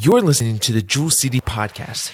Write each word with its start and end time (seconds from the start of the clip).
You're 0.00 0.20
listening 0.20 0.58
to 0.60 0.72
the 0.72 0.80
Jewel 0.80 1.10
City 1.10 1.40
Podcast. 1.40 2.12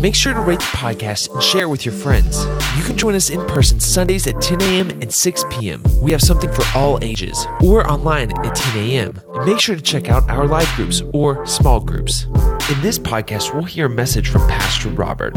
Make 0.00 0.14
sure 0.14 0.32
to 0.32 0.40
rate 0.40 0.60
the 0.60 0.64
podcast 0.76 1.32
and 1.32 1.42
share 1.42 1.62
it 1.62 1.68
with 1.68 1.84
your 1.84 1.94
friends. 1.94 2.44
You 2.76 2.84
can 2.84 2.96
join 2.96 3.14
us 3.14 3.28
in 3.28 3.44
person 3.46 3.80
Sundays 3.80 4.26
at 4.26 4.40
10 4.40 4.62
a.m. 4.62 4.90
and 5.02 5.12
6 5.12 5.44
p.m. 5.50 5.82
We 6.00 6.12
have 6.12 6.20
something 6.20 6.52
for 6.52 6.64
all 6.76 7.02
ages, 7.02 7.46
or 7.62 7.90
online 7.90 8.30
at 8.46 8.54
10 8.54 8.84
a.m. 8.84 9.20
Make 9.44 9.58
sure 9.58 9.74
to 9.74 9.82
check 9.82 10.08
out 10.08 10.28
our 10.30 10.46
live 10.46 10.68
groups 10.76 11.02
or 11.12 11.44
small 11.46 11.80
groups. 11.80 12.24
In 12.24 12.80
this 12.82 12.98
podcast, 12.98 13.52
we'll 13.52 13.64
hear 13.64 13.86
a 13.86 13.90
message 13.90 14.28
from 14.28 14.46
Pastor 14.48 14.90
Robert. 14.90 15.34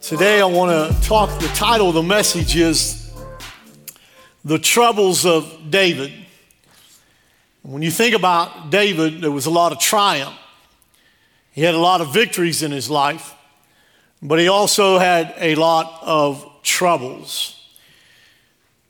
Today, 0.00 0.40
I 0.40 0.44
want 0.44 0.70
to 0.70 1.02
talk. 1.08 1.30
The 1.40 1.48
title 1.48 1.88
of 1.88 1.94
the 1.94 2.02
message 2.02 2.54
is 2.56 3.12
The 4.44 4.58
Troubles 4.58 5.26
of 5.26 5.70
David. 5.70 6.12
When 7.66 7.80
you 7.80 7.90
think 7.90 8.14
about 8.14 8.68
David, 8.68 9.22
there 9.22 9.30
was 9.30 9.46
a 9.46 9.50
lot 9.50 9.72
of 9.72 9.78
triumph. 9.78 10.36
He 11.50 11.62
had 11.62 11.72
a 11.72 11.78
lot 11.78 12.02
of 12.02 12.12
victories 12.12 12.62
in 12.62 12.70
his 12.70 12.90
life, 12.90 13.34
but 14.20 14.38
he 14.38 14.48
also 14.48 14.98
had 14.98 15.32
a 15.38 15.54
lot 15.54 16.00
of 16.02 16.46
troubles. 16.62 17.58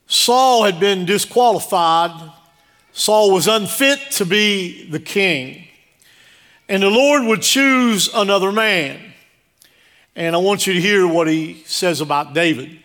Saul 0.08 0.64
had 0.64 0.80
been 0.80 1.06
disqualified. 1.06 2.32
Saul 2.92 3.30
was 3.30 3.46
unfit 3.46 4.10
to 4.12 4.26
be 4.26 4.90
the 4.90 4.98
king. 4.98 5.68
And 6.68 6.82
the 6.82 6.90
Lord 6.90 7.22
would 7.28 7.42
choose 7.42 8.12
another 8.12 8.50
man. 8.50 8.98
And 10.16 10.34
I 10.34 10.40
want 10.40 10.66
you 10.66 10.72
to 10.72 10.80
hear 10.80 11.06
what 11.06 11.28
he 11.28 11.62
says 11.64 12.00
about 12.00 12.34
David. 12.34 12.76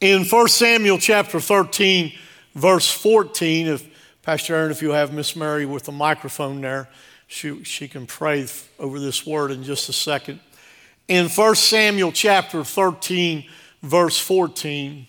In 0.00 0.24
1 0.24 0.48
Samuel 0.48 0.98
chapter 0.98 1.40
13, 1.40 2.12
verse 2.54 2.88
14, 2.88 3.66
if 3.66 3.93
Pastor 4.24 4.54
Aaron, 4.54 4.70
if 4.70 4.80
you 4.80 4.92
have 4.92 5.12
Miss 5.12 5.36
Mary 5.36 5.66
with 5.66 5.82
the 5.82 5.92
microphone 5.92 6.62
there, 6.62 6.88
she, 7.26 7.62
she 7.62 7.86
can 7.86 8.06
pray 8.06 8.46
over 8.78 8.98
this 8.98 9.26
word 9.26 9.50
in 9.50 9.62
just 9.62 9.90
a 9.90 9.92
second. 9.92 10.40
In 11.08 11.28
1 11.28 11.54
Samuel 11.56 12.10
chapter 12.10 12.64
13, 12.64 13.44
verse 13.82 14.18
14, 14.18 15.06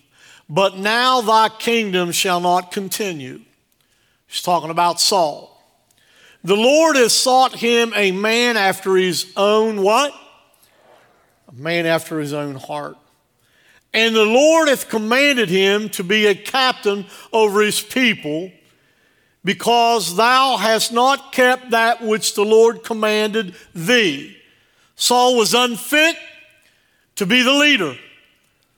but 0.49 0.77
now 0.77 1.21
thy 1.21 1.47
kingdom 1.47 2.11
shall 2.11 2.41
not 2.41 2.73
continue. 2.73 3.39
He's 4.27 4.41
talking 4.41 4.69
about 4.69 4.99
Saul. 4.99 5.63
The 6.43 6.57
Lord 6.57 6.97
has 6.97 7.13
sought 7.13 7.55
him 7.55 7.93
a 7.95 8.11
man 8.11 8.57
after 8.57 8.97
his 8.97 9.31
own 9.37 9.81
what? 9.81 10.13
A 11.47 11.53
man 11.53 11.85
after 11.85 12.19
his 12.19 12.33
own 12.33 12.55
heart. 12.55 12.97
And 13.93 14.13
the 14.13 14.25
Lord 14.25 14.67
hath 14.67 14.89
commanded 14.89 15.47
him 15.47 15.87
to 15.91 16.03
be 16.03 16.25
a 16.25 16.35
captain 16.35 17.05
over 17.31 17.61
his 17.61 17.79
people 17.79 18.51
because 19.45 20.15
thou 20.15 20.57
hast 20.57 20.91
not 20.91 21.31
kept 21.31 21.69
that 21.69 22.01
which 22.01 22.33
the 22.33 22.43
Lord 22.43 22.83
commanded 22.83 23.55
thee. 23.73 24.35
Saul 24.95 25.37
was 25.37 25.53
unfit 25.53 26.17
to 27.15 27.25
be 27.27 27.43
the 27.43 27.53
leader. 27.53 27.95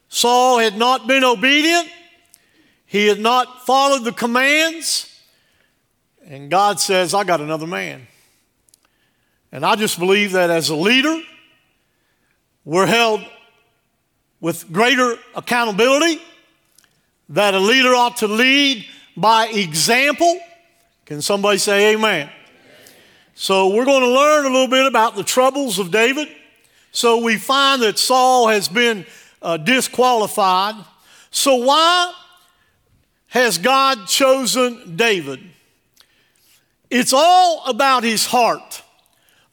Saul 0.09 0.59
had 0.59 0.77
not 0.77 1.07
been 1.07 1.23
obedient. 1.23 1.87
He 2.85 3.07
had 3.07 3.19
not 3.19 3.65
followed 3.65 4.03
the 4.03 4.11
commands. 4.11 5.13
And 6.25 6.51
God 6.51 6.81
says, 6.81 7.13
I 7.13 7.23
got 7.23 7.39
another 7.39 7.67
man. 7.67 8.05
And 9.53 9.65
I 9.65 9.75
just 9.75 9.97
believe 9.97 10.33
that 10.33 10.49
as 10.49 10.67
a 10.67 10.75
leader, 10.75 11.21
we're 12.65 12.85
held 12.85 13.21
with 14.41 14.69
greater 14.71 15.15
accountability, 15.33 16.21
that 17.29 17.53
a 17.53 17.59
leader 17.59 17.95
ought 17.95 18.17
to 18.17 18.27
lead 18.27 18.85
by 19.15 19.47
example. 19.47 20.39
Can 21.07 21.21
somebody 21.21 21.57
say 21.57 21.93
amen? 21.93 22.29
So, 23.33 23.73
we're 23.73 23.85
going 23.85 24.01
to 24.01 24.09
learn 24.09 24.45
a 24.45 24.49
little 24.49 24.67
bit 24.67 24.85
about 24.85 25.15
the 25.15 25.23
troubles 25.23 25.79
of 25.79 25.89
David. 25.89 26.27
So, 26.91 27.23
we 27.23 27.37
find 27.37 27.81
that 27.81 27.97
Saul 27.97 28.49
has 28.49 28.67
been 28.67 29.05
uh, 29.41 29.55
disqualified. 29.55 30.75
So, 31.31 31.55
why 31.55 32.13
has 33.27 33.57
God 33.57 34.07
chosen 34.07 34.97
David? 34.97 35.39
It's 36.89 37.13
all 37.13 37.63
about 37.67 38.03
his 38.03 38.25
heart. 38.25 38.83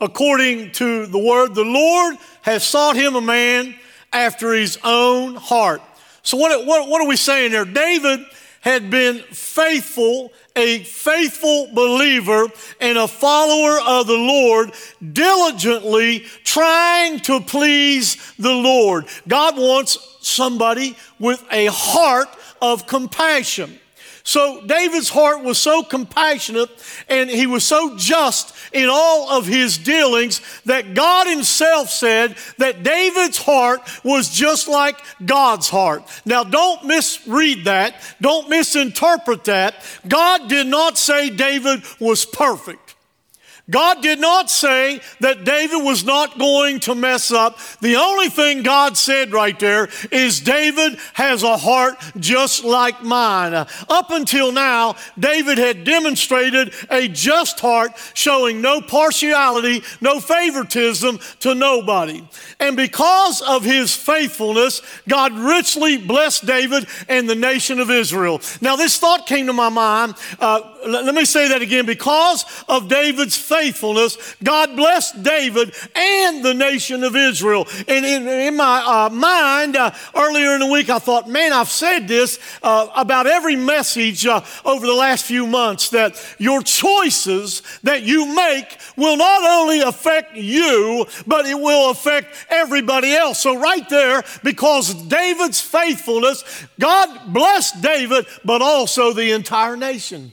According 0.01 0.73
to 0.73 1.07
the 1.07 1.21
word, 1.21 1.55
the 1.55 1.63
Lord 1.63 2.17
has 2.43 2.65
sought 2.65 2.97
him 2.97 3.15
a 3.15 3.21
man 3.21 3.77
after 4.13 4.53
his 4.53 4.77
own 4.83 5.37
heart. 5.37 5.83
So, 6.25 6.37
what, 6.37 6.67
what, 6.67 6.89
what 6.89 7.01
are 7.01 7.07
we 7.07 7.17
saying 7.17 7.53
there? 7.53 7.65
David 7.65 8.25
had 8.65 8.89
been 8.89 9.19
faithful, 9.31 10.33
a 10.57 10.83
faithful 10.85 11.69
believer 11.75 12.49
and 12.81 12.97
a 12.97 13.07
follower 13.07 13.79
of 13.87 14.07
the 14.07 14.17
Lord, 14.17 14.73
diligently 15.13 16.21
trying 16.45 17.21
to 17.21 17.43
please 17.43 18.17
the 18.39 18.55
Lord. 18.55 19.05
God 19.29 19.59
wants 19.59 19.99
somebody 20.23 20.97
with 21.19 21.45
a 21.53 21.67
heart 21.67 22.29
of 22.63 22.87
compassion. 22.87 23.79
So 24.27 24.63
David's 24.65 25.11
heart 25.11 25.45
was 25.45 25.59
so 25.59 25.83
compassionate 25.83 26.71
and 27.11 27.29
he 27.29 27.47
was 27.47 27.63
so 27.63 27.95
just 27.99 28.57
in 28.73 28.89
all 28.91 29.31
of 29.31 29.47
his 29.47 29.77
dealings 29.77 30.41
that 30.65 30.95
God 30.95 31.27
himself 31.27 31.91
said 31.91 32.35
that 32.57 32.83
David's 32.83 33.37
heart 33.37 33.83
was 34.03 34.31
just 34.31 34.67
like 34.67 34.99
God's 35.25 35.69
heart. 35.69 36.05
Now 36.25 36.43
don't 36.43 36.87
misread 36.87 37.67
that. 37.67 37.97
Don't 38.19 38.49
misinterpret 38.49 39.45
that. 39.45 39.75
God 40.09 40.49
did 40.49 40.69
not 40.69 40.97
say 40.97 41.29
David 41.29 41.83
was 42.01 42.25
perfect. 42.25 42.84
God 43.71 44.03
did 44.03 44.21
not 44.21 44.51
say 44.51 45.01
that 45.21 45.45
David 45.45 45.83
was 45.83 46.05
not 46.05 46.39
going 46.39 46.81
to 46.81 46.95
mess 46.95 47.31
up. 47.31 47.59
The 47.81 47.97
only 47.97 48.29
thing 48.29 48.63
God 48.63 48.97
said 48.97 49.33
right 49.33 49.59
there 49.59 49.89
is 50.13 50.41
David 50.41 50.99
has 51.15 51.43
a 51.43 51.57
heart 51.57 51.97
just 52.19 52.63
like 52.63 53.03
mine. 53.03 53.55
Up 53.55 54.11
until 54.11 54.53
now, 54.53 54.97
David 55.19 55.57
had 55.57 55.85
demonstrated 55.85 56.75
a 56.91 57.09
just 57.09 57.59
heart, 57.61 57.93
showing 58.13 58.61
no 58.61 58.83
partiality, 58.83 59.83
no 60.03 60.21
favoritism 60.21 61.19
to 61.41 61.55
nobody. 61.55 62.23
And 62.61 62.77
because 62.77 63.41
of 63.41 63.65
his 63.65 63.95
faithfulness, 63.95 64.83
God 65.09 65.33
richly 65.33 65.97
blessed 65.97 66.45
David 66.45 66.87
and 67.09 67.29
the 67.29 67.35
nation 67.35 67.81
of 67.81 67.91
Israel. 67.91 68.43
Now, 68.61 68.77
this 68.77 68.99
thought 68.99 69.27
came 69.27 69.47
to 69.47 69.55
my 69.55 69.71
mind. 69.71 70.17
Uh, 70.39 70.61
let 70.87 71.15
me 71.15 71.25
say 71.25 71.49
that 71.49 71.63
again. 71.63 71.87
Because 71.87 72.45
of 72.69 72.89
David's 72.89 73.37
faithfulness, 73.55 74.37
God 74.43 74.75
blessed 74.77 75.23
David 75.23 75.75
and 75.95 76.45
the 76.45 76.55
nation 76.55 77.05
of 77.05 77.15
Israel. 77.15 77.67
And 77.87 78.05
in, 78.05 78.27
in 78.27 78.57
my 78.57 78.83
uh, 78.85 79.11
mind, 79.11 79.77
uh, 79.77 79.93
earlier 80.15 80.55
in 80.55 80.61
the 80.61 80.67
week, 80.67 80.91
I 80.91 80.99
thought, 80.99 81.29
man, 81.29 81.53
I've 81.53 81.69
said 81.69 82.09
this 82.09 82.39
uh, 82.63 82.89
about 82.97 83.27
every 83.27 83.57
message 83.57 84.27
uh, 84.27 84.43
over 84.65 84.87
the 84.87 84.95
last 84.95 85.25
few 85.25 85.47
months 85.47 85.91
that 85.91 86.21
your 86.39 86.63
choices 86.63 87.63
that 87.83 88.03
you 88.03 88.35
make 88.35 88.79
will 88.97 89.17
not 89.17 89.43
only 89.45 89.81
affect 89.81 90.35
you, 90.37 91.07
but 91.27 91.47
it 91.47 91.59
will 91.59 91.91
affect 91.91 92.29
everybody 92.51 93.15
else. 93.15 93.39
So, 93.39 93.59
right 93.59 93.89
there, 93.89 94.25
because 94.43 94.95
David's 94.95 95.61
faithfulness, 95.61 96.45
God 96.81 97.33
blessed 97.33 97.83
David, 97.83 98.27
but 98.45 98.63
also 98.63 99.13
the 99.13 99.31
entire 99.33 99.77
nation. 99.77 100.33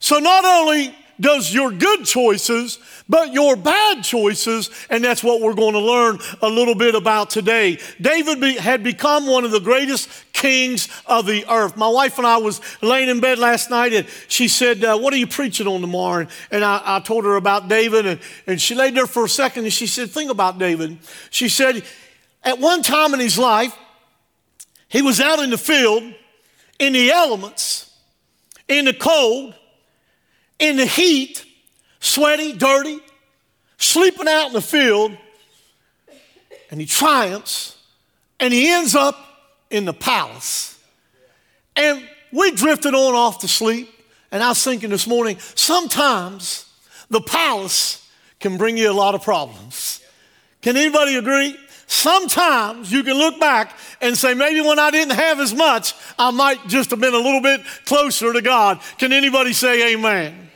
So 0.00 0.18
not 0.18 0.44
only 0.44 0.94
does 1.20 1.52
your 1.52 1.70
good 1.72 2.04
choices, 2.04 2.78
but 3.08 3.32
your 3.32 3.56
bad 3.56 4.02
choices, 4.02 4.70
and 4.90 5.02
that's 5.02 5.24
what 5.24 5.40
we're 5.40 5.54
going 5.54 5.72
to 5.72 5.80
learn 5.80 6.18
a 6.42 6.48
little 6.48 6.74
bit 6.74 6.94
about 6.94 7.30
today. 7.30 7.78
David 8.00 8.40
be, 8.40 8.54
had 8.54 8.82
become 8.82 9.26
one 9.26 9.44
of 9.44 9.50
the 9.50 9.60
greatest 9.60 10.08
kings 10.32 10.88
of 11.06 11.26
the 11.26 11.44
earth. 11.50 11.76
My 11.76 11.88
wife 11.88 12.18
and 12.18 12.26
I 12.26 12.36
was 12.36 12.60
laying 12.82 13.08
in 13.08 13.20
bed 13.20 13.38
last 13.38 13.70
night, 13.70 13.92
and 13.92 14.06
she 14.28 14.46
said, 14.46 14.84
uh, 14.84 14.96
"What 14.96 15.12
are 15.12 15.16
you 15.16 15.26
preaching 15.26 15.66
on 15.66 15.80
tomorrow?" 15.80 16.26
And 16.50 16.64
I, 16.64 16.80
I 16.84 17.00
told 17.00 17.24
her 17.24 17.36
about 17.36 17.68
David, 17.68 18.06
and, 18.06 18.20
and 18.46 18.60
she 18.60 18.74
laid 18.74 18.94
there 18.94 19.06
for 19.06 19.24
a 19.24 19.28
second, 19.28 19.64
and 19.64 19.72
she 19.72 19.86
said, 19.86 20.10
"Think 20.10 20.30
about 20.30 20.58
David." 20.58 20.98
She 21.30 21.48
said, 21.48 21.82
"At 22.44 22.58
one 22.58 22.82
time 22.82 23.14
in 23.14 23.20
his 23.20 23.38
life, 23.38 23.74
he 24.88 25.02
was 25.02 25.20
out 25.20 25.38
in 25.40 25.50
the 25.50 25.58
field, 25.58 26.02
in 26.78 26.92
the 26.92 27.10
elements, 27.10 27.92
in 28.68 28.84
the 28.84 28.94
cold." 28.94 29.54
In 30.58 30.76
the 30.76 30.86
heat, 30.86 31.44
sweaty, 32.00 32.52
dirty, 32.52 33.00
sleeping 33.76 34.28
out 34.28 34.48
in 34.48 34.52
the 34.52 34.60
field, 34.60 35.16
and 36.70 36.80
he 36.80 36.86
triumphs, 36.86 37.76
and 38.40 38.52
he 38.52 38.68
ends 38.68 38.94
up 38.94 39.16
in 39.70 39.84
the 39.84 39.92
palace. 39.92 40.78
And 41.76 42.02
we 42.32 42.50
drifted 42.52 42.94
on 42.94 43.14
off 43.14 43.40
to 43.40 43.48
sleep, 43.48 43.88
and 44.30 44.42
I 44.42 44.50
was 44.50 44.62
thinking 44.62 44.90
this 44.90 45.06
morning, 45.06 45.38
sometimes 45.54 46.66
the 47.08 47.20
palace 47.20 48.06
can 48.40 48.56
bring 48.56 48.76
you 48.76 48.90
a 48.90 48.92
lot 48.92 49.14
of 49.14 49.22
problems. 49.22 50.00
Can 50.60 50.76
anybody 50.76 51.16
agree? 51.16 51.56
Sometimes 51.86 52.92
you 52.92 53.02
can 53.02 53.16
look 53.16 53.40
back 53.40 53.74
and 54.02 54.16
say, 54.16 54.34
maybe 54.34 54.60
when 54.60 54.78
I 54.78 54.90
didn't 54.90 55.14
have 55.14 55.40
as 55.40 55.54
much, 55.54 55.94
I 56.18 56.30
might 56.30 56.66
just 56.68 56.90
have 56.90 57.00
been 57.00 57.14
a 57.14 57.18
little 57.18 57.40
bit 57.40 57.62
closer 57.86 58.32
to 58.32 58.42
God. 58.42 58.80
Can 58.98 59.12
anybody 59.12 59.54
say 59.54 59.94
amen? 59.94 60.47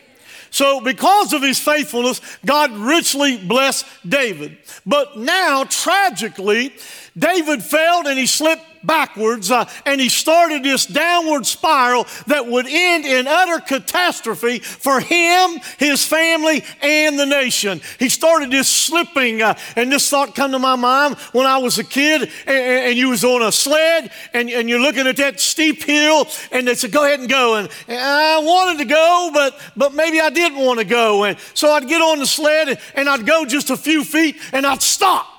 So, 0.52 0.82
because 0.82 1.32
of 1.32 1.42
his 1.42 1.58
faithfulness, 1.58 2.20
God 2.44 2.70
richly 2.72 3.38
blessed 3.38 3.86
David. 4.06 4.58
But 4.84 5.16
now, 5.16 5.64
tragically, 5.64 6.74
David 7.18 7.62
failed 7.62 8.06
and 8.06 8.18
he 8.18 8.26
slipped 8.26 8.62
backwards 8.84 9.50
uh, 9.50 9.68
and 9.86 10.00
he 10.00 10.08
started 10.08 10.62
this 10.62 10.86
downward 10.86 11.46
spiral 11.46 12.06
that 12.26 12.46
would 12.46 12.66
end 12.66 13.04
in 13.04 13.26
utter 13.26 13.60
catastrophe 13.60 14.58
for 14.58 15.00
him, 15.00 15.60
his 15.78 16.06
family, 16.06 16.64
and 16.80 17.18
the 17.18 17.26
nation. 17.26 17.80
He 17.98 18.08
started 18.08 18.50
this 18.50 18.68
slipping, 18.68 19.42
uh, 19.42 19.58
and 19.76 19.90
this 19.90 20.08
thought 20.08 20.34
come 20.34 20.52
to 20.52 20.58
my 20.58 20.76
mind 20.76 21.16
when 21.32 21.46
I 21.46 21.58
was 21.58 21.78
a 21.78 21.84
kid 21.84 22.30
and, 22.46 22.56
and 22.56 22.98
you 22.98 23.10
was 23.10 23.24
on 23.24 23.42
a 23.42 23.52
sled 23.52 24.10
and, 24.32 24.50
and 24.50 24.68
you're 24.68 24.80
looking 24.80 25.06
at 25.06 25.16
that 25.16 25.40
steep 25.40 25.82
hill 25.82 26.28
and 26.50 26.66
they 26.66 26.74
said, 26.74 26.92
go 26.92 27.04
ahead 27.04 27.20
and 27.20 27.28
go. 27.28 27.56
And, 27.56 27.68
and 27.88 27.98
I 27.98 28.38
wanted 28.38 28.78
to 28.78 28.84
go, 28.84 29.30
but, 29.32 29.58
but 29.76 29.94
maybe 29.94 30.20
I 30.20 30.30
didn't 30.30 30.58
want 30.58 30.78
to 30.78 30.84
go. 30.84 31.24
And 31.24 31.38
so 31.54 31.70
I'd 31.70 31.88
get 31.88 32.02
on 32.02 32.18
the 32.18 32.26
sled 32.26 32.68
and, 32.68 32.78
and 32.94 33.08
I'd 33.08 33.26
go 33.26 33.44
just 33.44 33.70
a 33.70 33.76
few 33.76 34.04
feet 34.04 34.36
and 34.52 34.66
I'd 34.66 34.82
stop 34.82 35.31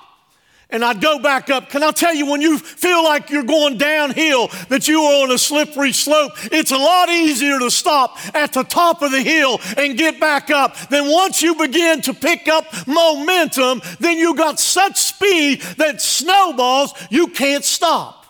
and 0.74 0.84
I'd 0.84 1.00
go 1.00 1.20
back 1.20 1.50
up. 1.50 1.70
Can 1.70 1.84
I 1.84 1.92
tell 1.92 2.12
you, 2.12 2.26
when 2.26 2.40
you 2.40 2.58
feel 2.58 3.04
like 3.04 3.30
you're 3.30 3.44
going 3.44 3.78
downhill, 3.78 4.48
that 4.70 4.88
you 4.88 5.00
are 5.00 5.22
on 5.22 5.30
a 5.30 5.38
slippery 5.38 5.92
slope, 5.92 6.32
it's 6.50 6.72
a 6.72 6.76
lot 6.76 7.08
easier 7.08 7.60
to 7.60 7.70
stop 7.70 8.18
at 8.34 8.52
the 8.52 8.64
top 8.64 9.00
of 9.00 9.12
the 9.12 9.22
hill 9.22 9.60
and 9.76 9.96
get 9.96 10.18
back 10.18 10.50
up. 10.50 10.76
Then 10.88 11.08
once 11.08 11.40
you 11.42 11.54
begin 11.54 12.02
to 12.02 12.12
pick 12.12 12.48
up 12.48 12.64
momentum, 12.88 13.82
then 14.00 14.18
you 14.18 14.34
got 14.34 14.58
such 14.58 15.00
speed 15.00 15.60
that 15.78 16.02
snowballs, 16.02 16.92
you 17.08 17.28
can't 17.28 17.64
stop. 17.64 18.26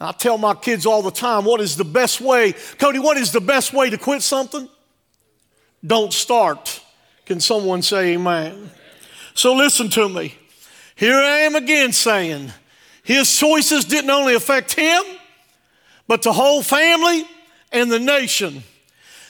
I 0.00 0.12
tell 0.12 0.38
my 0.38 0.54
kids 0.54 0.86
all 0.86 1.02
the 1.02 1.10
time, 1.10 1.44
what 1.44 1.60
is 1.60 1.76
the 1.76 1.84
best 1.84 2.22
way? 2.22 2.54
Cody, 2.78 2.98
what 2.98 3.18
is 3.18 3.30
the 3.30 3.42
best 3.42 3.74
way 3.74 3.90
to 3.90 3.98
quit 3.98 4.22
something? 4.22 4.70
Don't 5.86 6.14
start. 6.14 6.80
Can 7.26 7.40
someone 7.40 7.82
say 7.82 8.14
amen? 8.14 8.70
So 9.34 9.52
listen 9.54 9.90
to 9.90 10.08
me. 10.08 10.38
Here 10.94 11.16
I 11.16 11.38
am 11.40 11.54
again 11.54 11.92
saying, 11.92 12.52
his 13.02 13.36
choices 13.36 13.84
didn't 13.84 14.10
only 14.10 14.34
affect 14.34 14.74
him, 14.74 15.02
but 16.06 16.22
the 16.22 16.32
whole 16.32 16.62
family 16.62 17.24
and 17.72 17.90
the 17.90 17.98
nation. 17.98 18.62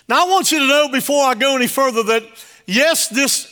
Now, 0.09 0.27
I 0.27 0.29
want 0.29 0.53
you 0.53 0.59
to 0.59 0.67
know 0.67 0.89
before 0.89 1.25
I 1.25 1.35
go 1.35 1.57
any 1.57 1.69
further 1.69 2.03
that 2.03 2.25
yes, 2.67 3.09
this 3.09 3.49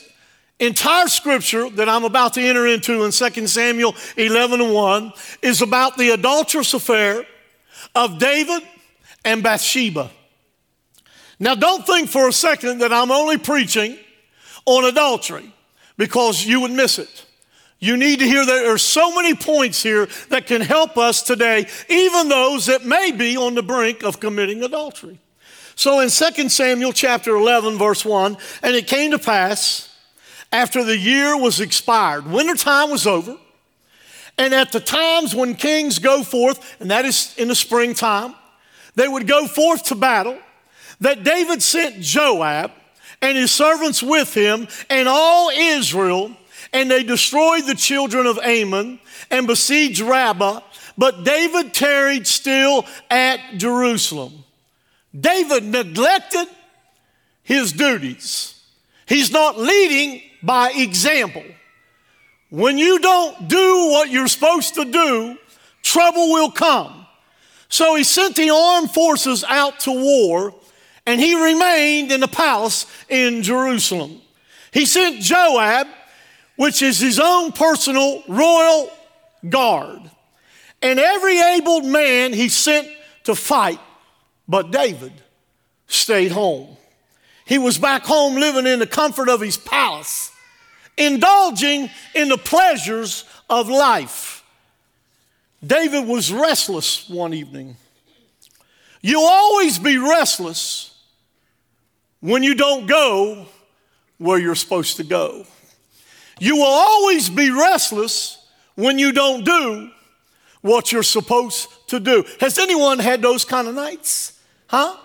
entire 0.59 1.09
scripture 1.09 1.71
that 1.71 1.89
I'm 1.89 2.05
about 2.05 2.35
to 2.35 2.43
enter 2.43 2.67
into 2.67 3.05
in 3.05 3.13
2 3.13 3.47
Samuel 3.47 3.95
11 4.17 4.61
and 4.61 4.75
1 4.75 5.13
is 5.43 5.63
about 5.63 5.97
the 5.97 6.11
adulterous 6.11 6.75
affair 6.75 7.25
of 7.95 8.19
David 8.19 8.63
and 9.25 9.43
Bathsheba. 9.43 10.11
Now, 11.39 11.55
don't 11.55 11.87
think 11.87 12.11
for 12.11 12.29
a 12.29 12.33
second 12.33 12.79
that 12.81 12.93
I'm 12.93 13.11
only 13.11 13.39
preaching 13.39 13.97
on 14.67 14.85
adultery 14.85 15.53
because 15.97 16.45
you 16.45 16.61
would 16.61 16.73
miss 16.73 16.99
it. 16.99 17.27
You 17.81 17.97
need 17.97 18.19
to 18.19 18.27
hear 18.27 18.45
there 18.45 18.73
are 18.73 18.79
so 18.79 19.15
many 19.15 19.35
points 19.35 19.83
here 19.83 20.07
that 20.29 20.47
can 20.47 20.61
help 20.61 20.99
us 20.99 21.23
today, 21.23 21.67
even 21.89 22.29
those 22.29 22.67
that 22.67 22.85
may 22.85 23.11
be 23.11 23.39
on 23.39 23.55
the 23.55 23.63
brink 23.63 24.03
of 24.05 24.21
committing 24.21 24.63
adultery. 24.63 25.19
So 25.77 26.01
in 26.01 26.11
2 26.11 26.51
Samuel 26.51 26.93
chapter 26.93 27.35
11, 27.35 27.79
verse 27.79 28.05
1, 28.05 28.37
and 28.63 28.77
it 28.77 28.87
came 28.87 29.13
to 29.13 29.19
pass 29.19 29.89
after 30.53 30.85
the 30.85 30.97
year 30.97 31.39
was 31.39 31.59
expired, 31.59 32.27
wintertime 32.27 32.91
was 32.91 33.07
over, 33.07 33.39
and 34.37 34.53
at 34.53 34.73
the 34.73 34.81
times 34.81 35.35
when 35.35 35.55
kings 35.55 35.99
go 35.99 36.23
forth, 36.23 36.77
and 36.81 36.91
that 36.91 37.07
is 37.07 37.35
in 37.39 37.49
the 37.49 37.55
springtime, 37.55 38.35
they 38.95 39.09
would 39.09 39.27
go 39.27 39.47
forth 39.47 39.85
to 39.85 39.95
battle, 39.95 40.39
that 41.01 41.25
David 41.25 41.63
sent 41.63 42.01
Joab 42.01 42.73
and 43.23 43.39
his 43.39 43.51
servants 43.51 44.03
with 44.03 44.35
him 44.35 44.69
and 44.91 45.09
all 45.09 45.49
Israel 45.49 46.37
and 46.73 46.91
they 46.91 47.03
destroyed 47.03 47.67
the 47.67 47.75
children 47.75 48.27
of 48.27 48.39
Ammon 48.39 49.01
and 49.31 49.47
besieged 49.47 50.01
Rabbah, 50.01 50.61
but 50.97 51.25
David 51.25 51.75
tarried 51.75 52.27
still 52.27 52.85
at 53.11 53.41
Jerusalem. 53.57 54.45
David 55.19 55.65
neglected 55.65 56.47
his 57.43 57.73
duties. 57.73 58.63
He's 59.07 59.33
not 59.33 59.59
leading 59.59 60.23
by 60.43 60.71
example. 60.71 61.45
When 62.51 62.79
you 62.79 62.99
don't 62.99 63.49
do 63.49 63.89
what 63.91 64.11
you're 64.11 64.29
supposed 64.29 64.75
to 64.75 64.85
do, 64.85 65.37
trouble 65.83 66.33
will 66.33 66.51
come. 66.51 67.07
So 67.69 67.95
he 67.95 68.05
sent 68.05 68.37
the 68.37 68.51
armed 68.51 68.91
forces 68.91 69.45
out 69.45 69.81
to 69.81 69.93
war, 69.93 70.55
and 71.07 71.21
he 71.21 71.43
remained 71.43 72.13
in 72.13 72.21
the 72.21 72.29
palace 72.29 72.87
in 73.09 73.43
Jerusalem. 73.43 74.21
He 74.73 74.87
sent 74.87 75.21
Joab 75.21 75.87
which 76.61 76.83
is 76.83 77.01
his 77.01 77.19
own 77.19 77.53
personal 77.53 78.23
royal 78.29 78.91
guard. 79.49 79.99
And 80.83 80.99
every 80.99 81.41
able 81.41 81.81
man 81.81 82.35
he 82.35 82.51
sent 82.51 82.87
to 83.25 83.35
fight, 83.35 83.81
but 84.47 84.71
David 84.71 85.15
stayed 85.87 86.33
home. 86.33 86.77
He 87.47 87.57
was 87.57 87.79
back 87.79 88.03
home 88.03 88.35
living 88.35 88.67
in 88.67 88.79
the 88.79 88.87
comfort 88.87 89.31
of 89.31 89.41
his 89.41 89.57
palace, 89.57 90.33
indulging 90.99 91.89
in 92.15 92.29
the 92.29 92.37
pleasures 92.37 93.25
of 93.49 93.71
life. 93.71 94.45
David 95.67 96.07
was 96.07 96.31
restless 96.31 97.09
one 97.09 97.33
evening. 97.33 97.75
You'll 99.01 99.25
always 99.25 99.79
be 99.79 99.97
restless 99.97 100.95
when 102.21 102.43
you 102.43 102.55
don't 102.55 102.87
go 102.87 103.47
where 104.19 104.39
you're 104.39 104.55
supposed 104.55 104.99
to 104.99 105.05
go. 105.05 105.47
You 106.41 106.57
will 106.57 106.65
always 106.65 107.31
be 107.31 107.51
restless 107.51 108.45
when 108.75 108.99
you 108.99 109.13
don't 109.13 109.45
do 109.45 109.91
what 110.63 110.91
you're 110.91 111.03
supposed 111.03 111.69
to 111.89 112.01
do. 112.01 112.25
Has 112.41 112.59
anyone 112.59 112.99
had 112.99 113.23
those 113.23 113.45
kind 113.45 113.69
of 113.69 113.75
nights? 113.75 114.41
Huh? 114.67 114.97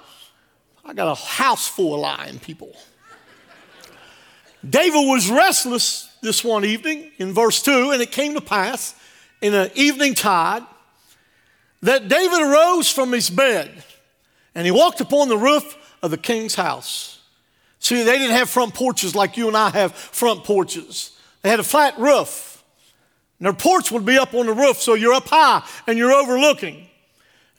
I 0.83 0.93
got 0.93 1.11
a 1.11 1.15
house 1.15 1.67
full 1.67 1.93
of 1.93 2.01
lying 2.01 2.39
people. 2.39 2.75
David 4.67 5.07
was 5.07 5.29
restless 5.29 6.09
this 6.21 6.43
one 6.43 6.65
evening 6.65 7.11
in 7.17 7.33
verse 7.33 7.61
2, 7.61 7.91
and 7.91 8.01
it 8.01 8.11
came 8.11 8.33
to 8.33 8.41
pass 8.41 8.95
in 9.41 9.53
an 9.53 9.69
evening 9.75 10.15
tide 10.15 10.63
that 11.81 12.07
David 12.07 12.41
arose 12.41 12.89
from 12.89 13.11
his 13.11 13.29
bed 13.29 13.83
and 14.55 14.65
he 14.65 14.71
walked 14.71 15.01
upon 15.01 15.27
the 15.27 15.37
roof 15.37 15.77
of 16.01 16.11
the 16.11 16.17
king's 16.17 16.55
house. 16.55 17.19
See, 17.79 18.03
they 18.03 18.17
didn't 18.17 18.35
have 18.35 18.49
front 18.49 18.73
porches 18.73 19.13
like 19.13 19.37
you 19.37 19.47
and 19.49 19.57
I 19.57 19.69
have 19.69 19.93
front 19.93 20.43
porches. 20.45 21.11
They 21.45 21.51
had 21.51 21.59
a 21.59 21.63
flat 21.63 21.99
roof. 21.99 22.63
And 23.37 23.45
their 23.45 23.53
porch 23.53 23.91
would 23.91 24.03
be 24.03 24.17
up 24.17 24.33
on 24.33 24.47
the 24.47 24.53
roof, 24.53 24.81
so 24.81 24.95
you're 24.95 25.13
up 25.13 25.27
high 25.27 25.63
and 25.85 25.95
you're 25.95 26.11
overlooking. 26.11 26.87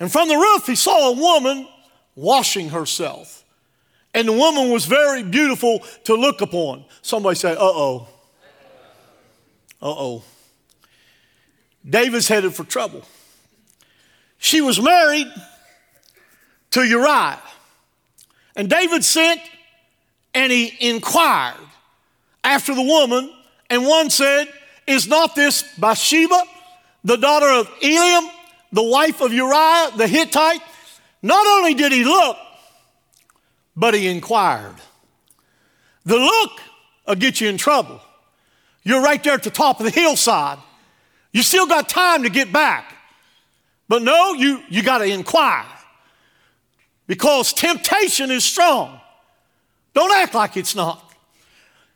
And 0.00 0.10
from 0.10 0.26
the 0.26 0.34
roof, 0.34 0.66
he 0.66 0.74
saw 0.74 1.10
a 1.10 1.12
woman 1.12 1.68
washing 2.16 2.70
herself. 2.70 3.44
And 4.12 4.26
the 4.26 4.32
woman 4.32 4.72
was 4.72 4.86
very 4.86 5.22
beautiful 5.22 5.84
to 6.02 6.16
look 6.16 6.40
upon. 6.40 6.84
Somebody 7.00 7.36
say, 7.36 7.52
uh 7.52 7.58
oh. 7.60 8.08
Uh 9.80 9.86
oh. 9.86 10.24
David's 11.88 12.26
headed 12.26 12.54
for 12.56 12.64
trouble. 12.64 13.04
She 14.38 14.60
was 14.62 14.82
married 14.82 15.32
to 16.72 16.82
Uriah. 16.82 17.38
And 18.56 18.68
David 18.68 19.04
sent 19.04 19.40
and 20.34 20.50
he 20.50 20.76
inquired 20.80 21.54
after 22.42 22.74
the 22.74 22.82
woman 22.82 23.32
and 23.70 23.84
one 23.86 24.10
said, 24.10 24.48
Is 24.86 25.08
not 25.08 25.34
this 25.34 25.62
Bathsheba, 25.78 26.42
the 27.04 27.16
daughter 27.16 27.48
of 27.48 27.68
Eliam, 27.80 28.28
the 28.72 28.82
wife 28.82 29.20
of 29.20 29.32
Uriah 29.32 29.90
the 29.96 30.06
Hittite? 30.06 30.60
Not 31.22 31.46
only 31.46 31.74
did 31.74 31.92
he 31.92 32.04
look, 32.04 32.36
but 33.76 33.94
he 33.94 34.06
inquired. 34.06 34.76
The 36.04 36.16
look 36.16 36.52
will 37.06 37.16
get 37.16 37.40
you 37.40 37.48
in 37.48 37.58
trouble. 37.58 38.00
You're 38.84 39.02
right 39.02 39.22
there 39.22 39.34
at 39.34 39.42
the 39.42 39.50
top 39.50 39.80
of 39.80 39.84
the 39.84 39.90
hillside. 39.90 40.58
You 41.32 41.42
still 41.42 41.66
got 41.66 41.88
time 41.88 42.22
to 42.22 42.30
get 42.30 42.52
back. 42.52 42.94
But 43.88 44.02
no, 44.02 44.34
you, 44.34 44.62
you 44.68 44.82
got 44.82 44.98
to 44.98 45.04
inquire 45.04 45.66
because 47.06 47.52
temptation 47.52 48.30
is 48.30 48.44
strong. 48.44 49.00
Don't 49.94 50.12
act 50.12 50.34
like 50.34 50.56
it's 50.56 50.74
not. 50.74 51.05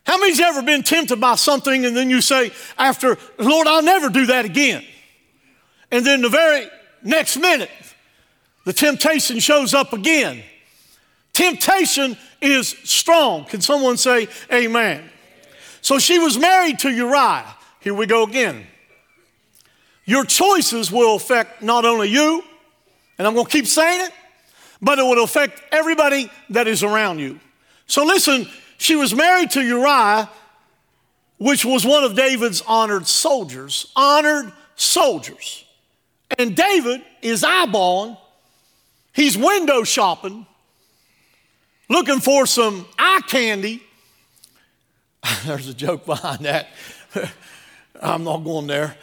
How 0.07 0.19
many's 0.19 0.41
ever 0.41 0.63
been 0.63 0.83
tempted 0.83 1.21
by 1.21 1.37
something 1.37 1.85
and 1.85 1.97
then 1.97 2.11
you 2.11 2.21
say, 2.21 2.51
after, 2.79 3.17
Lord, 3.39 3.67
I'll 3.67 3.83
never 3.83 4.09
do 4.09 4.27
that 4.27 4.45
again? 4.45 4.85
And 5.91 6.05
then 6.05 6.23
the 6.23 6.29
very 6.29 6.67
next 7.03 7.37
minute, 7.37 7.71
the 8.65 8.73
temptation 8.73 9.39
shows 9.39 9.75
up 9.75 9.93
again. 9.93 10.43
Temptation 11.33 12.17
is 12.41 12.69
strong. 12.85 13.45
Can 13.45 13.61
someone 13.61 13.97
say 13.97 14.29
amen? 14.53 15.09
So 15.81 15.99
she 15.99 16.19
was 16.19 16.39
married 16.39 16.79
to 16.81 16.91
Uriah. 16.91 17.47
Here 17.81 17.95
we 17.95 18.07
go 18.07 18.25
again. 18.25 18.67
Your 20.05 20.25
choices 20.25 20.91
will 20.91 21.17
affect 21.17 21.63
not 21.63 21.85
only 21.85 22.09
you, 22.09 22.43
and 23.19 23.27
I'm 23.27 23.35
going 23.35 23.47
to 23.47 23.53
keep 23.53 23.67
saying 23.67 24.07
it, 24.07 24.13
but 24.83 24.99
it 24.99 25.03
will 25.03 25.23
affect 25.23 25.63
everybody 25.73 26.31
that 26.51 26.67
is 26.67 26.83
around 26.83 27.19
you. 27.19 27.39
So 27.87 28.05
listen, 28.05 28.49
she 28.81 28.97
was 28.97 29.15
married 29.15 29.51
to 29.51 29.63
Uriah, 29.63 30.31
which 31.37 31.67
was 31.67 31.85
one 31.85 32.03
of 32.03 32.17
David's 32.17 32.63
honored 32.63 33.07
soldiers. 33.07 33.93
Honored 33.95 34.53
soldiers. 34.75 35.67
And 36.39 36.57
David 36.57 37.03
is 37.21 37.43
eyeballing, 37.43 38.17
he's 39.13 39.37
window 39.37 39.85
shopping, 39.85 40.47
looking 41.91 42.21
for 42.21 42.47
some 42.47 42.87
eye 42.99 43.21
candy. 43.29 43.83
There's 45.45 45.69
a 45.69 45.75
joke 45.75 46.07
behind 46.07 46.47
that. 46.47 46.69
I'm 48.01 48.25
not 48.25 48.39
going 48.45 48.67
there. 48.67 48.97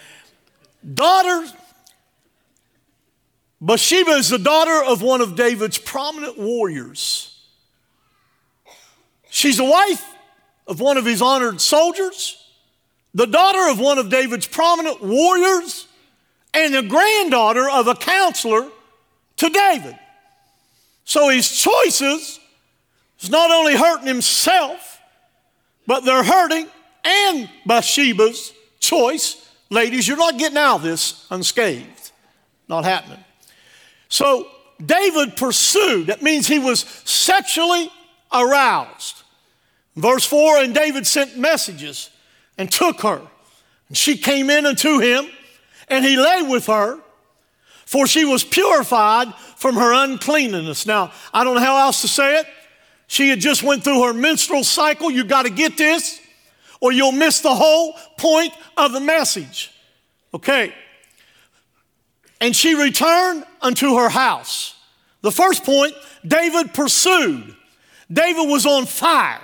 Daughter, 0.92 1.54
Bathsheba 3.62 4.12
is 4.14 4.30
the 4.30 4.40
daughter 4.40 4.84
of 4.92 5.04
one 5.04 5.22
of 5.22 5.36
David's 5.36 5.78
prominent 5.78 6.40
warriors. 6.40 7.37
She's 9.30 9.58
the 9.58 9.66
wife 9.66 10.04
of 10.68 10.80
one 10.80 10.98
of 10.98 11.06
his 11.06 11.22
honored 11.22 11.62
soldiers, 11.62 12.44
the 13.14 13.28
daughter 13.28 13.72
of 13.72 13.80
one 13.80 13.98
of 13.98 14.10
David's 14.10 14.48
prominent 14.48 15.02
warriors, 15.02 15.88
and 16.54 16.74
the 16.74 16.84
granddaughter 16.84 17.70
of 17.70 17.88
a 17.88 17.96
counselor 17.96 18.70
to 19.38 19.50
David. 19.50 19.98
So 21.06 21.30
his 21.30 21.50
choices 21.50 22.40
is 23.20 23.30
not 23.30 23.52
only 23.52 23.76
hurting 23.76 24.08
himself, 24.08 25.00
but 25.86 26.04
they're 26.04 26.24
hurting 26.24 26.68
and 27.04 27.50
Bathsheba's 27.66 28.54
choice. 28.80 29.50
Ladies, 29.70 30.08
you're 30.08 30.18
not 30.18 30.38
getting 30.38 30.58
out 30.58 30.78
of 30.78 30.82
this 30.84 31.26
unscathed. 31.32 32.12
Not 32.68 32.84
happening. 32.84 33.24
So 34.10 34.48
David 34.84 35.38
pursued. 35.38 36.08
That 36.08 36.22
means 36.22 36.48
he 36.48 36.60
was 36.60 36.82
sexually 37.06 37.90
aroused. 38.32 39.24
Verse 39.96 40.26
4 40.26 40.64
And 40.64 40.74
David 40.74 41.06
sent 41.08 41.38
messages 41.38 42.10
and 42.58 42.72
took 42.72 43.02
her. 43.02 43.22
And 43.90 43.98
she 43.98 44.18
came 44.18 44.50
in 44.50 44.66
unto 44.66 45.00
him, 45.00 45.28
and 45.88 46.04
he 46.04 46.18
lay 46.18 46.42
with 46.42 46.68
her, 46.68 47.00
for 47.86 48.06
she 48.06 48.26
was 48.26 48.44
purified 48.44 49.34
from 49.56 49.76
her 49.76 49.94
uncleanness. 49.94 50.86
Now, 50.86 51.12
I 51.34 51.44
don't 51.44 51.56
know 51.56 51.62
how 51.62 51.78
else 51.78 52.02
to 52.02 52.08
say 52.08 52.40
it. 52.40 52.48
She 53.08 53.30
had 53.30 53.40
just 53.40 53.64
went 53.64 53.84
through 53.84 54.04
her 54.04 54.14
menstrual 54.14 54.66
cycle. 54.66 55.10
You 55.10 55.24
got 55.24 55.44
to 55.44 55.50
get 55.50 55.78
this, 55.78 56.22
or 56.82 56.92
you'll 56.92 57.14
miss 57.14 57.40
the 57.40 57.56
whole 57.56 57.94
point 58.18 58.54
of 58.76 58.92
the 58.92 59.00
message. 59.00 59.72
Okay. 60.34 60.74
And 62.42 62.56
she 62.56 62.76
returned 62.76 63.46
unto 63.62 63.96
her 63.96 64.10
house. 64.10 64.76
The 65.22 65.32
first 65.32 65.64
point, 65.64 65.94
David 66.26 66.74
pursued. 66.74 67.56
David 68.12 68.50
was 68.50 68.66
on 68.66 68.86
fire. 68.86 69.42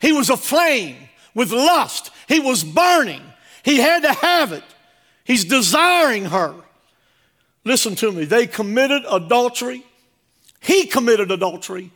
He 0.00 0.12
was 0.12 0.30
aflame 0.30 0.96
with 1.34 1.50
lust. 1.50 2.10
He 2.28 2.40
was 2.40 2.62
burning. 2.62 3.22
He 3.64 3.78
had 3.78 4.02
to 4.02 4.12
have 4.12 4.52
it. 4.52 4.64
He's 5.24 5.44
desiring 5.44 6.26
her. 6.26 6.54
Listen 7.64 7.94
to 7.96 8.12
me. 8.12 8.24
They 8.24 8.46
committed 8.46 9.02
adultery. 9.10 9.84
He 10.60 10.86
committed 10.86 11.30
adultery 11.30 11.90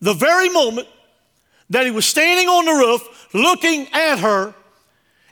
the 0.00 0.14
very 0.14 0.50
moment 0.50 0.86
that 1.70 1.86
he 1.86 1.90
was 1.90 2.04
standing 2.04 2.46
on 2.46 2.66
the 2.66 2.72
roof 2.72 3.34
looking 3.34 3.88
at 3.92 4.18
her 4.18 4.54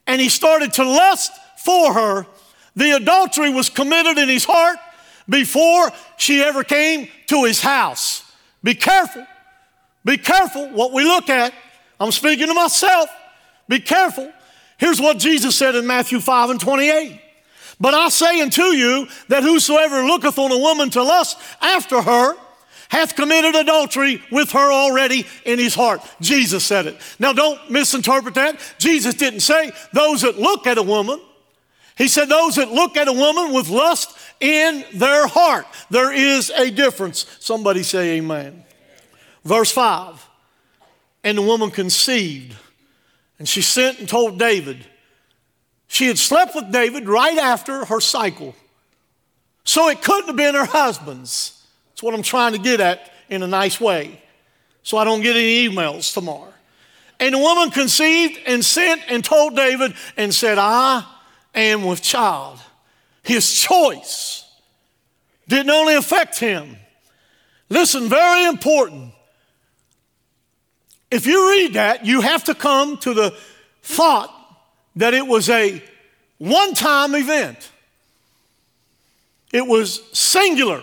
and 0.06 0.20
he 0.20 0.28
started 0.28 0.72
to 0.74 0.84
lust 0.84 1.32
for 1.58 1.92
her. 1.92 2.26
The 2.74 2.92
adultery 2.92 3.52
was 3.52 3.68
committed 3.68 4.18
in 4.18 4.28
his 4.28 4.44
heart 4.44 4.78
before 5.28 5.90
she 6.16 6.42
ever 6.42 6.64
came 6.64 7.08
to 7.26 7.44
his 7.44 7.60
house. 7.60 8.24
Be 8.64 8.74
careful. 8.74 9.26
Be 10.04 10.16
careful 10.16 10.68
what 10.70 10.92
we 10.92 11.04
look 11.04 11.28
at. 11.28 11.52
I'm 12.00 12.12
speaking 12.12 12.48
to 12.48 12.54
myself. 12.54 13.08
Be 13.68 13.78
careful. 13.78 14.32
Here's 14.78 15.00
what 15.00 15.18
Jesus 15.18 15.54
said 15.54 15.74
in 15.74 15.86
Matthew 15.86 16.20
5 16.20 16.50
and 16.50 16.60
28. 16.60 17.20
But 17.80 17.94
I 17.94 18.08
say 18.08 18.40
unto 18.40 18.62
you 18.62 19.08
that 19.28 19.42
whosoever 19.42 20.04
looketh 20.04 20.38
on 20.38 20.52
a 20.52 20.58
woman 20.58 20.90
to 20.90 21.02
lust 21.02 21.38
after 21.60 22.00
her 22.00 22.36
hath 22.88 23.16
committed 23.16 23.54
adultery 23.54 24.22
with 24.30 24.50
her 24.52 24.72
already 24.72 25.26
in 25.44 25.58
his 25.58 25.74
heart. 25.74 26.02
Jesus 26.20 26.64
said 26.64 26.86
it. 26.86 26.96
Now 27.18 27.32
don't 27.32 27.70
misinterpret 27.70 28.34
that. 28.34 28.60
Jesus 28.78 29.14
didn't 29.14 29.40
say 29.40 29.72
those 29.92 30.22
that 30.22 30.38
look 30.38 30.66
at 30.66 30.78
a 30.78 30.82
woman. 30.82 31.20
He 31.96 32.08
said 32.08 32.28
those 32.28 32.56
that 32.56 32.70
look 32.70 32.96
at 32.96 33.08
a 33.08 33.12
woman 33.12 33.54
with 33.54 33.68
lust 33.68 34.16
in 34.40 34.84
their 34.94 35.26
heart. 35.26 35.66
There 35.90 36.12
is 36.12 36.50
a 36.50 36.70
difference. 36.70 37.26
Somebody 37.40 37.82
say 37.82 38.18
amen. 38.18 38.64
Verse 39.44 39.72
5 39.72 40.28
and 41.24 41.38
the 41.38 41.42
woman 41.42 41.70
conceived. 41.70 42.56
And 43.38 43.48
she 43.48 43.62
sent 43.62 43.98
and 43.98 44.08
told 44.08 44.38
David. 44.38 44.84
She 45.88 46.06
had 46.06 46.18
slept 46.18 46.54
with 46.54 46.72
David 46.72 47.08
right 47.08 47.38
after 47.38 47.84
her 47.84 48.00
cycle. 48.00 48.54
So 49.64 49.88
it 49.88 50.02
couldn't 50.02 50.28
have 50.28 50.36
been 50.36 50.54
her 50.54 50.64
husband's. 50.64 51.64
That's 51.90 52.02
what 52.02 52.14
I'm 52.14 52.22
trying 52.22 52.52
to 52.52 52.58
get 52.58 52.80
at 52.80 53.12
in 53.28 53.42
a 53.42 53.46
nice 53.46 53.80
way. 53.80 54.20
So 54.82 54.96
I 54.96 55.04
don't 55.04 55.22
get 55.22 55.36
any 55.36 55.68
emails 55.68 56.12
tomorrow. 56.12 56.52
And 57.20 57.34
the 57.34 57.38
woman 57.38 57.70
conceived 57.70 58.40
and 58.46 58.64
sent 58.64 59.02
and 59.08 59.24
told 59.24 59.54
David 59.54 59.94
and 60.16 60.34
said, 60.34 60.58
I 60.58 61.04
am 61.54 61.84
with 61.84 62.02
child. 62.02 62.58
His 63.22 63.52
choice 63.52 64.44
didn't 65.46 65.70
only 65.70 65.94
affect 65.94 66.38
him. 66.40 66.76
Listen, 67.68 68.08
very 68.08 68.46
important. 68.46 69.11
If 71.12 71.26
you 71.26 71.50
read 71.50 71.74
that, 71.74 72.06
you 72.06 72.22
have 72.22 72.44
to 72.44 72.54
come 72.54 72.96
to 72.98 73.12
the 73.12 73.36
thought 73.82 74.34
that 74.96 75.12
it 75.12 75.26
was 75.26 75.50
a 75.50 75.82
one 76.38 76.72
time 76.72 77.14
event, 77.14 77.70
it 79.52 79.66
was 79.66 80.00
singular. 80.18 80.82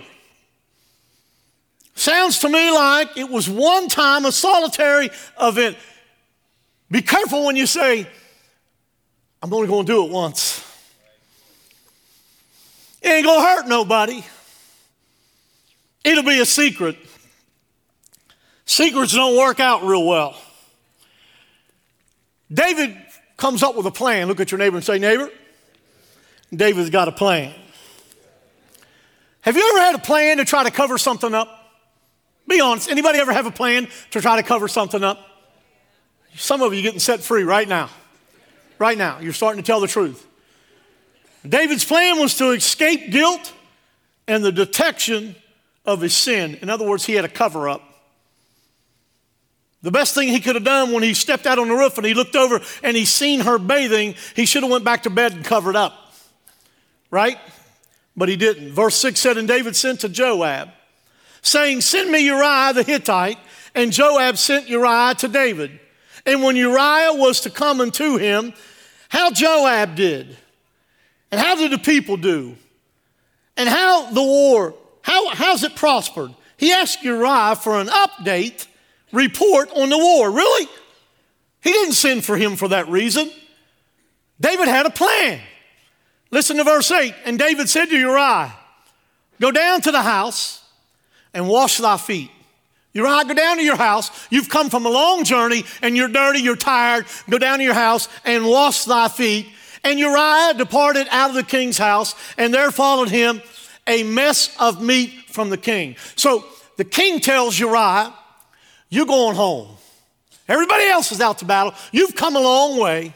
Sounds 1.96 2.38
to 2.40 2.50
me 2.50 2.70
like 2.70 3.18
it 3.18 3.28
was 3.28 3.50
one 3.50 3.90
time, 3.90 4.26
a 4.26 4.32
solitary 4.32 5.10
event. 5.42 5.76
Be 6.92 7.02
careful 7.02 7.48
when 7.48 7.56
you 7.56 7.66
say, 7.66 8.08
I'm 9.42 9.52
only 9.52 9.68
going 9.68 9.88
to 9.88 9.92
do 9.92 10.06
it 10.06 10.12
once. 10.12 10.64
It 13.02 13.10
ain't 13.10 13.26
going 13.26 13.40
to 13.40 13.46
hurt 13.46 13.68
nobody. 13.68 14.24
It'll 16.04 16.24
be 16.24 16.40
a 16.40 16.46
secret. 16.46 16.98
Secrets 18.70 19.14
don't 19.14 19.36
work 19.36 19.60
out 19.60 19.84
real 19.84 20.06
well. 20.06 20.40
David 22.54 22.96
comes 23.36 23.64
up 23.64 23.76
with 23.76 23.88
a 23.88 23.92
plan. 23.92 24.28
Look 24.28 24.40
at 24.40 24.52
your 24.52 24.60
neighbor 24.60 24.76
and 24.76 24.86
say, 24.86 25.00
Neighbor, 25.00 25.32
David's 26.54 26.92
got 26.92 27.08
a 27.08 27.12
plan. 27.12 27.52
Have 29.42 29.58
you 29.58 29.68
ever 29.72 29.80
had 29.80 29.96
a 29.96 30.00
plan 30.00 30.38
to 30.38 30.46
try 30.46 30.64
to 30.64 30.70
cover 30.70 31.00
something 31.00 31.34
up? 31.34 31.48
Be 32.48 32.62
honest. 32.62 32.92
Anybody 32.92 33.18
ever 33.18 33.34
have 33.34 33.48
a 33.48 33.52
plan 33.52 33.88
to 34.12 34.22
try 34.22 34.36
to 34.40 34.44
cover 34.44 34.68
something 34.68 35.04
up? 35.04 35.20
Some 36.36 36.62
of 36.62 36.72
you 36.72 36.84
getting 36.84 37.00
set 37.00 37.22
free 37.22 37.42
right 37.42 37.68
now. 37.68 37.90
Right 38.78 39.00
now. 39.00 39.18
You're 39.20 39.34
starting 39.34 39.64
to 39.64 39.66
tell 39.66 39.80
the 39.80 39.88
truth. 39.88 40.28
David's 41.44 41.86
plan 41.86 42.20
was 42.20 42.38
to 42.38 42.52
escape 42.52 43.10
guilt 43.10 43.52
and 44.28 44.44
the 44.46 44.52
detection 44.52 45.36
of 45.88 46.02
his 46.02 46.16
sin. 46.16 46.60
In 46.62 46.70
other 46.70 46.88
words, 46.88 47.04
he 47.04 47.14
had 47.14 47.26
a 47.26 47.30
cover 47.30 47.68
up. 47.68 47.89
The 49.82 49.92
best 49.92 50.14
thing 50.14 50.28
he 50.28 50.42
could 50.42 50.56
have 50.56 50.66
done 50.66 50.92
when 50.92 51.04
he 51.04 51.14
stepped 51.14 51.48
out 51.48 51.58
on 51.58 51.70
the 51.70 51.74
roof 51.74 51.98
and 51.98 52.06
he 52.06 52.14
looked 52.14 52.36
over 52.36 52.60
and 52.84 52.98
he 52.98 53.06
seen 53.06 53.42
her 53.42 53.58
bathing, 53.58 54.16
he 54.36 54.46
should 54.46 54.64
have 54.64 54.72
went 54.72 54.84
back 54.84 55.04
to 55.04 55.10
bed 55.10 55.34
and 55.34 55.46
covered 55.46 55.76
up. 55.76 56.14
Right? 57.12 57.38
But 58.16 58.28
he 58.28 58.36
didn't. 58.36 58.74
Verse 58.74 58.96
6 58.96 59.20
said, 59.20 59.38
And 59.38 59.48
David 59.48 59.76
sent 59.76 60.02
to 60.02 60.10
Joab, 60.10 60.70
saying, 61.42 61.82
Send 61.82 62.12
me 62.12 62.26
Uriah 62.26 62.74
the 62.74 62.84
Hittite. 62.84 63.38
And 63.76 63.94
Joab 63.94 64.38
sent 64.38 64.68
Uriah 64.68 65.16
to 65.20 65.28
David. 65.28 65.80
And 66.26 66.44
when 66.44 66.56
Uriah 66.56 67.14
was 67.14 67.42
to 67.42 67.50
come 67.50 67.80
unto 67.82 68.18
him, 68.18 68.54
how 69.10 69.32
Joab 69.32 69.96
did, 69.96 70.36
and 71.32 71.40
how 71.40 71.56
did 71.56 71.72
the 71.72 71.78
people 71.78 72.18
do, 72.18 72.56
and 73.56 73.70
how 73.70 74.12
the 74.12 74.22
war, 74.22 74.76
how, 75.02 75.30
how's 75.30 75.64
it 75.64 75.76
prospered? 75.76 76.34
He 76.58 76.72
asked 76.72 77.04
Uriah 77.04 77.56
for 77.56 77.80
an 77.80 77.88
update 77.88 78.68
report 79.12 79.70
on 79.72 79.90
the 79.90 79.98
war. 79.98 80.32
Really? 80.32 80.68
He 81.62 81.72
didn't 81.72 81.94
send 81.94 82.24
for 82.24 82.38
him 82.38 82.56
for 82.56 82.70
that 82.70 82.88
reason. 82.88 83.30
David 84.40 84.68
had 84.68 84.86
a 84.86 84.90
plan. 84.90 85.42
Listen 86.32 86.58
to 86.58 86.64
verse 86.64 86.90
8. 86.92 87.14
And 87.26 87.38
David 87.38 87.70
said 87.70 87.86
to 87.88 87.98
Uriah, 87.98 88.54
Go 89.42 89.52
down 89.52 89.82
to 89.82 89.92
the 89.92 90.02
house 90.02 90.64
and 91.34 91.48
wash 91.48 91.78
thy 91.78 91.98
feet. 91.98 92.32
Uriah, 92.94 93.24
go 93.26 93.34
down 93.34 93.58
to 93.58 93.64
your 93.64 93.76
house. 93.76 94.12
You've 94.30 94.50
come 94.50 94.70
from 94.70 94.86
a 94.86 94.90
long 94.90 95.24
journey 95.24 95.64
and 95.82 95.96
you're 95.96 96.08
dirty, 96.08 96.40
you're 96.40 96.56
tired. 96.56 97.06
Go 97.30 97.38
down 97.38 97.60
to 97.60 97.64
your 97.64 97.74
house 97.74 98.10
and 98.26 98.46
wash 98.46 98.86
thy 98.86 99.08
feet. 99.08 99.48
And 99.84 100.00
Uriah 100.00 100.56
departed 100.58 101.08
out 101.10 101.30
of 101.30 101.36
the 101.36 101.44
king's 101.44 101.78
house, 101.78 102.14
and 102.38 102.54
there 102.54 102.70
followed 102.70 103.08
him 103.08 103.42
a 103.88 104.04
mess 104.04 104.54
of 104.60 104.82
meat 104.82 105.12
from 105.28 105.50
the 105.50 105.58
king. 105.58 105.96
So 106.18 106.46
the 106.76 106.84
king 106.84 107.22
tells 107.22 107.58
Uriah, 107.58 108.14
you're 108.90 109.06
going 109.06 109.36
home. 109.36 109.70
Everybody 110.48 110.86
else 110.86 111.12
is 111.12 111.22
out 111.22 111.38
to 111.40 111.46
battle. 111.46 111.74
You've 111.92 112.16
come 112.16 112.36
a 112.36 112.40
long 112.40 112.80
way. 112.80 113.14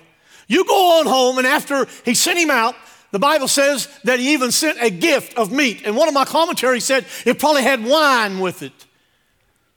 You 0.47 0.65
go 0.65 0.99
on 0.99 1.07
home, 1.07 1.39
and 1.39 1.47
after 1.47 1.87
he 2.05 2.13
sent 2.13 2.37
him 2.37 2.51
out, 2.51 2.75
the 3.11 3.19
Bible 3.19 3.47
says 3.47 3.87
that 4.03 4.19
he 4.19 4.33
even 4.33 4.51
sent 4.51 4.81
a 4.81 4.89
gift 4.89 5.37
of 5.37 5.51
meat. 5.51 5.83
And 5.85 5.95
one 5.95 6.07
of 6.07 6.13
my 6.13 6.25
commentaries 6.25 6.83
said 6.83 7.05
it 7.25 7.39
probably 7.39 7.61
had 7.61 7.83
wine 7.83 8.39
with 8.39 8.63
it. 8.63 8.73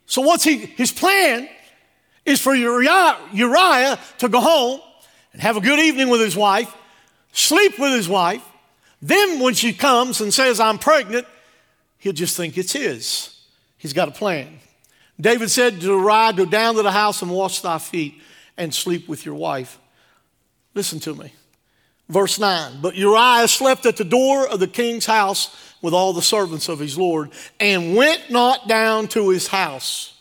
So 0.06 0.22
what's 0.22 0.44
he 0.44 0.56
his 0.56 0.92
plan 0.92 1.48
is 2.24 2.40
for 2.40 2.54
Uriah, 2.54 3.18
Uriah 3.32 3.98
to 4.18 4.28
go 4.28 4.40
home 4.40 4.80
and 5.32 5.42
have 5.42 5.56
a 5.56 5.60
good 5.60 5.78
evening 5.78 6.08
with 6.08 6.20
his 6.20 6.36
wife, 6.36 6.74
sleep 7.32 7.78
with 7.78 7.92
his 7.92 8.08
wife. 8.08 8.42
Then 9.02 9.40
when 9.40 9.52
she 9.54 9.72
comes 9.72 10.20
and 10.20 10.32
says, 10.32 10.58
I'm 10.58 10.78
pregnant, 10.78 11.26
he'll 11.98 12.14
just 12.14 12.36
think 12.36 12.56
it's 12.56 12.72
his. 12.72 13.38
He's 13.76 13.92
got 13.92 14.08
a 14.08 14.12
plan. 14.12 14.58
David 15.20 15.50
said 15.50 15.80
to 15.80 15.86
Uriah, 15.86 16.32
Go 16.32 16.44
down 16.44 16.74
to 16.74 16.82
the 16.82 16.92
house 16.92 17.22
and 17.22 17.30
wash 17.30 17.60
thy 17.60 17.78
feet 17.78 18.20
and 18.56 18.74
sleep 18.74 19.08
with 19.08 19.24
your 19.24 19.34
wife. 19.34 19.78
Listen 20.74 21.00
to 21.00 21.14
me. 21.14 21.32
Verse 22.08 22.38
9 22.38 22.80
But 22.80 22.94
Uriah 22.96 23.48
slept 23.48 23.86
at 23.86 23.96
the 23.96 24.04
door 24.04 24.46
of 24.46 24.60
the 24.60 24.66
king's 24.66 25.06
house 25.06 25.54
with 25.82 25.94
all 25.94 26.12
the 26.12 26.22
servants 26.22 26.68
of 26.68 26.78
his 26.78 26.96
Lord 26.98 27.30
and 27.58 27.96
went 27.96 28.30
not 28.30 28.68
down 28.68 29.08
to 29.08 29.30
his 29.30 29.46
house. 29.46 30.12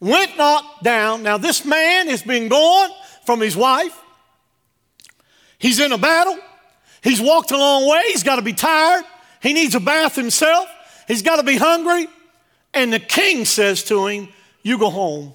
Went 0.00 0.36
not 0.36 0.82
down. 0.82 1.22
Now, 1.22 1.38
this 1.38 1.64
man 1.64 2.08
has 2.08 2.22
been 2.22 2.48
gone 2.48 2.90
from 3.24 3.40
his 3.40 3.56
wife. 3.56 3.98
He's 5.58 5.80
in 5.80 5.92
a 5.92 5.98
battle. 5.98 6.38
He's 7.02 7.20
walked 7.20 7.50
a 7.50 7.56
long 7.56 7.88
way. 7.88 8.02
He's 8.08 8.22
got 8.22 8.36
to 8.36 8.42
be 8.42 8.52
tired. 8.52 9.04
He 9.40 9.52
needs 9.52 9.74
a 9.74 9.80
bath 9.80 10.14
himself. 10.14 10.68
He's 11.08 11.22
got 11.22 11.36
to 11.36 11.42
be 11.42 11.56
hungry. 11.56 12.08
And 12.76 12.92
the 12.92 13.00
king 13.00 13.46
says 13.46 13.82
to 13.84 14.06
him, 14.06 14.28
You 14.62 14.76
go 14.78 14.90
home 14.90 15.32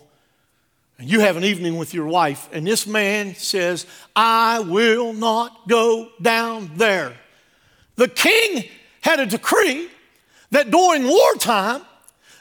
and 1.00 1.10
you 1.10 1.22
have 1.22 1.38
an 1.38 1.44
evening 1.44 1.76
with 1.76 1.92
your 1.92 2.06
wife. 2.06 2.48
And 2.54 2.68
this 2.68 2.86
man 2.86 3.34
says, 3.34 3.88
I 4.16 4.60
will 4.60 5.12
not 5.12 5.68
go 5.68 6.10
down 6.22 6.70
there. 6.76 7.14
The 7.96 8.08
king 8.08 8.66
had 9.02 9.20
a 9.20 9.26
decree 9.26 9.90
that 10.52 10.70
during 10.70 11.08
wartime, 11.08 11.82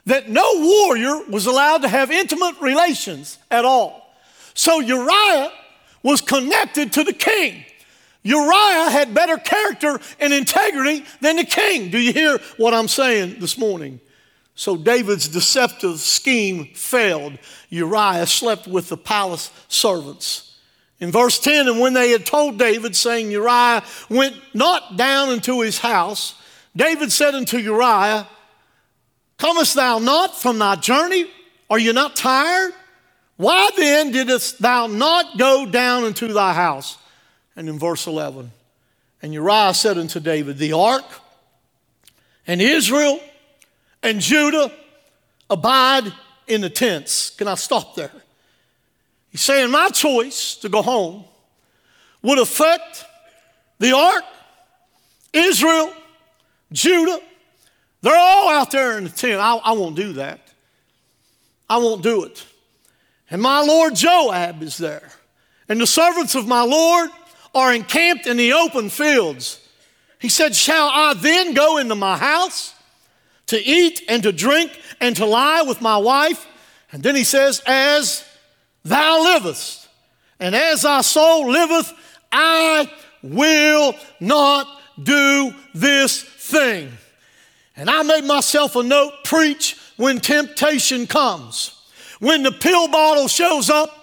that 0.04 0.28
no 0.28 0.46
warrior 0.56 1.24
was 1.30 1.46
allowed 1.46 1.78
to 1.78 1.88
have 1.88 2.10
intimate 2.10 2.60
relations 2.60 3.38
at 3.50 3.64
all. 3.64 4.14
So 4.52 4.80
Uriah 4.80 5.50
was 6.02 6.20
connected 6.20 6.92
to 6.92 7.04
the 7.04 7.14
king. 7.14 7.64
Uriah 8.22 8.90
had 8.90 9.14
better 9.14 9.38
character 9.38 9.98
and 10.18 10.34
integrity 10.34 11.06
than 11.22 11.36
the 11.36 11.44
king. 11.44 11.90
Do 11.90 11.98
you 11.98 12.12
hear 12.12 12.38
what 12.58 12.74
I'm 12.74 12.88
saying 12.88 13.36
this 13.38 13.56
morning? 13.56 13.98
So 14.60 14.76
David's 14.76 15.26
deceptive 15.26 16.00
scheme 16.00 16.66
failed. 16.74 17.38
Uriah 17.70 18.26
slept 18.26 18.66
with 18.66 18.90
the 18.90 18.96
palace 18.98 19.50
servants. 19.68 20.54
In 20.98 21.10
verse 21.10 21.38
10, 21.38 21.66
and 21.66 21.80
when 21.80 21.94
they 21.94 22.10
had 22.10 22.26
told 22.26 22.58
David, 22.58 22.94
saying, 22.94 23.30
Uriah 23.30 23.82
went 24.10 24.36
not 24.52 24.98
down 24.98 25.32
into 25.32 25.62
his 25.62 25.78
house, 25.78 26.34
David 26.76 27.10
said 27.10 27.34
unto 27.34 27.56
Uriah, 27.56 28.28
Comest 29.38 29.76
thou 29.76 29.98
not 29.98 30.38
from 30.38 30.58
thy 30.58 30.76
journey? 30.76 31.24
Are 31.70 31.78
you 31.78 31.94
not 31.94 32.14
tired? 32.14 32.74
Why 33.38 33.70
then 33.78 34.12
didst 34.12 34.60
thou 34.60 34.88
not 34.88 35.38
go 35.38 35.64
down 35.64 36.04
into 36.04 36.34
thy 36.34 36.52
house? 36.52 36.98
And 37.56 37.66
in 37.66 37.78
verse 37.78 38.06
11, 38.06 38.52
and 39.22 39.32
Uriah 39.32 39.72
said 39.72 39.96
unto 39.96 40.20
David, 40.20 40.58
The 40.58 40.74
ark 40.74 41.06
and 42.46 42.60
Israel 42.60 43.20
and 44.02 44.20
Judah 44.20 44.72
abide 45.48 46.12
in 46.46 46.60
the 46.60 46.70
tents. 46.70 47.30
Can 47.30 47.48
I 47.48 47.54
stop 47.54 47.94
there? 47.94 48.12
He's 49.30 49.40
saying, 49.40 49.70
My 49.70 49.88
choice 49.88 50.56
to 50.56 50.68
go 50.68 50.82
home 50.82 51.24
would 52.22 52.38
affect 52.38 53.04
the 53.78 53.96
ark, 53.96 54.24
Israel, 55.32 55.92
Judah. 56.72 57.20
They're 58.02 58.16
all 58.16 58.48
out 58.48 58.70
there 58.70 58.96
in 58.98 59.04
the 59.04 59.10
tent. 59.10 59.40
I, 59.40 59.56
I 59.56 59.72
won't 59.72 59.96
do 59.96 60.14
that. 60.14 60.40
I 61.68 61.76
won't 61.78 62.02
do 62.02 62.24
it. 62.24 62.44
And 63.30 63.40
my 63.40 63.62
Lord 63.62 63.94
Joab 63.94 64.62
is 64.62 64.76
there. 64.76 65.08
And 65.68 65.80
the 65.80 65.86
servants 65.86 66.34
of 66.34 66.48
my 66.48 66.62
Lord 66.62 67.10
are 67.54 67.72
encamped 67.72 68.26
in 68.26 68.36
the 68.36 68.52
open 68.54 68.88
fields. 68.88 69.66
He 70.18 70.28
said, 70.28 70.54
Shall 70.54 70.88
I 70.88 71.14
then 71.14 71.54
go 71.54 71.78
into 71.78 71.94
my 71.94 72.16
house? 72.16 72.74
To 73.50 73.62
eat 73.62 74.02
and 74.08 74.22
to 74.22 74.32
drink 74.32 74.70
and 75.00 75.16
to 75.16 75.26
lie 75.26 75.62
with 75.62 75.80
my 75.80 75.96
wife. 75.96 76.46
And 76.92 77.02
then 77.02 77.14
he 77.14 77.24
says, 77.24 77.60
As 77.66 78.24
thou 78.84 79.22
livest, 79.22 79.88
and 80.38 80.54
as 80.54 80.82
thy 80.82 81.02
soul 81.02 81.50
liveth, 81.50 81.92
I 82.32 82.90
will 83.22 83.94
not 84.20 84.66
do 85.02 85.52
this 85.74 86.22
thing. 86.22 86.90
And 87.76 87.90
I 87.90 88.02
made 88.02 88.24
myself 88.24 88.76
a 88.76 88.82
note 88.82 89.12
preach 89.24 89.76
when 89.96 90.20
temptation 90.20 91.06
comes. 91.06 91.76
When 92.20 92.42
the 92.42 92.52
pill 92.52 92.88
bottle 92.88 93.28
shows 93.28 93.70
up, 93.70 93.99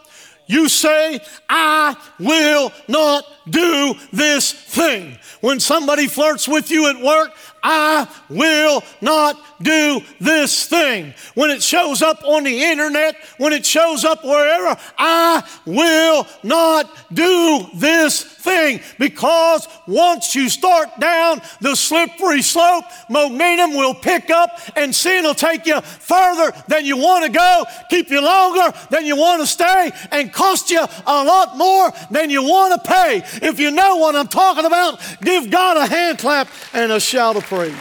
you 0.48 0.70
say, 0.70 1.20
I 1.50 1.96
will 2.20 2.72
not 2.88 3.26
do 3.50 3.94
this 4.12 4.52
thing. 4.52 5.18
When 5.42 5.60
somebody 5.60 6.08
flirts 6.08 6.48
with 6.48 6.72
you 6.72 6.90
at 6.90 7.02
work, 7.02 7.32
I 7.64 8.08
will 8.30 8.84
not 9.02 9.40
do 9.62 10.02
this 10.20 10.68
thing. 10.68 11.14
When 11.36 11.52
it 11.52 11.62
shows 11.62 12.02
up 12.02 12.24
on 12.24 12.44
the 12.44 12.64
internet, 12.64 13.16
when 13.38 13.54
it 13.54 13.66
shows 13.66 14.06
up 14.06 14.24
wherever, 14.24 14.80
I 14.98 15.44
will 15.66 16.28
not 16.44 16.90
do 17.14 17.68
this 17.76 18.24
thing 18.48 18.80
because 18.98 19.68
once 19.86 20.34
you 20.34 20.50
start 20.50 20.90
down 21.00 21.42
the 21.60 21.76
slippery 21.76 22.42
slope, 22.42 22.86
momentum 23.10 23.76
will 23.76 23.94
pick 23.94 24.30
up 24.30 24.60
and 24.76 24.96
sin 24.96 25.24
will 25.24 25.36
take 25.36 25.66
you 25.66 25.82
further 25.82 26.56
than 26.68 26.86
you 26.86 26.98
want 26.98 27.26
to 27.26 27.32
go, 27.32 27.66
keep 27.90 28.10
you 28.10 28.22
longer 28.22 28.76
than 28.90 29.06
you 29.06 29.16
want 29.16 29.42
to 29.42 29.48
stay, 29.48 29.92
and 30.12 30.32
cost 30.32 30.72
you 30.72 30.82
a 30.82 31.24
lot 31.24 31.58
more 31.58 31.92
than 32.10 32.30
you 32.30 32.42
want 32.42 32.82
to 32.82 32.90
pay. 32.90 33.18
If 33.46 33.60
you 33.60 33.72
know 33.72 33.98
what 33.98 34.16
I'm 34.16 34.28
talking 34.28 34.66
about, 34.66 35.00
give 35.22 35.52
God 35.52 35.78
a 35.78 35.86
hand 35.86 36.20
clap 36.20 36.48
and 36.74 36.92
a 36.92 37.00
shout 37.00 37.36
of 37.36 37.44
praise. 37.44 37.76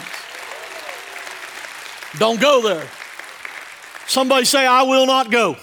Don't 2.18 2.40
go 2.40 2.62
there. 2.62 2.86
Somebody 4.06 4.44
say, 4.46 4.66
I 4.66 4.82
will 4.82 5.06
not 5.06 5.30
go. 5.30 5.56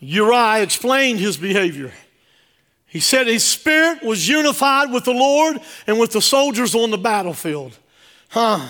Uriah 0.00 0.62
explained 0.62 1.20
his 1.20 1.36
behavior. 1.36 1.92
He 2.90 2.98
said 2.98 3.28
his 3.28 3.44
spirit 3.44 4.02
was 4.02 4.28
unified 4.28 4.90
with 4.90 5.04
the 5.04 5.12
Lord 5.12 5.60
and 5.86 6.00
with 6.00 6.10
the 6.10 6.20
soldiers 6.20 6.74
on 6.74 6.90
the 6.90 6.98
battlefield. 6.98 7.78
Huh. 8.30 8.68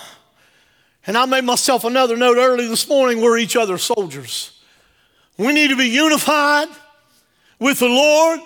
And 1.06 1.16
I 1.16 1.24
made 1.24 1.44
myself 1.44 1.84
another 1.84 2.18
note 2.18 2.36
early 2.36 2.68
this 2.68 2.86
morning 2.86 3.22
we're 3.22 3.38
each 3.38 3.56
other's 3.56 3.82
soldiers. 3.82 4.60
We 5.38 5.54
need 5.54 5.68
to 5.68 5.76
be 5.76 5.88
unified 5.88 6.68
with 7.58 7.78
the 7.78 7.88
Lord, 7.88 8.40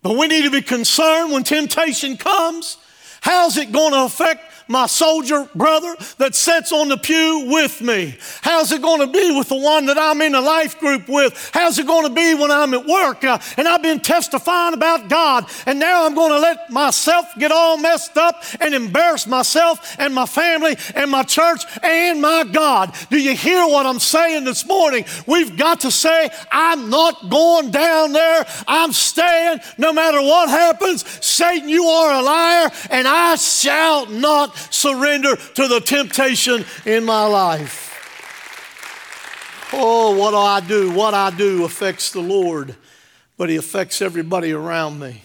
but 0.00 0.16
we 0.16 0.26
need 0.26 0.44
to 0.44 0.50
be 0.50 0.62
concerned 0.62 1.32
when 1.32 1.44
temptation 1.44 2.16
comes. 2.16 2.78
How's 3.20 3.58
it 3.58 3.72
going 3.72 3.92
to 3.92 4.04
affect 4.04 4.47
my 4.68 4.86
soldier 4.86 5.48
brother 5.54 5.96
that 6.18 6.34
sits 6.34 6.72
on 6.72 6.88
the 6.88 6.96
pew 6.96 7.46
with 7.50 7.80
me? 7.80 8.16
How's 8.42 8.70
it 8.72 8.82
going 8.82 9.00
to 9.00 9.06
be 9.06 9.36
with 9.36 9.48
the 9.48 9.56
one 9.56 9.86
that 9.86 9.98
I'm 9.98 10.20
in 10.22 10.34
a 10.34 10.40
life 10.40 10.78
group 10.78 11.08
with? 11.08 11.50
How's 11.52 11.78
it 11.78 11.86
going 11.86 12.06
to 12.06 12.14
be 12.14 12.34
when 12.34 12.50
I'm 12.50 12.74
at 12.74 12.86
work? 12.86 13.24
Uh, 13.24 13.38
and 13.56 13.66
I've 13.66 13.82
been 13.82 14.00
testifying 14.00 14.74
about 14.74 15.08
God, 15.08 15.46
and 15.66 15.78
now 15.78 16.04
I'm 16.04 16.14
going 16.14 16.32
to 16.32 16.38
let 16.38 16.70
myself 16.70 17.26
get 17.38 17.50
all 17.50 17.78
messed 17.78 18.16
up 18.16 18.42
and 18.60 18.74
embarrass 18.74 19.26
myself 19.26 19.96
and 19.98 20.14
my 20.14 20.26
family 20.26 20.76
and 20.94 21.10
my 21.10 21.22
church 21.22 21.62
and 21.82 22.20
my 22.20 22.44
God. 22.44 22.94
Do 23.10 23.18
you 23.18 23.34
hear 23.34 23.66
what 23.66 23.86
I'm 23.86 23.98
saying 23.98 24.44
this 24.44 24.66
morning? 24.66 25.04
We've 25.26 25.56
got 25.56 25.80
to 25.80 25.90
say, 25.90 26.30
I'm 26.52 26.90
not 26.90 27.30
going 27.30 27.70
down 27.70 28.12
there. 28.12 28.46
I'm 28.66 28.92
staying 28.92 29.60
no 29.78 29.92
matter 29.92 30.20
what 30.20 30.48
happens. 30.48 31.04
Satan, 31.24 31.68
you 31.68 31.84
are 31.84 32.20
a 32.20 32.22
liar, 32.22 32.70
and 32.90 33.08
I 33.08 33.36
shall 33.36 34.06
not 34.06 34.54
surrender 34.70 35.36
to 35.36 35.68
the 35.68 35.80
temptation 35.80 36.64
in 36.84 37.04
my 37.04 37.26
life. 37.26 37.86
Oh, 39.72 40.16
what 40.16 40.30
do 40.30 40.36
I 40.36 40.60
do? 40.60 40.90
What 40.92 41.14
I 41.14 41.30
do 41.30 41.64
affects 41.64 42.10
the 42.10 42.20
Lord, 42.20 42.74
but 43.36 43.48
He 43.48 43.56
affects 43.56 44.00
everybody 44.00 44.52
around 44.52 44.98
me. 44.98 45.22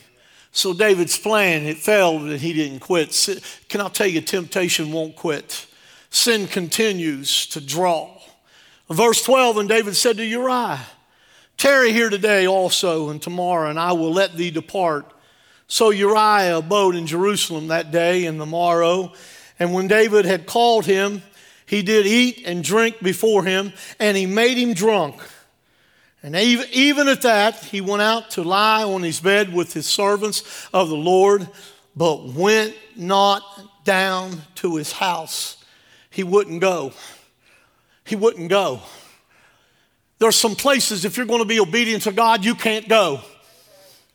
So 0.55 0.73
David's 0.73 1.17
plan, 1.17 1.65
it 1.65 1.77
failed 1.77 2.21
and 2.21 2.39
he 2.39 2.53
didn't 2.53 2.79
quit. 2.79 3.27
Can 3.69 3.81
I 3.81 3.89
tell 3.89 4.05
you, 4.05 4.21
temptation 4.21 4.91
won't 4.91 5.15
quit. 5.15 5.65
Sin 6.11 6.47
continues 6.47 7.47
to 7.47 7.59
draw. 7.59 8.19
Verse 8.87 9.23
12, 9.23 9.57
and 9.57 9.69
David 9.69 9.95
said 9.95 10.17
to 10.17 10.25
Uriah, 10.25 10.81
Tarry 11.57 11.91
here 11.91 12.09
today 12.09 12.45
also 12.45 13.09
and 13.09 13.19
tomorrow, 13.21 13.69
and 13.69 13.79
I 13.79 13.93
will 13.93 14.11
let 14.11 14.35
thee 14.35 14.51
depart. 14.51 15.11
So 15.73 15.89
Uriah 15.89 16.59
abode 16.59 16.95
in 16.95 17.07
Jerusalem 17.07 17.69
that 17.69 17.89
day 17.89 18.27
and 18.27 18.39
the 18.39 18.45
morrow. 18.45 19.11
And 19.57 19.73
when 19.73 19.87
David 19.87 20.23
had 20.23 20.45
called 20.45 20.85
him, 20.85 21.23
he 21.65 21.81
did 21.81 22.05
eat 22.05 22.43
and 22.45 22.63
drink 22.63 23.01
before 23.01 23.43
him, 23.43 23.73
and 23.99 24.15
he 24.15 24.27
made 24.27 24.59
him 24.59 24.75
drunk. 24.75 25.15
And 26.21 26.35
even, 26.35 27.07
at 27.07 27.23
that, 27.23 27.55
he 27.55 27.81
went 27.81 28.03
out 28.03 28.29
to 28.31 28.43
lie 28.43 28.83
on 28.83 29.01
his 29.01 29.19
bed 29.19 29.51
with 29.51 29.73
his 29.73 29.87
servants 29.87 30.67
of 30.71 30.89
the 30.89 30.95
Lord, 30.95 31.49
but 31.95 32.23
went 32.23 32.75
not 32.95 33.41
down 33.83 34.43
to 34.57 34.75
his 34.75 34.91
house. 34.91 35.57
He 36.11 36.23
wouldn't 36.23 36.61
go. 36.61 36.93
He 38.05 38.15
wouldn't 38.15 38.51
go. 38.51 38.79
There's 40.19 40.35
some 40.35 40.53
places, 40.53 41.03
if 41.03 41.17
you're 41.17 41.25
going 41.25 41.41
to 41.41 41.45
be 41.45 41.59
obedient 41.59 42.03
to 42.03 42.11
God, 42.11 42.45
you 42.45 42.53
can't 42.53 42.87
go. 42.87 43.21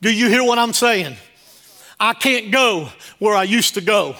Do 0.01 0.14
you 0.14 0.29
hear 0.29 0.44
what 0.44 0.61
I'm 0.61 0.73
saying? 0.73 1.16
I 2.01 2.15
can't 2.15 2.51
go 2.53 2.91
where 3.19 3.35
I 3.35 3.43
used 3.43 3.75
to 3.75 3.81
go. 3.81 4.15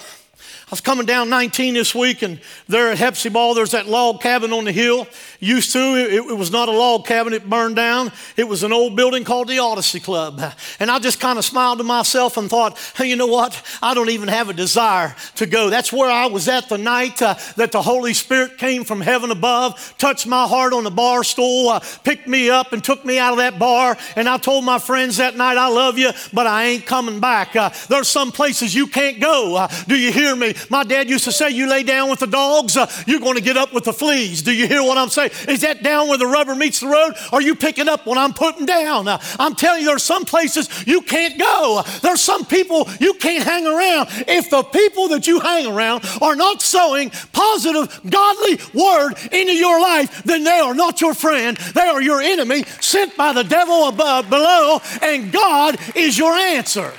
I 0.69 0.73
was 0.73 0.81
coming 0.81 1.07
down 1.07 1.31
19 1.31 1.73
this 1.73 1.95
week, 1.95 2.21
and 2.21 2.39
there 2.67 2.91
at 2.91 2.99
Hepzibah, 2.99 3.53
there's 3.55 3.71
that 3.71 3.87
log 3.87 4.21
cabin 4.21 4.53
on 4.53 4.65
the 4.65 4.71
hill. 4.71 5.07
Used 5.39 5.73
to, 5.73 5.79
it, 5.79 6.13
it, 6.13 6.37
was 6.37 6.51
not 6.51 6.69
a 6.69 6.71
log 6.71 7.07
cabin, 7.07 7.33
it 7.33 7.49
burned 7.49 7.75
down. 7.75 8.11
It 8.37 8.47
was 8.47 8.61
an 8.61 8.71
old 8.71 8.95
building 8.95 9.23
called 9.23 9.47
the 9.47 9.57
Odyssey 9.57 9.99
Club. 9.99 10.39
And 10.79 10.91
I 10.91 10.99
just 10.99 11.19
kind 11.19 11.39
of 11.39 11.45
smiled 11.45 11.79
to 11.79 11.83
myself 11.83 12.37
and 12.37 12.47
thought, 12.47 12.77
hey, 12.95 13.09
you 13.09 13.15
know 13.15 13.25
what? 13.25 13.59
I 13.81 13.95
don't 13.95 14.11
even 14.11 14.27
have 14.27 14.49
a 14.49 14.53
desire 14.53 15.15
to 15.37 15.47
go. 15.47 15.71
That's 15.71 15.91
where 15.91 16.11
I 16.11 16.27
was 16.27 16.47
at 16.47 16.69
the 16.69 16.77
night 16.77 17.19
uh, 17.19 17.33
that 17.57 17.71
the 17.71 17.81
Holy 17.81 18.13
Spirit 18.13 18.59
came 18.59 18.83
from 18.83 19.01
heaven 19.01 19.31
above, 19.31 19.95
touched 19.97 20.27
my 20.27 20.45
heart 20.45 20.73
on 20.73 20.83
the 20.83 20.91
bar 20.91 21.23
stool, 21.23 21.69
uh, 21.69 21.79
picked 22.03 22.27
me 22.27 22.51
up, 22.51 22.73
and 22.73 22.83
took 22.83 23.03
me 23.03 23.17
out 23.17 23.31
of 23.31 23.39
that 23.39 23.57
bar. 23.57 23.97
And 24.15 24.29
I 24.29 24.37
told 24.37 24.65
my 24.65 24.77
friends 24.77 25.17
that 25.17 25.35
night, 25.35 25.57
I 25.57 25.69
love 25.69 25.97
you, 25.97 26.11
but 26.31 26.45
I 26.45 26.65
ain't 26.65 26.85
coming 26.85 27.19
back. 27.19 27.55
Uh, 27.55 27.71
there's 27.87 28.07
some 28.07 28.31
places 28.31 28.75
you 28.75 28.85
can't 28.85 29.19
go. 29.19 29.55
Uh, 29.55 29.67
do 29.87 29.97
you 29.97 30.11
hear 30.11 30.35
me? 30.35 30.53
My 30.69 30.83
dad 30.83 31.09
used 31.09 31.23
to 31.25 31.31
say, 31.31 31.49
You 31.49 31.69
lay 31.69 31.83
down 31.83 32.09
with 32.09 32.19
the 32.19 32.27
dogs, 32.27 32.77
uh, 32.77 32.91
you're 33.05 33.19
going 33.19 33.35
to 33.35 33.41
get 33.41 33.57
up 33.57 33.73
with 33.73 33.83
the 33.83 33.93
fleas. 33.93 34.41
Do 34.41 34.51
you 34.51 34.67
hear 34.67 34.83
what 34.83 34.97
I'm 34.97 35.09
saying? 35.09 35.31
Is 35.47 35.61
that 35.61 35.83
down 35.83 36.07
where 36.07 36.17
the 36.17 36.25
rubber 36.25 36.55
meets 36.55 36.79
the 36.79 36.87
road? 36.87 37.13
Are 37.31 37.41
you 37.41 37.55
picking 37.55 37.87
up 37.87 38.05
what 38.05 38.17
I'm 38.17 38.33
putting 38.33 38.65
down? 38.65 39.07
Uh, 39.07 39.19
I'm 39.39 39.55
telling 39.55 39.81
you, 39.81 39.87
there's 39.87 40.03
some 40.03 40.25
places 40.25 40.69
you 40.87 41.01
can't 41.01 41.37
go. 41.39 41.83
There's 42.01 42.21
some 42.21 42.45
people 42.45 42.87
you 42.99 43.13
can't 43.15 43.43
hang 43.43 43.65
around. 43.65 44.07
If 44.27 44.49
the 44.49 44.63
people 44.63 45.09
that 45.09 45.27
you 45.27 45.39
hang 45.39 45.67
around 45.67 46.05
are 46.21 46.35
not 46.35 46.61
sowing 46.61 47.11
positive, 47.31 48.01
godly 48.09 48.59
word 48.73 49.13
into 49.31 49.53
your 49.53 49.79
life, 49.79 50.23
then 50.23 50.43
they 50.43 50.59
are 50.59 50.73
not 50.73 51.01
your 51.01 51.13
friend. 51.13 51.57
They 51.57 51.81
are 51.81 52.01
your 52.01 52.21
enemy 52.21 52.63
sent 52.81 53.15
by 53.15 53.33
the 53.33 53.43
devil 53.43 53.87
above, 53.87 54.29
below, 54.29 54.79
and 55.01 55.31
God 55.31 55.77
is 55.95 56.17
your 56.17 56.33
answer. 56.33 56.93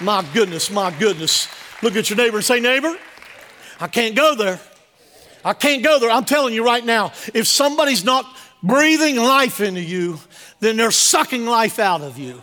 My 0.00 0.24
goodness, 0.34 0.70
my 0.70 0.90
goodness. 0.98 1.48
Look 1.82 1.96
at 1.96 2.08
your 2.10 2.16
neighbor 2.16 2.36
and 2.36 2.44
say, 2.44 2.60
Neighbor, 2.60 2.96
I 3.80 3.88
can't 3.88 4.14
go 4.14 4.34
there. 4.34 4.60
I 5.44 5.52
can't 5.52 5.82
go 5.84 5.98
there. 5.98 6.10
I'm 6.10 6.24
telling 6.24 6.54
you 6.54 6.64
right 6.64 6.84
now, 6.84 7.12
if 7.34 7.46
somebody's 7.46 8.04
not 8.04 8.26
breathing 8.62 9.16
life 9.16 9.60
into 9.60 9.80
you, 9.80 10.18
then 10.60 10.76
they're 10.76 10.90
sucking 10.90 11.46
life 11.46 11.78
out 11.78 12.00
of 12.00 12.18
you. 12.18 12.42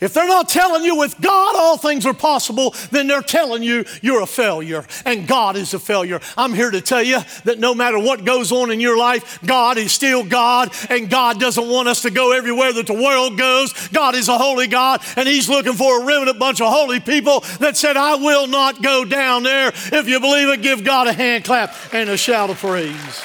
If 0.00 0.12
they're 0.12 0.26
not 0.26 0.48
telling 0.48 0.84
you 0.84 0.96
with 0.96 1.18
God 1.20 1.56
all 1.56 1.78
things 1.78 2.04
are 2.04 2.14
possible, 2.14 2.74
then 2.90 3.06
they're 3.06 3.22
telling 3.22 3.62
you 3.62 3.84
you're 4.02 4.22
a 4.22 4.26
failure 4.26 4.84
and 5.06 5.26
God 5.26 5.56
is 5.56 5.72
a 5.72 5.78
failure. 5.78 6.20
I'm 6.36 6.52
here 6.52 6.70
to 6.70 6.80
tell 6.80 7.02
you 7.02 7.20
that 7.44 7.58
no 7.58 7.74
matter 7.74 7.98
what 7.98 8.24
goes 8.24 8.52
on 8.52 8.70
in 8.70 8.80
your 8.80 8.98
life, 8.98 9.38
God 9.44 9.78
is 9.78 9.92
still 9.92 10.22
God 10.24 10.70
and 10.90 11.08
God 11.08 11.40
doesn't 11.40 11.68
want 11.68 11.88
us 11.88 12.02
to 12.02 12.10
go 12.10 12.32
everywhere 12.32 12.72
that 12.74 12.86
the 12.86 12.94
world 12.94 13.38
goes. 13.38 13.72
God 13.88 14.14
is 14.14 14.28
a 14.28 14.36
holy 14.36 14.66
God 14.66 15.02
and 15.16 15.26
He's 15.26 15.48
looking 15.48 15.72
for 15.72 16.02
a 16.02 16.04
remnant 16.04 16.38
bunch 16.38 16.60
of 16.60 16.70
holy 16.70 17.00
people 17.00 17.40
that 17.60 17.76
said, 17.76 17.96
I 17.96 18.16
will 18.16 18.46
not 18.46 18.82
go 18.82 19.04
down 19.04 19.44
there. 19.44 19.68
If 19.68 20.08
you 20.08 20.20
believe 20.20 20.48
it, 20.48 20.60
give 20.60 20.84
God 20.84 21.06
a 21.06 21.12
hand 21.12 21.44
clap 21.44 21.74
and 21.94 22.10
a 22.10 22.16
shout 22.18 22.50
of 22.50 22.58
praise. 22.58 23.24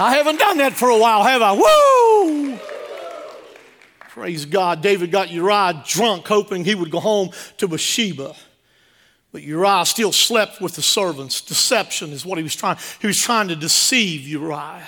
I 0.00 0.14
haven't 0.16 0.38
done 0.38 0.58
that 0.58 0.72
for 0.72 0.88
a 0.88 0.98
while, 0.98 1.22
have 1.22 1.42
I? 1.42 1.52
Woo! 1.52 2.71
Praise 4.12 4.44
God. 4.44 4.82
David 4.82 5.10
got 5.10 5.30
Uriah 5.30 5.82
drunk, 5.86 6.28
hoping 6.28 6.66
he 6.66 6.74
would 6.74 6.90
go 6.90 7.00
home 7.00 7.30
to 7.56 7.66
Bathsheba. 7.66 8.34
But 9.32 9.42
Uriah 9.42 9.86
still 9.86 10.12
slept 10.12 10.60
with 10.60 10.74
the 10.74 10.82
servants. 10.82 11.40
Deception 11.40 12.10
is 12.10 12.26
what 12.26 12.36
he 12.36 12.44
was 12.44 12.54
trying. 12.54 12.76
He 13.00 13.06
was 13.06 13.18
trying 13.18 13.48
to 13.48 13.56
deceive 13.56 14.28
Uriah. 14.28 14.86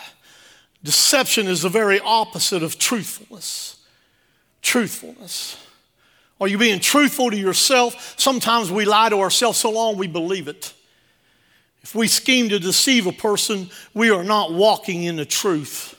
Deception 0.83 1.47
is 1.47 1.63
the 1.63 1.71
very 1.71 2.01
opposite 2.01 2.63
of 2.63 2.79
truthfulness. 2.79 3.79
Truthfulness. 4.61 5.57
Are 6.39 6.47
you 6.47 6.59
being 6.59 6.79
truthful 6.79 7.31
to 7.31 7.37
yourself? 7.39 8.17
Sometimes 8.19 8.71
we 8.71 8.85
lie 8.85 9.09
to 9.09 9.21
ourselves 9.21 9.57
so 9.57 9.71
long 9.71 9.97
we 9.97 10.07
believe 10.07 10.49
it. 10.49 10.75
If 11.83 11.95
we 11.95 12.09
scheme 12.09 12.51
to 12.51 12.59
deceive 12.59 13.07
a 13.07 13.13
person, 13.13 13.71
we 13.95 14.11
are 14.11 14.23
not 14.23 14.53
walking 14.53 15.05
in 15.05 15.17
the 15.17 15.25
truth. 15.25 15.99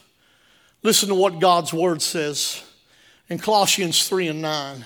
Listen 0.84 1.08
to 1.08 1.16
what 1.16 1.40
God's 1.40 1.72
word 1.72 2.00
says 2.00 2.62
in 3.28 3.38
Colossians 3.38 4.08
3 4.08 4.28
and 4.28 4.42
9. 4.42 4.84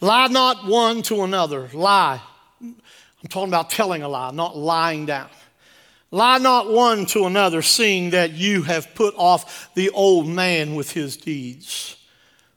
Lie 0.00 0.26
not 0.28 0.66
one 0.66 1.02
to 1.02 1.22
another. 1.22 1.68
Lie. 1.72 2.20
I'm 2.60 3.28
talking 3.28 3.48
about 3.48 3.70
telling 3.70 4.02
a 4.02 4.08
lie, 4.08 4.30
not 4.32 4.56
lying 4.56 5.06
down. 5.06 5.28
Lie 6.10 6.38
not 6.38 6.70
one 6.70 7.06
to 7.06 7.24
another, 7.24 7.62
seeing 7.62 8.10
that 8.10 8.32
you 8.32 8.62
have 8.62 8.94
put 8.94 9.14
off 9.16 9.74
the 9.74 9.90
old 9.90 10.28
man 10.28 10.74
with 10.74 10.92
his 10.92 11.16
deeds. 11.16 11.96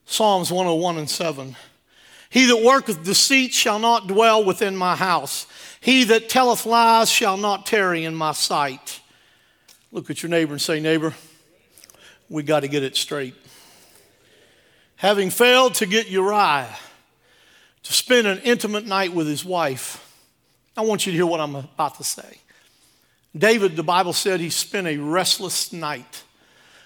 Psalms 0.06 0.52
101 0.52 0.98
and 0.98 1.10
7. 1.10 1.56
He 2.30 2.46
that 2.48 2.62
worketh 2.62 3.04
deceit 3.04 3.54
shall 3.54 3.80
not 3.80 4.08
dwell 4.08 4.44
within 4.44 4.76
my 4.76 4.96
house. 4.96 5.48
He 5.80 6.04
that 6.06 6.30
telleth 6.30 6.66
lies 6.66 7.10
shall 7.10 7.38
not 7.38 7.66
tarry 7.66 8.04
in 8.04 8.14
my 8.14 8.34
sight. 8.34 9.00
Look 9.92 10.10
at 10.10 10.22
your 10.22 10.30
neighbor 10.30 10.52
and 10.52 10.62
say, 10.62 10.82
Neighbor, 10.82 11.14
we 12.30 12.44
got 12.44 12.60
to 12.60 12.68
get 12.68 12.84
it 12.84 12.98
straight 12.98 13.36
having 14.98 15.30
failed 15.30 15.76
to 15.76 15.86
get 15.86 16.10
Uriah 16.10 16.76
to 17.84 17.94
spend 17.94 18.28
an 18.28 18.40
intimate 18.40 18.86
night 18.86 19.14
with 19.14 19.28
his 19.28 19.46
wife. 19.46 20.04
I 20.76 20.82
want 20.82 21.06
you 21.06 21.14
to 21.14 21.18
hear 21.18 21.26
what 21.26 21.40
I'm 21.40 21.56
about 21.56 21.96
to 21.96 22.04
say. 22.04 22.40
David, 23.36 23.76
the 23.76 23.84
Bible 23.84 24.14
said 24.14 24.40
he 24.40 24.50
spent 24.50 24.88
a 24.88 24.98
restless 24.98 25.72
night. 25.72 26.24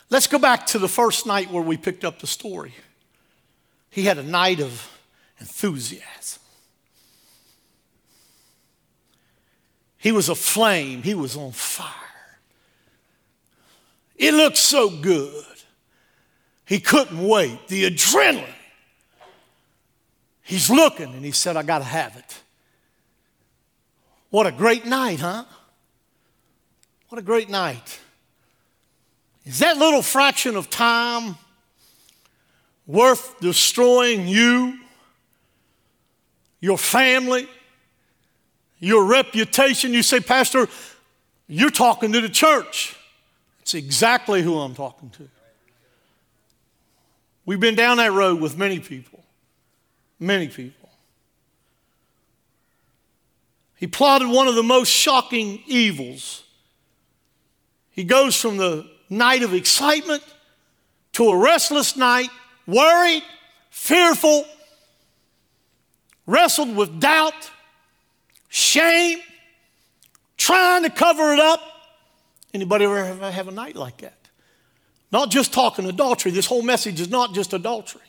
Let's 0.10 0.28
go 0.28 0.38
back 0.38 0.65
to 0.67 0.80
the 0.80 0.89
first 0.89 1.26
night 1.26 1.50
where 1.50 1.63
we 1.63 1.78
picked 1.78 2.04
up 2.04 2.19
the 2.19 2.28
story. 2.28 2.74
He 3.89 4.04
had 4.04 4.17
a 4.17 4.24
night 4.24 4.60
of 4.60 4.89
enthusiasm. 5.39 6.41
He 9.97 10.12
was 10.12 10.30
aflame, 10.30 11.04
he 11.04 11.13
was 11.13 11.38
on 11.38 11.52
fire. 11.52 11.88
It 14.17 14.34
looked 14.34 14.58
so 14.58 14.89
good. 14.89 15.45
He 16.71 16.79
couldn't 16.79 17.27
wait. 17.27 17.67
The 17.67 17.84
adrenaline. 17.84 18.47
He's 20.41 20.69
looking 20.69 21.13
and 21.13 21.25
he 21.25 21.31
said, 21.31 21.57
I 21.57 21.63
got 21.63 21.79
to 21.79 21.84
have 21.84 22.15
it. 22.15 22.41
What 24.29 24.47
a 24.47 24.53
great 24.53 24.86
night, 24.86 25.19
huh? 25.19 25.43
What 27.10 27.19
a 27.19 27.21
great 27.21 27.49
night. 27.49 27.99
Is 29.43 29.60
that 29.60 29.75
little 29.79 30.01
fraction 30.01 30.55
of 30.55 30.69
time 30.69 31.36
worth 32.88 33.38
destroying 33.41 34.29
you, 34.29 34.79
your 36.62 36.77
family, 36.77 37.49
your 38.79 39.03
reputation? 39.03 39.91
You 39.91 40.03
say, 40.03 40.21
Pastor, 40.21 40.69
you're 41.49 41.69
talking 41.69 42.13
to 42.13 42.21
the 42.21 42.29
church. 42.29 42.95
It's 43.60 43.73
exactly 43.73 44.41
who 44.41 44.57
I'm 44.57 44.73
talking 44.73 45.10
to. 45.10 45.27
We've 47.45 47.60
been 47.60 47.75
down 47.75 47.97
that 47.97 48.12
road 48.12 48.39
with 48.39 48.58
many 48.58 48.80
people. 48.80 49.23
Many 50.19 50.47
people. 50.47 50.89
He 53.75 53.88
plotted 53.88 54.30
one 54.30 54.47
of 54.47 54.54
the 54.54 54.63
most 54.63 54.89
shocking 54.89 55.63
evils. 55.65 56.43
He 57.89 58.04
goes 58.04 58.36
from 58.36 58.58
the 58.58 58.88
night 59.10 59.41
of 59.41 59.56
excitement 59.56 60.23
to 61.13 61.30
a 61.30 61.38
restless 61.38 61.97
night, 61.97 62.30
worried, 62.67 63.23
fearful, 63.71 64.45
wrestled 66.27 66.75
with 66.75 66.99
doubt, 66.99 67.49
shame, 68.49 69.19
trying 70.38 70.84
to 70.84 70.91
cover 70.91 71.34
it 71.34 71.39
up. 71.39 71.62
Anybody 72.54 72.86
ever 72.86 73.32
have 73.32 73.47
a 73.47 73.51
night 73.51 73.75
like 73.75 73.97
that? 73.97 74.20
Not 75.12 75.30
just 75.30 75.54
talking 75.54 75.86
adultery. 75.86 76.32
This 76.32 76.45
whole 76.45 76.62
message 76.62 77.02
is 77.02 77.10
not 77.10 77.34
just 77.34 77.54
adultery. 77.54 78.02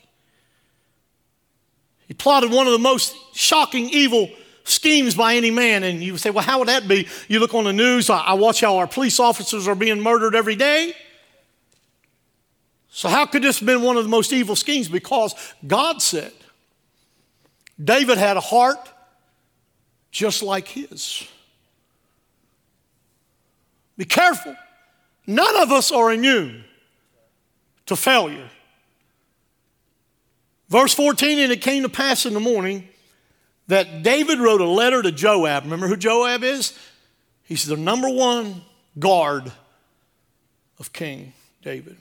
He 2.07 2.13
plotted 2.13 2.51
one 2.51 2.65
of 2.67 2.73
the 2.73 2.79
most 2.79 3.15
shocking 3.35 3.89
evil 3.89 4.29
schemes 4.63 5.15
by 5.15 5.35
any 5.35 5.51
man. 5.51 5.83
And 5.83 6.01
you 6.01 6.17
say, 6.17 6.29
well, 6.29 6.43
how 6.43 6.59
would 6.59 6.67
that 6.69 6.87
be? 6.87 7.07
You 7.27 7.39
look 7.39 7.53
on 7.53 7.65
the 7.65 7.73
news, 7.73 8.09
I 8.09 8.33
watch 8.33 8.61
how 8.61 8.77
our 8.77 8.87
police 8.87 9.19
officers 9.19 9.67
are 9.67 9.75
being 9.75 9.99
murdered 9.99 10.35
every 10.35 10.55
day. 10.55 10.93
So, 12.89 13.09
how 13.09 13.25
could 13.25 13.41
this 13.41 13.59
have 13.59 13.65
been 13.65 13.81
one 13.81 13.97
of 13.97 14.03
the 14.03 14.09
most 14.09 14.31
evil 14.31 14.55
schemes? 14.55 14.87
Because 14.87 15.33
God 15.65 15.99
said 16.01 16.31
David 17.83 18.19
had 18.19 18.37
a 18.37 18.41
heart 18.41 18.77
just 20.11 20.43
like 20.43 20.67
his. 20.67 21.27
Be 23.97 24.05
careful. 24.05 24.55
None 25.25 25.55
of 25.57 25.71
us 25.71 25.91
are 25.91 26.13
immune 26.13 26.63
to 27.85 27.95
failure. 27.95 28.49
Verse 30.69 30.93
14, 30.93 31.39
and 31.39 31.51
it 31.51 31.61
came 31.61 31.83
to 31.83 31.89
pass 31.89 32.25
in 32.25 32.33
the 32.33 32.39
morning 32.39 32.87
that 33.67 34.03
David 34.03 34.39
wrote 34.39 34.61
a 34.61 34.67
letter 34.67 35.01
to 35.01 35.11
Joab. 35.11 35.63
Remember 35.63 35.87
who 35.87 35.97
Joab 35.97 36.43
is? 36.43 36.77
He's 37.43 37.65
the 37.65 37.77
number 37.77 38.09
one 38.09 38.61
guard 38.97 39.51
of 40.79 40.91
King 40.93 41.33
David. 41.61 41.97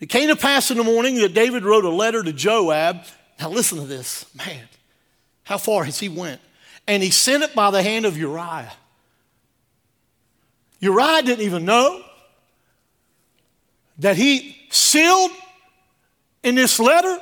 It 0.00 0.06
came 0.06 0.28
to 0.28 0.36
pass 0.36 0.70
in 0.70 0.76
the 0.76 0.84
morning 0.84 1.16
that 1.16 1.34
David 1.34 1.64
wrote 1.64 1.84
a 1.84 1.90
letter 1.90 2.22
to 2.22 2.32
Joab. 2.32 3.04
Now 3.40 3.50
listen 3.50 3.78
to 3.78 3.86
this, 3.86 4.26
man. 4.34 4.68
How 5.44 5.58
far 5.58 5.84
has 5.84 5.98
he 5.98 6.08
went? 6.08 6.40
And 6.86 7.02
he 7.02 7.10
sent 7.10 7.42
it 7.42 7.54
by 7.54 7.70
the 7.70 7.82
hand 7.82 8.04
of 8.04 8.18
Uriah. 8.18 8.72
Uriah 10.80 11.22
didn't 11.22 11.44
even 11.44 11.64
know 11.64 12.02
that 13.98 14.16
he 14.16 14.56
sealed 14.70 15.30
in 16.42 16.54
this 16.54 16.78
letter 16.78 17.20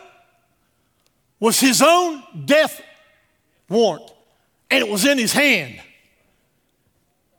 was 1.38 1.58
his 1.58 1.82
own 1.82 2.22
death 2.44 2.80
warrant, 3.68 4.10
and 4.70 4.84
it 4.84 4.90
was 4.90 5.04
in 5.04 5.18
his 5.18 5.32
hand. 5.32 5.80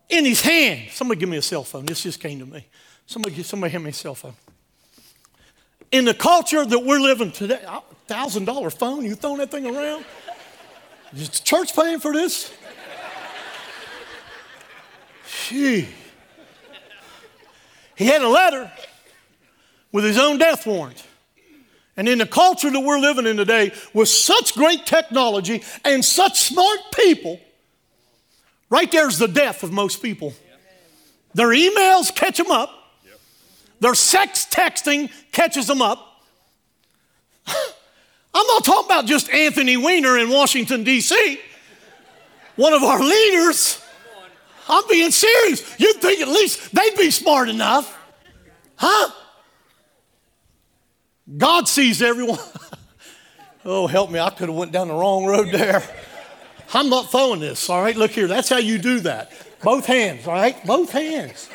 In 0.10 0.26
his 0.26 0.42
hand. 0.42 0.92
Somebody 0.92 1.20
give 1.20 1.30
me 1.30 1.38
a 1.38 1.42
cell 1.42 1.64
phone. 1.64 1.86
This 1.86 2.04
just 2.04 2.20
came 2.20 2.40
to 2.40 2.46
me. 2.46 2.66
Somebody, 3.06 3.42
somebody 3.44 3.72
hand 3.72 3.84
me 3.84 3.90
a 3.90 3.94
cell 3.94 4.16
phone. 4.16 4.34
In 5.92 6.06
the 6.06 6.14
culture 6.14 6.66
that 6.66 6.80
we're 6.80 7.00
living 7.00 7.32
today, 7.32 7.64
thousand 8.08 8.46
dollar 8.46 8.70
phone, 8.70 9.06
you 9.06 9.16
throwing 9.16 9.38
that 9.38 9.52
thing 9.52 9.66
around? 9.66 10.06
Is 11.14 11.30
the 11.30 11.44
church 11.44 11.76
paying 11.76 12.00
for 12.00 12.12
this? 12.12 12.52
Gee. 15.48 15.88
He 17.96 18.06
had 18.06 18.22
a 18.22 18.28
letter 18.28 18.72
with 19.94 20.04
his 20.04 20.18
own 20.18 20.38
death 20.38 20.68
warrant. 20.68 21.02
And 21.96 22.10
in 22.10 22.18
the 22.18 22.26
culture 22.26 22.70
that 22.70 22.80
we're 22.80 23.00
living 23.00 23.28
in 23.28 23.38
today, 23.38 23.72
with 23.94 24.10
such 24.10 24.56
great 24.56 24.86
technology 24.86 25.64
and 25.86 26.04
such 26.04 26.42
smart 26.42 26.80
people, 26.94 27.40
right 28.70 28.92
there's 28.92 29.20
the 29.20 29.28
death 29.28 29.64
of 29.64 29.72
most 29.72 30.02
people. 30.02 30.34
Their 31.36 31.50
emails 31.50 32.14
catch 32.14 32.38
them 32.38 32.52
up, 32.52 32.72
their 33.80 33.94
sex 33.94 34.48
texting 34.50 35.12
catches 35.32 35.68
them 35.68 35.82
up. 35.82 36.24
I'm 37.48 38.48
not 38.48 38.66
talking 38.66 38.86
about 38.86 39.06
just 39.06 39.30
Anthony 39.30 39.78
Weiner 39.78 40.18
in 40.18 40.30
Washington, 40.30 40.84
D.C., 40.84 41.40
one 42.56 42.74
of 42.74 42.82
our 42.82 43.00
leaders. 43.00 43.80
I'm 44.68 44.88
being 44.90 45.12
serious. 45.12 45.80
You'd 45.80 45.98
think 45.98 46.22
at 46.22 46.28
least 46.28 46.74
they'd 46.74 46.96
be 46.96 47.12
smart 47.12 47.50
enough. 47.50 48.00
Huh? 48.76 49.12
God 51.38 51.68
sees 51.68 52.02
everyone. 52.02 52.40
oh, 53.66 53.88
help 53.88 54.12
me. 54.12 54.20
I 54.20 54.30
could 54.30 54.50
have 54.50 54.58
went 54.58 54.72
down 54.72 54.90
the 54.90 54.94
wrong 54.94 55.26
road 55.26 55.50
there. 55.52 55.84
I'm 56.74 56.90
not 56.90 57.12
throwing 57.12 57.40
this, 57.40 57.70
all 57.70 57.82
right? 57.82 57.96
Look 57.96 58.12
here. 58.12 58.28
That's 58.28 58.50
how 58.50 58.58
you 58.58 58.78
do 58.78 59.02
that. 59.02 59.32
Both 59.62 59.86
hands, 59.86 60.28
all 60.28 60.34
right? 60.34 60.64
Both 60.66 60.92
hands. 60.92 61.50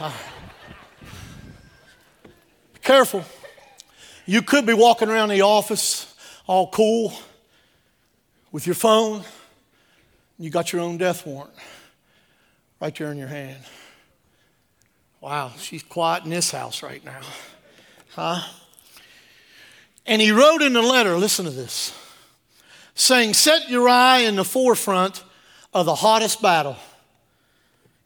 Careful. 2.82 3.24
You 4.26 4.42
could 4.42 4.66
be 4.66 4.74
walking 4.74 5.08
around 5.08 5.28
the 5.28 5.42
office 5.42 6.14
all 6.46 6.68
cool 6.70 7.12
with 8.50 8.66
your 8.66 8.74
phone. 8.74 9.22
You 10.38 10.50
got 10.50 10.72
your 10.72 10.82
own 10.82 10.98
death 10.98 11.26
warrant 11.26 11.52
right 12.80 12.94
there 12.94 13.12
in 13.12 13.18
your 13.18 13.28
hand. 13.28 13.62
Wow, 15.20 15.52
she's 15.56 15.84
quiet 15.84 16.24
in 16.24 16.30
this 16.30 16.50
house 16.50 16.82
right 16.82 17.04
now. 17.04 17.20
Huh? 18.10 18.42
And 20.06 20.20
he 20.20 20.32
wrote 20.32 20.62
in 20.62 20.72
the 20.72 20.82
letter, 20.82 21.16
listen 21.16 21.44
to 21.44 21.50
this, 21.50 21.96
saying, 22.94 23.34
Set 23.34 23.68
Uriah 23.68 24.28
in 24.28 24.36
the 24.36 24.44
forefront 24.44 25.22
of 25.72 25.86
the 25.86 25.94
hottest 25.94 26.42
battle. 26.42 26.76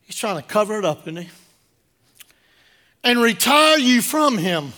He's 0.02 0.16
trying 0.16 0.37
to 0.37 0.46
cover 0.46 0.78
it 0.78 0.85
up, 0.85 1.02
isn't 1.02 1.16
he? 1.16 1.28
And 3.02 3.20
retire 3.20 3.78
you 3.78 4.02
from 4.02 4.38
him, 4.38 4.72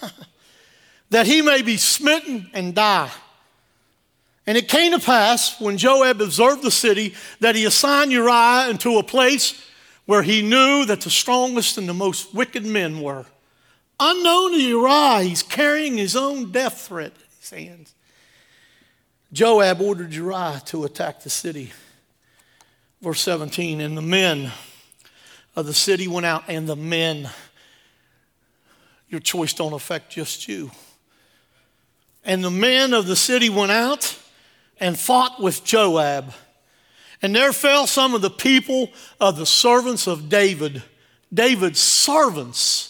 that 1.10 1.26
he 1.26 1.42
may 1.42 1.62
be 1.62 1.76
smitten 1.76 2.50
and 2.52 2.74
die. 2.74 3.10
And 4.46 4.56
it 4.56 4.68
came 4.68 4.92
to 4.92 4.98
pass 4.98 5.60
when 5.60 5.76
Joab 5.76 6.20
observed 6.20 6.62
the 6.62 6.70
city 6.70 7.14
that 7.40 7.54
he 7.54 7.64
assigned 7.64 8.10
Uriah 8.10 8.68
into 8.70 8.98
a 8.98 9.02
place 9.02 9.64
where 10.06 10.22
he 10.22 10.42
knew 10.42 10.84
that 10.86 11.02
the 11.02 11.10
strongest 11.10 11.78
and 11.78 11.88
the 11.88 11.94
most 11.94 12.34
wicked 12.34 12.64
men 12.64 13.00
were. 13.00 13.26
Unknown 14.02 14.52
to 14.52 14.62
Uriah, 14.62 15.22
he's 15.22 15.42
carrying 15.42 15.98
his 15.98 16.16
own 16.16 16.50
death 16.50 16.86
threat 16.88 17.12
in 17.12 17.26
his 17.38 17.50
hands. 17.50 17.94
Joab 19.30 19.82
ordered 19.82 20.14
Uriah 20.14 20.62
to 20.66 20.84
attack 20.84 21.20
the 21.20 21.28
city. 21.28 21.70
Verse 23.02 23.20
17, 23.20 23.82
and 23.82 23.96
the 23.96 24.02
men 24.02 24.50
of 25.54 25.66
the 25.66 25.74
city 25.74 26.08
went 26.08 26.24
out, 26.24 26.44
and 26.48 26.66
the 26.66 26.76
men, 26.76 27.28
your 29.10 29.20
choice 29.20 29.52
don't 29.52 29.74
affect 29.74 30.10
just 30.10 30.48
you. 30.48 30.70
And 32.24 32.42
the 32.42 32.50
men 32.50 32.94
of 32.94 33.06
the 33.06 33.16
city 33.16 33.50
went 33.50 33.70
out 33.70 34.18
and 34.78 34.98
fought 34.98 35.42
with 35.42 35.62
Joab. 35.62 36.32
And 37.20 37.36
there 37.36 37.52
fell 37.52 37.86
some 37.86 38.14
of 38.14 38.22
the 38.22 38.30
people 38.30 38.90
of 39.20 39.36
the 39.36 39.46
servants 39.46 40.06
of 40.06 40.30
David, 40.30 40.82
David's 41.32 41.80
servants 41.80 42.89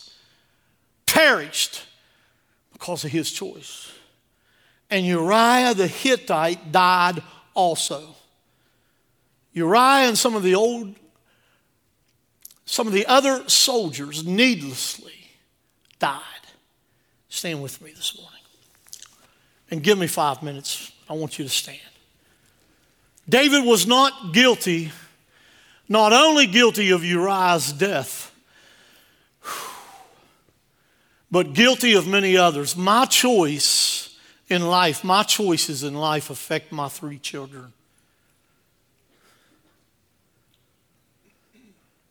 perished 1.12 1.86
because 2.72 3.04
of 3.04 3.10
his 3.10 3.30
choice. 3.30 3.92
And 4.88 5.06
Uriah 5.06 5.74
the 5.74 5.86
Hittite 5.86 6.72
died 6.72 7.22
also. 7.54 8.16
Uriah 9.52 10.08
and 10.08 10.18
some 10.18 10.34
of 10.34 10.42
the 10.42 10.54
old, 10.54 10.94
some 12.64 12.86
of 12.86 12.92
the 12.92 13.06
other 13.06 13.48
soldiers 13.48 14.24
needlessly 14.26 15.28
died. 15.98 16.22
Stand 17.28 17.62
with 17.62 17.80
me 17.80 17.92
this 17.92 18.16
morning. 18.16 18.40
And 19.70 19.82
give 19.82 19.98
me 19.98 20.08
five 20.08 20.42
minutes. 20.42 20.90
I 21.08 21.12
want 21.12 21.38
you 21.38 21.44
to 21.44 21.50
stand. 21.50 21.78
David 23.28 23.64
was 23.64 23.86
not 23.86 24.32
guilty, 24.32 24.90
not 25.88 26.12
only 26.12 26.46
guilty 26.46 26.90
of 26.90 27.04
Uriah's 27.04 27.72
death, 27.72 28.29
but 31.30 31.52
guilty 31.52 31.94
of 31.94 32.06
many 32.06 32.36
others. 32.36 32.76
My 32.76 33.04
choice 33.04 34.16
in 34.48 34.66
life, 34.66 35.04
my 35.04 35.22
choices 35.22 35.84
in 35.84 35.94
life 35.94 36.30
affect 36.30 36.72
my 36.72 36.88
three 36.88 37.18
children. 37.18 37.72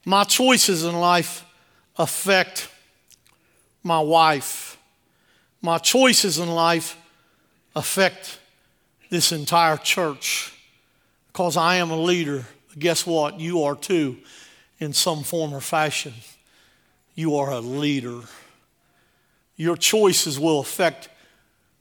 My 0.05 0.23
choices 0.23 0.83
in 0.85 0.95
life 0.99 1.45
affect 1.97 2.69
my 3.83 3.99
wife. 3.99 4.77
My 5.61 5.77
choices 5.77 6.39
in 6.39 6.49
life 6.49 6.97
affect 7.75 8.39
this 9.09 9.31
entire 9.31 9.77
church 9.77 10.53
because 11.27 11.57
I 11.57 11.75
am 11.75 11.91
a 11.91 11.97
leader. 11.97 12.45
Guess 12.77 13.05
what? 13.05 13.39
You 13.39 13.63
are 13.63 13.75
too, 13.75 14.17
in 14.79 14.93
some 14.93 15.23
form 15.23 15.53
or 15.53 15.61
fashion. 15.61 16.13
You 17.15 17.35
are 17.35 17.51
a 17.51 17.59
leader. 17.59 18.21
Your 19.59 19.75
choices 19.75 20.39
will 20.39 20.61
affect 20.61 21.09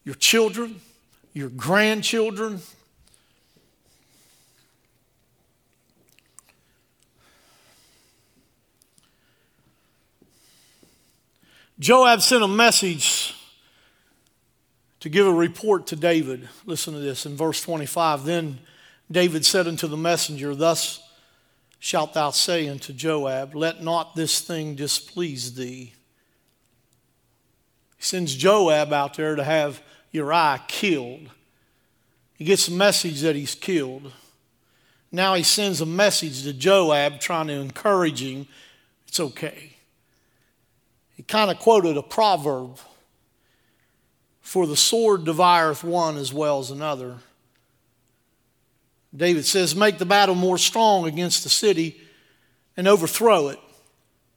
your 0.03 0.17
children, 0.17 0.81
your 1.33 1.49
grandchildren. 1.49 2.61
Joab 11.79 12.21
sent 12.21 12.43
a 12.43 12.49
message 12.49 13.37
to 14.99 15.09
give 15.09 15.29
a 15.29 15.33
report 15.33 15.87
to 15.87 15.95
David. 15.95 16.49
Listen 16.67 16.95
to 16.95 16.99
this 16.99 17.27
in 17.27 17.37
verse 17.37 17.63
25. 17.63 18.25
Then 18.25 18.59
David 19.09 19.47
said 19.47 19.69
unto 19.69 19.87
the 19.87 19.97
messenger, 19.97 20.57
Thus 20.57 21.01
shalt 21.79 22.15
thou 22.15 22.31
say 22.31 22.69
unto 22.69 22.93
Joab, 22.93 23.55
Let 23.55 23.85
not 23.85 24.17
this 24.17 24.41
thing 24.41 24.75
displease 24.75 25.55
thee 25.55 25.93
he 27.99 28.05
sends 28.05 28.35
Joab 28.35 28.93
out 28.93 29.15
there 29.15 29.35
to 29.37 29.45
have 29.45 29.83
Uriah 30.13 30.63
killed. 30.69 31.29
He 32.35 32.45
gets 32.45 32.69
a 32.69 32.73
message 32.73 33.21
that 33.23 33.37
he's 33.37 33.57
killed. 33.57 34.13
Now 35.11 35.35
he 35.35 35.43
sends 35.43 35.81
a 35.81 35.87
message 35.87 36.45
to 36.45 36.53
Joab 36.53 37.19
trying 37.19 37.49
to 37.49 37.55
encourage 37.55 38.23
him. 38.23 38.47
It's 39.09 39.19
okay. 39.19 39.77
He 41.17 41.25
kind 41.25 41.51
of 41.51 41.59
quoted 41.59 41.97
a 41.97 42.03
proverb 42.03 42.79
For 44.41 44.67
the 44.67 44.77
sword 44.77 45.25
devoureth 45.25 45.83
one 45.83 46.17
as 46.17 46.33
well 46.33 46.61
as 46.61 46.71
another. 46.71 47.17
David 49.15 49.45
says, 49.45 49.75
Make 49.75 49.99
the 49.99 50.07
battle 50.07 50.37
more 50.37 50.59
strong 50.59 51.07
against 51.07 51.43
the 51.43 51.49
city 51.49 52.01
and 52.77 52.87
overthrow 52.87 53.49
it, 53.49 53.59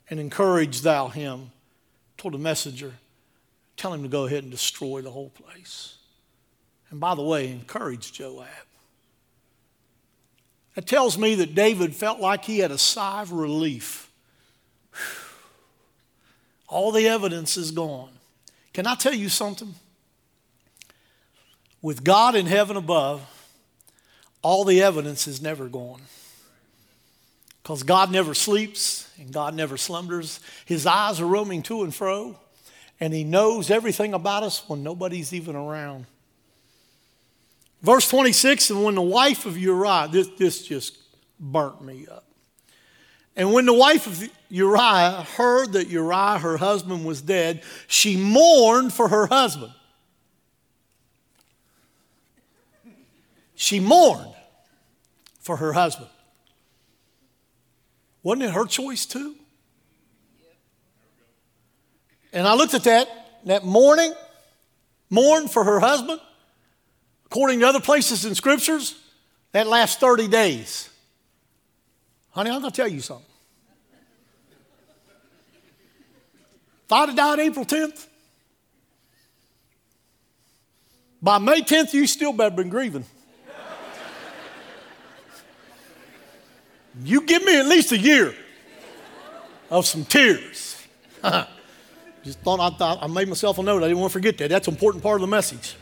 and 0.09 0.19
encourage 0.19 0.81
thou 0.81 1.09
him 1.09 1.51
told 2.17 2.33
the 2.33 2.39
messenger, 2.39 2.93
tell 3.81 3.93
him 3.93 4.03
to 4.03 4.09
go 4.09 4.27
ahead 4.27 4.43
and 4.43 4.51
destroy 4.51 5.01
the 5.01 5.09
whole 5.09 5.31
place. 5.31 5.95
And 6.91 6.99
by 6.99 7.15
the 7.15 7.23
way, 7.23 7.49
encourage 7.49 8.13
Joab. 8.13 8.47
That 10.75 10.85
tells 10.85 11.17
me 11.17 11.33
that 11.35 11.55
David 11.55 11.95
felt 11.95 12.19
like 12.19 12.45
he 12.45 12.59
had 12.59 12.69
a 12.69 12.77
sigh 12.77 13.23
of 13.23 13.31
relief. 13.31 14.11
All 16.67 16.91
the 16.91 17.07
evidence 17.07 17.57
is 17.57 17.71
gone. 17.71 18.11
Can 18.71 18.85
I 18.85 18.93
tell 18.93 19.15
you 19.15 19.29
something? 19.29 19.73
With 21.81 22.03
God 22.03 22.35
in 22.35 22.45
heaven 22.45 22.77
above, 22.77 23.27
all 24.43 24.63
the 24.63 24.83
evidence 24.83 25.27
is 25.27 25.41
never 25.41 25.67
gone. 25.67 26.01
Because 27.63 27.81
God 27.81 28.11
never 28.11 28.35
sleeps 28.35 29.11
and 29.19 29.33
God 29.33 29.55
never 29.55 29.75
slumbers. 29.75 30.39
His 30.65 30.85
eyes 30.85 31.19
are 31.19 31.25
roaming 31.25 31.63
to 31.63 31.81
and 31.81 31.93
fro, 31.93 32.37
and 33.01 33.13
He 33.13 33.23
knows 33.23 33.71
everything 33.71 34.13
about 34.13 34.43
us 34.43 34.63
when 34.69 34.83
nobody's 34.83 35.33
even 35.33 35.55
around. 35.55 36.05
Verse 37.81 38.07
26 38.07 38.69
And 38.69 38.83
when 38.83 38.95
the 38.95 39.01
wife 39.01 39.45
of 39.45 39.57
Uriah, 39.57 40.07
this, 40.09 40.29
this 40.37 40.65
just 40.65 40.97
burnt 41.39 41.81
me 41.83 42.05
up. 42.09 42.25
And 43.35 43.53
when 43.53 43.65
the 43.65 43.73
wife 43.73 44.05
of 44.07 44.29
Uriah 44.49 45.25
heard 45.35 45.73
that 45.73 45.87
Uriah, 45.87 46.37
her 46.37 46.57
husband, 46.57 47.03
was 47.03 47.21
dead, 47.21 47.63
she 47.87 48.15
mourned 48.15 48.93
for 48.93 49.07
her 49.07 49.25
husband. 49.25 49.73
She 53.55 53.79
mourned 53.79 54.33
for 55.39 55.57
her 55.57 55.73
husband. 55.73 56.09
Wasn't 58.21 58.43
it 58.43 58.51
her 58.51 58.65
choice 58.65 59.05
too? 59.05 59.35
And 62.33 62.47
I 62.47 62.53
looked 62.53 62.73
at 62.73 62.83
that, 62.83 63.07
that 63.45 63.65
mourning, 63.65 64.13
mourn 65.09 65.47
for 65.47 65.63
her 65.63 65.79
husband. 65.79 66.19
According 67.25 67.59
to 67.61 67.67
other 67.67 67.79
places 67.79 68.25
in 68.25 68.35
scriptures, 68.35 68.99
that 69.51 69.67
lasts 69.67 69.97
30 69.97 70.27
days. 70.27 70.89
Honey, 72.31 72.49
I'm 72.49 72.61
going 72.61 72.71
to 72.71 72.75
tell 72.75 72.87
you 72.87 73.01
something. 73.01 73.25
If 76.85 76.91
I'd 76.91 77.09
have 77.09 77.15
died 77.15 77.39
April 77.39 77.65
10th, 77.65 78.07
by 81.21 81.37
May 81.37 81.61
10th, 81.61 81.93
you 81.93 82.07
still 82.07 82.33
better 82.33 82.55
been 82.55 82.69
grieving. 82.69 83.05
you 87.03 87.21
give 87.25 87.45
me 87.45 87.59
at 87.59 87.65
least 87.67 87.91
a 87.91 87.97
year 87.97 88.33
of 89.69 89.85
some 89.85 90.03
tears. 90.03 90.75
Just 92.23 92.39
thought 92.39 92.59
I, 92.59 92.75
thought 92.75 92.99
I 93.01 93.07
made 93.07 93.27
myself 93.27 93.57
a 93.57 93.63
note. 93.63 93.83
I 93.83 93.87
didn't 93.87 93.99
want 93.99 94.11
to 94.11 94.13
forget 94.13 94.37
that. 94.37 94.49
That's 94.49 94.67
an 94.67 94.73
important 94.73 95.03
part 95.03 95.15
of 95.15 95.21
the 95.21 95.27
message. 95.27 95.75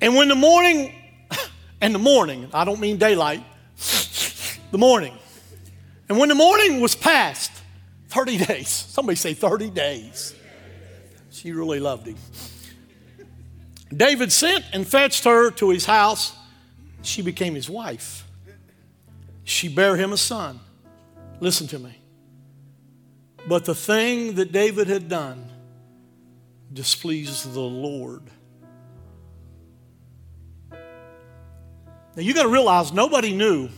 and 0.00 0.16
when 0.16 0.28
the 0.28 0.34
morning, 0.34 0.92
and 1.80 1.94
the 1.94 2.00
morning, 2.00 2.48
I 2.52 2.64
don't 2.64 2.80
mean 2.80 2.96
daylight, 2.96 3.44
the 4.70 4.78
morning. 4.78 5.16
And 6.08 6.18
when 6.18 6.28
the 6.28 6.34
morning 6.34 6.80
was 6.80 6.94
past, 6.94 7.52
30 8.08 8.44
days, 8.44 8.68
somebody 8.68 9.16
say 9.16 9.34
30 9.34 9.70
days. 9.70 10.34
She 11.30 11.52
really 11.52 11.80
loved 11.80 12.06
him. 12.06 12.16
David 13.96 14.32
sent 14.32 14.64
and 14.72 14.86
fetched 14.86 15.24
her 15.24 15.50
to 15.52 15.70
his 15.70 15.86
house. 15.86 16.36
She 17.02 17.22
became 17.22 17.54
his 17.54 17.70
wife. 17.70 18.26
She 19.44 19.68
bare 19.68 19.96
him 19.96 20.12
a 20.12 20.16
son. 20.16 20.60
Listen 21.40 21.66
to 21.68 21.78
me. 21.78 22.01
But 23.46 23.64
the 23.64 23.74
thing 23.74 24.34
that 24.36 24.52
David 24.52 24.88
had 24.88 25.08
done 25.08 25.50
displeased 26.72 27.52
the 27.52 27.60
Lord. 27.60 28.22
Now 30.70 32.22
you 32.22 32.34
got 32.34 32.44
to 32.44 32.48
realize 32.48 32.92
nobody 32.92 33.32
knew 33.32 33.68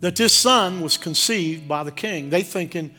that 0.00 0.16
this 0.16 0.32
son 0.32 0.80
was 0.80 0.96
conceived 0.96 1.68
by 1.68 1.82
the 1.84 1.92
king. 1.92 2.30
They 2.30 2.42
thinking 2.42 2.94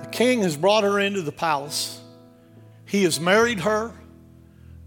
the 0.00 0.08
king 0.08 0.42
has 0.42 0.56
brought 0.56 0.84
her 0.84 0.98
into 0.98 1.22
the 1.22 1.32
palace. 1.32 2.00
He 2.86 3.04
has 3.04 3.20
married 3.20 3.60
her 3.60 3.92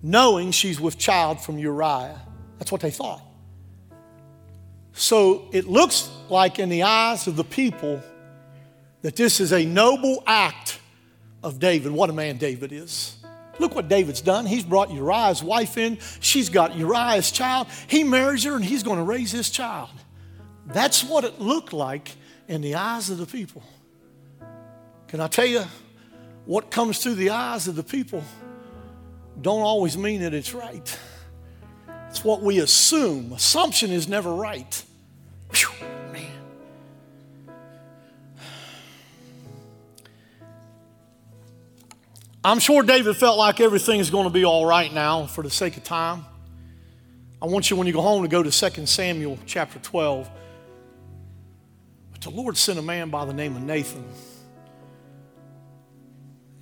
knowing 0.01 0.51
she's 0.51 0.79
with 0.79 0.97
child 0.97 1.41
from 1.41 1.57
Uriah. 1.57 2.21
That's 2.59 2.71
what 2.71 2.81
they 2.81 2.91
thought. 2.91 3.21
So 4.93 5.49
it 5.51 5.67
looks 5.67 6.09
like 6.29 6.59
in 6.59 6.69
the 6.69 6.83
eyes 6.83 7.27
of 7.27 7.35
the 7.35 7.43
people 7.43 8.01
that 9.05 9.15
this 9.15 9.39
is 9.39 9.53
a 9.53 9.63
noble 9.63 10.23
act 10.25 10.79
of 11.43 11.59
David. 11.59 11.91
What 11.91 12.09
a 12.09 12.13
man 12.13 12.37
David 12.37 12.71
is. 12.71 13.17
Look 13.59 13.75
what 13.75 13.87
David's 13.87 14.19
done. 14.19 14.47
He's 14.47 14.63
brought 14.63 14.91
Uriah's 14.91 15.43
wife 15.43 15.77
in. 15.77 15.99
She's 16.21 16.49
got 16.49 16.75
Uriah's 16.75 17.29
child. 17.29 17.67
He 17.85 18.03
marries 18.03 18.45
her 18.45 18.55
and 18.55 18.65
he's 18.65 18.81
going 18.81 18.97
to 18.97 19.03
raise 19.03 19.31
his 19.31 19.51
child. 19.51 19.91
That's 20.65 21.03
what 21.03 21.23
it 21.23 21.39
looked 21.39 21.71
like 21.71 22.13
in 22.47 22.61
the 22.61 22.73
eyes 22.73 23.11
of 23.11 23.19
the 23.19 23.27
people. 23.27 23.61
Can 25.07 25.19
I 25.19 25.27
tell 25.27 25.45
you 25.45 25.65
what 26.45 26.71
comes 26.71 26.97
through 26.97 27.13
the 27.13 27.29
eyes 27.29 27.67
of 27.67 27.75
the 27.75 27.83
people 27.83 28.23
don't 29.39 29.61
always 29.61 29.95
mean 29.95 30.21
that 30.21 30.33
it's 30.33 30.55
right. 30.55 30.99
It's 32.09 32.23
what 32.23 32.41
we 32.41 32.57
assume. 32.57 33.33
Assumption 33.33 33.91
is 33.91 34.07
never 34.07 34.33
right. 34.33 34.83
Whew. 35.53 35.94
I'm 42.45 42.59
sure 42.59 42.83
David 42.83 43.17
felt 43.17 43.39
like 43.39 43.59
everything 43.59 43.99
is 43.99 44.11
going 44.11 44.25
to 44.25 44.29
be 44.29 44.45
all 44.45 44.67
right 44.67 44.93
now 44.93 45.25
for 45.25 45.41
the 45.43 45.49
sake 45.49 45.77
of 45.77 45.83
time. 45.83 46.23
I 47.41 47.47
want 47.47 47.71
you, 47.71 47.75
when 47.75 47.87
you 47.87 47.93
go 47.93 48.03
home, 48.03 48.21
to 48.21 48.27
go 48.27 48.43
to 48.43 48.51
2 48.51 48.85
Samuel 48.85 49.39
chapter 49.47 49.79
12. 49.79 50.29
But 52.11 52.21
the 52.21 52.29
Lord 52.29 52.55
sent 52.55 52.77
a 52.77 52.83
man 52.83 53.09
by 53.09 53.25
the 53.25 53.33
name 53.33 53.55
of 53.55 53.63
Nathan. 53.63 54.05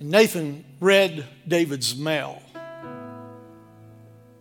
And 0.00 0.08
Nathan 0.08 0.64
read 0.80 1.26
David's 1.46 1.94
mail. 1.94 2.42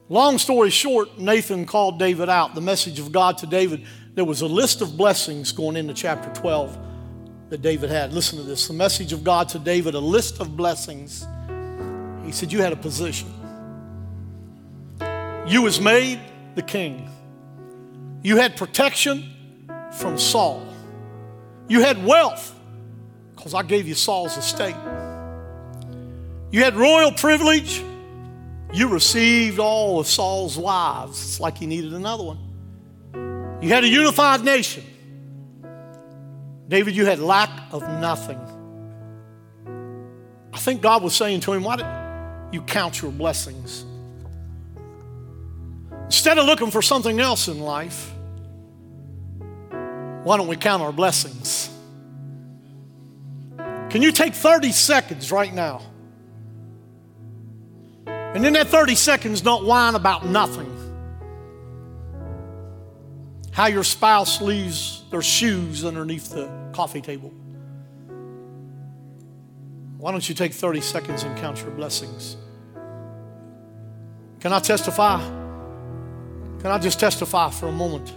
Long 0.08 0.38
story 0.38 0.70
short, 0.70 1.20
Nathan 1.20 1.66
called 1.66 2.00
David 2.00 2.30
out. 2.30 2.56
The 2.56 2.62
message 2.62 3.00
of 3.00 3.12
God 3.12 3.38
to 3.40 3.48
David, 3.48 3.86
there 4.14 4.24
was 4.24 4.40
a 4.40 4.48
list 4.48 4.80
of 4.80 4.96
blessings 4.96 5.52
going 5.52 5.76
into 5.76 5.94
chapter 5.94 6.30
12 6.40 6.93
that 7.54 7.62
David 7.62 7.92
had. 7.92 8.14
Listen 8.14 8.40
to 8.40 8.44
this. 8.44 8.68
The 8.68 8.74
message 8.74 9.14
of 9.14 9.24
God 9.24 9.48
to 9.50 9.60
David, 9.60 9.94
a 9.94 10.00
list 10.00 10.42
of 10.42 10.58
blessings 10.58 11.24
he 12.26 12.32
said, 12.32 12.52
You 12.52 12.64
had 12.64 12.74
a 12.74 12.76
position. 12.76 13.32
You 15.46 15.62
was 15.62 15.80
made 15.80 16.20
the 16.56 16.64
king. 16.64 17.08
You 18.24 18.38
had 18.38 18.58
protection 18.58 19.68
from 19.92 20.18
Saul. 20.18 20.66
You 21.68 21.82
had 21.82 22.04
wealth 22.04 22.60
because 23.36 23.54
I 23.54 23.62
gave 23.62 23.88
you 23.88 23.94
Saul's 23.94 24.36
estate. 24.36 24.76
You 26.52 26.64
had 26.64 26.76
royal 26.76 27.12
privilege. 27.12 27.84
You 28.74 28.88
received 28.90 29.60
all 29.60 30.00
of 30.00 30.08
Saul's 30.08 30.58
wives. 30.58 31.22
It's 31.22 31.40
like 31.40 31.60
he 31.60 31.68
needed 31.68 31.94
another 31.94 32.24
one. 32.24 33.60
You 33.62 33.70
had 33.70 33.84
a 33.84 33.88
unified 33.88 34.44
nation. 34.44 34.84
David, 36.68 36.96
you 36.96 37.06
had 37.06 37.20
lack 37.20 37.50
of 37.72 37.82
nothing. 38.00 38.40
I 40.54 40.58
think 40.58 40.82
God 40.82 41.04
was 41.04 41.16
saying 41.16 41.42
to 41.42 41.54
him, 41.54 41.64
Why 41.64 41.76
did, 41.76 41.86
you 42.54 42.62
count 42.62 43.02
your 43.02 43.12
blessings. 43.12 43.86
Instead 46.06 46.38
of 46.38 46.46
looking 46.46 46.70
for 46.70 46.82
something 46.82 47.20
else 47.20 47.48
in 47.48 47.60
life, 47.60 48.12
why 50.24 50.38
don't 50.38 50.48
we 50.48 50.56
count 50.56 50.84
our 50.84 50.92
blessings? 50.92 51.70
Can 53.90 54.02
you 54.02 54.12
take 54.12 54.36
30 54.36 54.72
seconds 54.72 55.32
right 55.32 55.54
now? 55.54 55.82
And 58.06 58.46
in 58.46 58.54
that 58.54 58.68
30 58.68 58.96
seconds, 58.96 59.42
don't 59.42 59.66
whine 59.66 59.96
about 59.96 60.26
nothing. 60.26 60.83
How 63.54 63.68
your 63.68 63.84
spouse 63.84 64.42
leaves 64.42 65.04
their 65.12 65.22
shoes 65.22 65.86
underneath 65.86 66.32
the 66.32 66.50
coffee 66.74 67.02
table. 67.02 67.32
Why 69.98 70.12
don't 70.12 70.28
you 70.28 70.34
take 70.34 70.54
30 70.54 70.82
seconds 70.82 71.22
and 71.22 71.38
count 71.38 71.62
your 71.62 71.70
blessings? 71.70 72.36
Can 74.40 74.52
I 74.52 74.60
testify? 74.60 75.22
Can 75.22 76.66
I 76.66 76.80
just 76.80 77.00
testify 77.00 77.52
for 77.52 77.68
a 77.68 77.72
moment? 77.72 78.12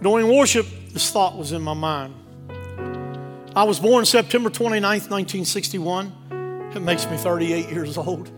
During 0.00 0.34
worship, 0.34 0.66
this 0.92 1.10
thought 1.10 1.36
was 1.36 1.52
in 1.52 1.60
my 1.60 1.74
mind. 1.74 2.14
I 3.54 3.64
was 3.64 3.78
born 3.78 4.06
September 4.06 4.48
29th, 4.48 5.10
1961. 5.10 6.70
It 6.74 6.80
makes 6.80 7.06
me 7.06 7.18
38 7.18 7.68
years 7.68 7.98
old. 7.98 8.30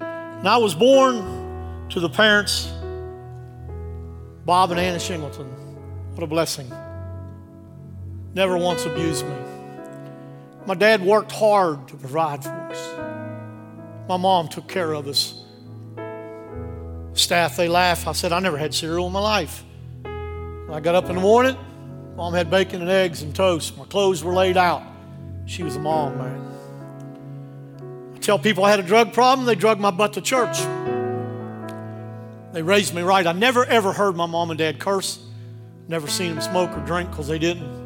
And 0.00 0.48
I 0.48 0.56
was 0.56 0.74
born 0.74 1.86
to 1.90 2.00
the 2.00 2.08
parents, 2.08 2.72
Bob 4.44 4.72
and 4.72 4.80
Anna 4.80 4.98
Shingleton. 4.98 5.48
What 6.14 6.22
a 6.22 6.26
blessing. 6.26 6.70
never 8.34 8.56
once 8.56 8.84
abused 8.86 9.24
me. 9.26 9.36
My 10.66 10.74
dad 10.74 11.04
worked 11.04 11.32
hard 11.32 11.86
to 11.88 11.96
provide 11.96 12.42
for 12.42 12.50
us. 12.50 14.08
My 14.08 14.16
mom 14.16 14.48
took 14.48 14.68
care 14.68 14.92
of 14.92 15.06
us. 15.06 15.44
Staff, 17.14 17.56
they 17.56 17.68
laugh. 17.68 18.08
I 18.08 18.12
said, 18.12 18.32
I 18.32 18.40
never 18.40 18.56
had 18.56 18.74
cereal 18.74 19.06
in 19.06 19.12
my 19.12 19.20
life. 19.20 19.64
I 20.04 20.80
got 20.80 20.94
up 20.94 21.08
in 21.10 21.16
the 21.16 21.20
morning, 21.20 21.56
mom 22.16 22.32
had 22.32 22.50
bacon 22.50 22.80
and 22.80 22.90
eggs 22.90 23.22
and 23.22 23.36
toast. 23.36 23.76
My 23.76 23.84
clothes 23.84 24.24
were 24.24 24.32
laid 24.32 24.56
out. 24.56 24.82
She 25.46 25.62
was 25.62 25.76
a 25.76 25.80
mom, 25.80 26.16
man. 26.16 26.40
I 28.14 28.18
tell 28.18 28.38
people 28.38 28.64
I 28.64 28.70
had 28.70 28.80
a 28.80 28.84
drug 28.84 29.12
problem, 29.12 29.46
they 29.46 29.54
drug 29.54 29.78
my 29.78 29.90
butt 29.90 30.14
to 30.14 30.20
church. 30.20 30.58
They 32.52 32.62
raised 32.62 32.94
me 32.94 33.02
right. 33.02 33.26
I 33.26 33.32
never 33.32 33.64
ever 33.64 33.92
heard 33.92 34.14
my 34.14 34.26
mom 34.26 34.50
and 34.50 34.58
dad 34.58 34.78
curse. 34.78 35.18
Never 35.88 36.06
seen 36.06 36.34
them 36.34 36.42
smoke 36.42 36.70
or 36.76 36.80
drink 36.80 37.10
because 37.10 37.28
they 37.28 37.38
didn't. 37.38 37.82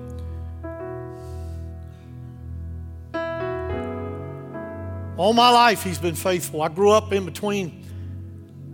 All 5.16 5.32
my 5.32 5.50
life, 5.50 5.82
he's 5.82 5.98
been 5.98 6.14
faithful. 6.14 6.60
I 6.60 6.68
grew 6.68 6.90
up 6.90 7.10
in 7.12 7.24
between, 7.24 7.86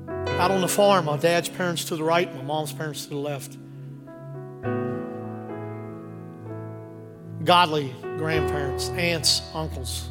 out 0.09 0.51
on 0.51 0.61
the 0.61 0.69
farm, 0.69 1.05
my 1.05 1.17
dad's 1.17 1.49
parents 1.49 1.85
to 1.85 1.97
the 1.97 2.03
right, 2.03 2.35
my 2.35 2.43
mom's 2.43 2.73
parents 2.73 3.05
to 3.05 3.11
the 3.11 3.17
left. 3.17 3.57
Godly 7.45 7.95
grandparents, 8.19 8.89
aunts, 8.91 9.43
uncles. 9.55 10.09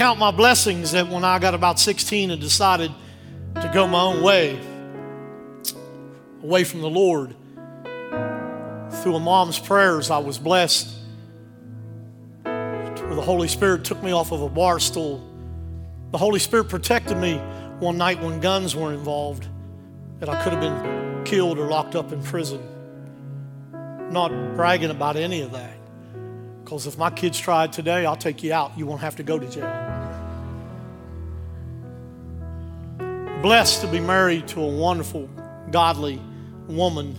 Count 0.00 0.18
my 0.18 0.30
blessings 0.30 0.92
that 0.92 1.08
when 1.08 1.24
I 1.24 1.38
got 1.38 1.52
about 1.52 1.78
16 1.78 2.30
and 2.30 2.40
decided 2.40 2.90
to 3.56 3.70
go 3.74 3.86
my 3.86 4.00
own 4.00 4.22
way, 4.22 4.58
away 6.42 6.64
from 6.64 6.80
the 6.80 6.88
Lord, 6.88 7.36
through 9.02 9.16
a 9.16 9.20
mom's 9.20 9.58
prayers, 9.58 10.10
I 10.10 10.16
was 10.16 10.38
blessed 10.38 10.88
where 12.44 13.14
the 13.14 13.20
Holy 13.20 13.46
Spirit 13.46 13.84
took 13.84 14.02
me 14.02 14.10
off 14.10 14.32
of 14.32 14.40
a 14.40 14.48
bar 14.48 14.80
stool. 14.80 15.22
The 16.12 16.18
Holy 16.18 16.38
Spirit 16.38 16.70
protected 16.70 17.18
me 17.18 17.36
one 17.78 17.98
night 17.98 18.22
when 18.22 18.40
guns 18.40 18.74
were 18.74 18.94
involved, 18.94 19.48
that 20.18 20.30
I 20.30 20.42
could 20.42 20.54
have 20.54 20.62
been 20.62 21.24
killed 21.26 21.58
or 21.58 21.66
locked 21.68 21.94
up 21.94 22.10
in 22.10 22.22
prison. 22.22 22.62
not 24.10 24.30
bragging 24.56 24.92
about 24.92 25.16
any 25.16 25.42
of 25.42 25.52
that. 25.52 25.79
Because 26.70 26.86
if 26.86 26.96
my 26.96 27.10
kids 27.10 27.36
tried 27.36 27.72
today, 27.72 28.06
I'll 28.06 28.14
take 28.14 28.44
you 28.44 28.52
out. 28.52 28.78
You 28.78 28.86
won't 28.86 29.00
have 29.00 29.16
to 29.16 29.24
go 29.24 29.40
to 29.40 29.50
jail. 29.50 29.68
Blessed 33.42 33.80
to 33.80 33.88
be 33.88 33.98
married 33.98 34.46
to 34.46 34.60
a 34.60 34.68
wonderful, 34.68 35.28
godly 35.72 36.22
woman. 36.68 37.18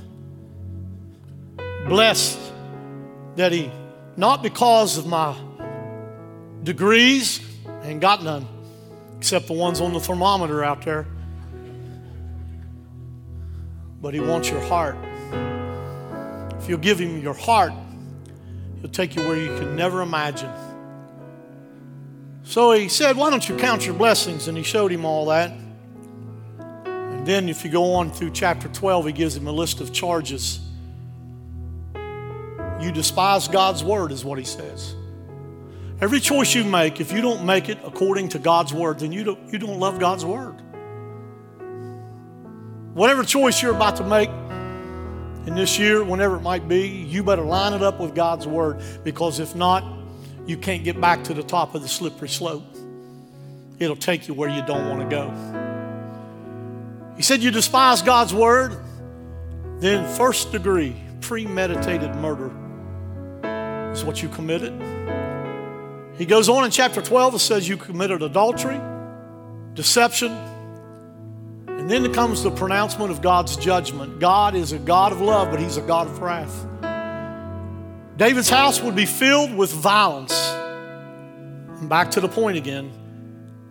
Blessed 1.86 2.40
that 3.36 3.52
he, 3.52 3.70
not 4.16 4.42
because 4.42 4.98
of 4.98 5.06
my 5.06 5.36
degrees, 6.64 7.42
ain't 7.84 8.00
got 8.00 8.24
none, 8.24 8.48
except 9.18 9.48
the 9.48 9.54
ones 9.54 9.82
on 9.82 9.92
the 9.92 10.00
thermometer 10.00 10.64
out 10.64 10.86
there. 10.86 11.06
But 14.02 14.14
He 14.14 14.22
wants 14.22 14.50
your 14.50 14.62
heart. 14.62 14.96
If 16.58 16.70
you'll 16.70 16.78
give 16.78 17.00
Him 17.00 17.22
your 17.22 17.34
heart, 17.34 17.74
He'll 18.82 18.90
take 18.90 19.16
you 19.16 19.22
where 19.24 19.38
you 19.38 19.48
can 19.60 19.76
never 19.76 20.02
imagine. 20.02 20.52
So 22.44 22.72
He 22.72 22.90
said, 22.90 23.16
Why 23.16 23.30
don't 23.30 23.48
you 23.48 23.56
count 23.58 23.86
your 23.86 23.96
blessings? 23.96 24.48
And 24.48 24.58
He 24.58 24.64
showed 24.64 24.92
him 24.92 25.06
all 25.06 25.28
that. 25.28 25.52
And 25.52 27.26
then, 27.28 27.48
if 27.50 27.64
you 27.64 27.70
go 27.70 27.94
on 27.94 28.12
through 28.12 28.32
chapter 28.32 28.68
12, 28.68 29.06
He 29.08 29.12
gives 29.12 29.38
him 29.38 29.48
a 29.48 29.52
list 29.52 29.80
of 29.80 29.94
charges. 29.94 30.60
You 31.96 32.92
despise 32.92 33.48
God's 33.48 33.84
word, 33.84 34.12
is 34.12 34.26
what 34.26 34.40
He 34.40 34.46
says. 34.46 34.96
Every 36.02 36.20
choice 36.20 36.56
you 36.56 36.64
make, 36.64 37.00
if 37.00 37.12
you 37.12 37.22
don't 37.22 37.46
make 37.46 37.70
it 37.70 37.78
according 37.86 38.30
to 38.30 38.40
God's 38.40 38.74
word, 38.74 39.00
then 39.00 39.12
you 39.12 39.24
don't, 39.24 39.54
you 39.54 39.60
don't 39.60 39.80
love 39.80 40.00
God's 40.00 40.26
word. 40.26 40.56
Whatever 42.96 43.24
choice 43.24 43.62
you're 43.62 43.76
about 43.76 43.98
to 43.98 44.04
make 44.04 44.32
in 45.46 45.56
this 45.56 45.80
year, 45.80 46.04
whenever 46.04 46.36
it 46.36 46.42
might 46.42 46.68
be, 46.68 46.88
you 46.88 47.24
better 47.24 47.42
line 47.42 47.74
it 47.74 47.82
up 47.82 48.00
with 48.00 48.14
God's 48.14 48.46
word 48.46 48.82
because 49.04 49.40
if 49.40 49.56
not, 49.56 49.84
you 50.46 50.58
can't 50.58 50.84
get 50.84 51.00
back 51.00 51.24
to 51.26 51.34
the 51.34 51.44
top 51.44 51.74
of 51.76 51.82
the 51.82 51.88
slippery 51.88 52.30
slope. 52.30 52.64
It'll 53.80 53.96
take 53.96 54.28
you 54.28 54.34
where 54.34 54.50
you 54.50 54.62
don't 54.66 54.88
want 54.88 55.02
to 55.02 55.08
go. 55.10 55.32
He 57.18 57.24
said, 57.24 57.42
You 57.42 57.52
despise 57.52 58.02
God's 58.02 58.34
word, 58.34 58.78
then 59.80 60.08
first 60.16 60.52
degree 60.52 60.96
premeditated 61.22 62.16
murder 62.16 62.52
is 63.94 64.04
what 64.04 64.22
you 64.22 64.30
committed. 64.30 64.74
He 66.18 66.26
goes 66.26 66.50
on 66.50 66.66
in 66.66 66.72
chapter 66.72 67.02
12 67.02 67.34
and 67.34 67.42
says, 67.42 67.68
You 67.68 67.78
committed 67.78 68.22
adultery, 68.22 68.80
deception, 69.74 70.32
and 70.32 70.51
then 71.92 72.14
comes 72.14 72.44
the 72.44 72.52
pronouncement 72.52 73.12
of 73.12 73.22
God's 73.22 73.56
judgment. 73.58 74.20
God 74.20 74.56
is 74.56 74.72
a 74.72 74.80
God 74.80 75.12
of 75.12 75.22
love, 75.22 75.50
but 75.52 75.60
He's 75.60 75.78
a 75.78 75.82
God 75.82 76.08
of 76.08 76.20
wrath. 76.20 76.68
David's 78.18 78.50
house 78.50 78.82
would 78.82 78.96
be 78.96 79.06
filled 79.06 79.56
with 79.56 79.72
violence. 79.72 80.34
And 81.80 81.90
back 81.90 82.12
to 82.12 82.22
the 82.22 82.28
point 82.28 82.56
again, 82.56 82.92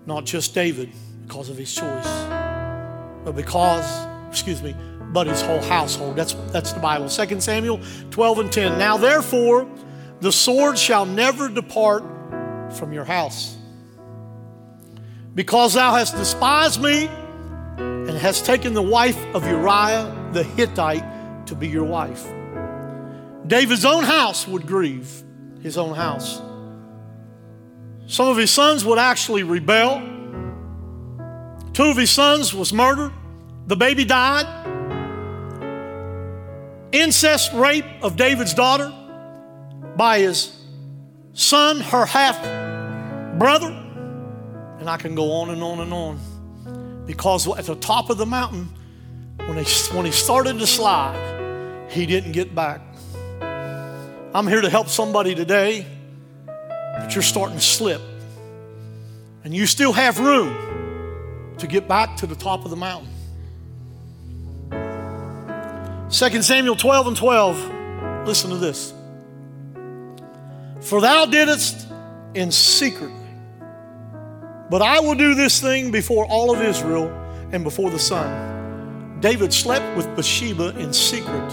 not 0.06 0.24
just 0.24 0.54
David 0.54 0.90
because 1.24 1.48
of 1.48 1.56
his 1.56 1.72
choice, 1.72 2.08
but 3.24 3.36
because, 3.36 3.86
excuse 4.28 4.60
me, 4.60 4.74
but 5.12 5.28
his 5.28 5.40
whole 5.40 5.62
household. 5.62 6.16
That's, 6.16 6.32
that's 6.50 6.72
the 6.72 6.80
Bible. 6.80 7.08
2 7.08 7.40
Samuel 7.40 7.80
12 8.10 8.38
and 8.40 8.52
10. 8.52 8.78
Now 8.78 8.96
therefore, 8.96 9.68
the 10.20 10.32
sword 10.32 10.76
shall 10.76 11.06
never 11.06 11.48
depart 11.48 12.02
from 12.76 12.92
your 12.92 13.04
house. 13.04 13.56
Because 15.36 15.74
thou 15.74 15.92
hast 15.94 16.16
despised 16.16 16.82
me 16.82 17.08
and 18.08 18.18
has 18.18 18.40
taken 18.42 18.74
the 18.74 18.82
wife 18.82 19.18
of 19.34 19.46
Uriah 19.46 20.30
the 20.32 20.42
Hittite 20.42 21.46
to 21.46 21.54
be 21.54 21.68
your 21.68 21.84
wife. 21.84 22.24
David's 23.46 23.84
own 23.84 24.04
house 24.04 24.46
would 24.46 24.66
grieve, 24.66 25.22
his 25.62 25.76
own 25.76 25.94
house. 25.94 26.40
Some 28.06 28.28
of 28.28 28.36
his 28.36 28.50
sons 28.50 28.84
would 28.84 28.98
actually 28.98 29.42
rebel. 29.42 30.00
Two 31.72 31.84
of 31.84 31.96
his 31.96 32.10
sons 32.10 32.54
was 32.54 32.72
murdered. 32.72 33.12
The 33.66 33.76
baby 33.76 34.04
died. 34.04 34.46
Incest 36.92 37.52
rape 37.52 37.84
of 38.02 38.16
David's 38.16 38.54
daughter 38.54 38.92
by 39.96 40.18
his 40.20 40.56
son, 41.34 41.80
her 41.80 42.04
half 42.04 42.40
brother. 43.38 43.68
And 44.78 44.88
I 44.88 44.96
can 44.96 45.14
go 45.14 45.32
on 45.32 45.50
and 45.50 45.62
on 45.62 45.80
and 45.80 45.92
on. 45.92 46.18
Because 47.10 47.48
at 47.58 47.64
the 47.64 47.74
top 47.74 48.08
of 48.08 48.18
the 48.18 48.24
mountain, 48.24 48.68
when 49.38 49.58
he, 49.58 49.96
when 49.96 50.06
he 50.06 50.12
started 50.12 50.60
to 50.60 50.66
slide, 50.66 51.88
he 51.90 52.06
didn't 52.06 52.30
get 52.30 52.54
back. 52.54 52.80
I'm 54.32 54.46
here 54.46 54.60
to 54.60 54.70
help 54.70 54.86
somebody 54.86 55.34
today, 55.34 55.86
but 56.46 57.12
you're 57.12 57.24
starting 57.24 57.56
to 57.56 57.64
slip. 57.64 58.00
And 59.42 59.52
you 59.52 59.66
still 59.66 59.92
have 59.92 60.20
room 60.20 61.56
to 61.58 61.66
get 61.66 61.88
back 61.88 62.16
to 62.18 62.28
the 62.28 62.36
top 62.36 62.64
of 62.64 62.70
the 62.70 62.76
mountain. 62.76 63.10
2 64.70 66.42
Samuel 66.42 66.76
12 66.76 67.06
and 67.08 67.16
12, 67.16 68.24
listen 68.24 68.50
to 68.50 68.56
this. 68.56 68.94
For 70.80 71.00
thou 71.00 71.26
didst 71.26 71.88
in 72.34 72.52
secretly, 72.52 73.19
but 74.70 74.82
I 74.82 75.00
will 75.00 75.14
do 75.14 75.34
this 75.34 75.60
thing 75.60 75.90
before 75.90 76.24
all 76.26 76.54
of 76.54 76.62
Israel 76.62 77.08
and 77.52 77.64
before 77.64 77.90
the 77.90 77.98
sun. 77.98 79.18
David 79.20 79.52
slept 79.52 79.96
with 79.96 80.06
Bathsheba 80.16 80.78
in 80.78 80.92
secret. 80.92 81.50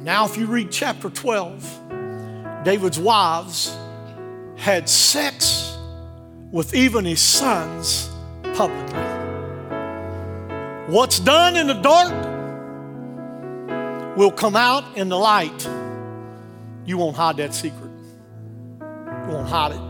Now, 0.00 0.24
if 0.24 0.36
you 0.38 0.46
read 0.46 0.70
chapter 0.70 1.10
12, 1.10 2.62
David's 2.64 2.98
wives 2.98 3.76
had 4.56 4.88
sex 4.88 5.76
with 6.50 6.74
even 6.74 7.04
his 7.04 7.20
sons 7.20 8.08
publicly. 8.54 8.98
What's 10.86 11.20
done 11.20 11.56
in 11.56 11.66
the 11.66 11.74
dark 11.74 12.12
will 14.16 14.32
come 14.32 14.56
out 14.56 14.96
in 14.96 15.08
the 15.10 15.18
light. 15.18 15.68
You 16.86 16.96
won't 16.96 17.16
hide 17.16 17.36
that 17.36 17.54
secret 17.54 17.90
you 19.30 19.36
won't 19.36 19.48
hide 19.48 19.72
it. 19.72 19.89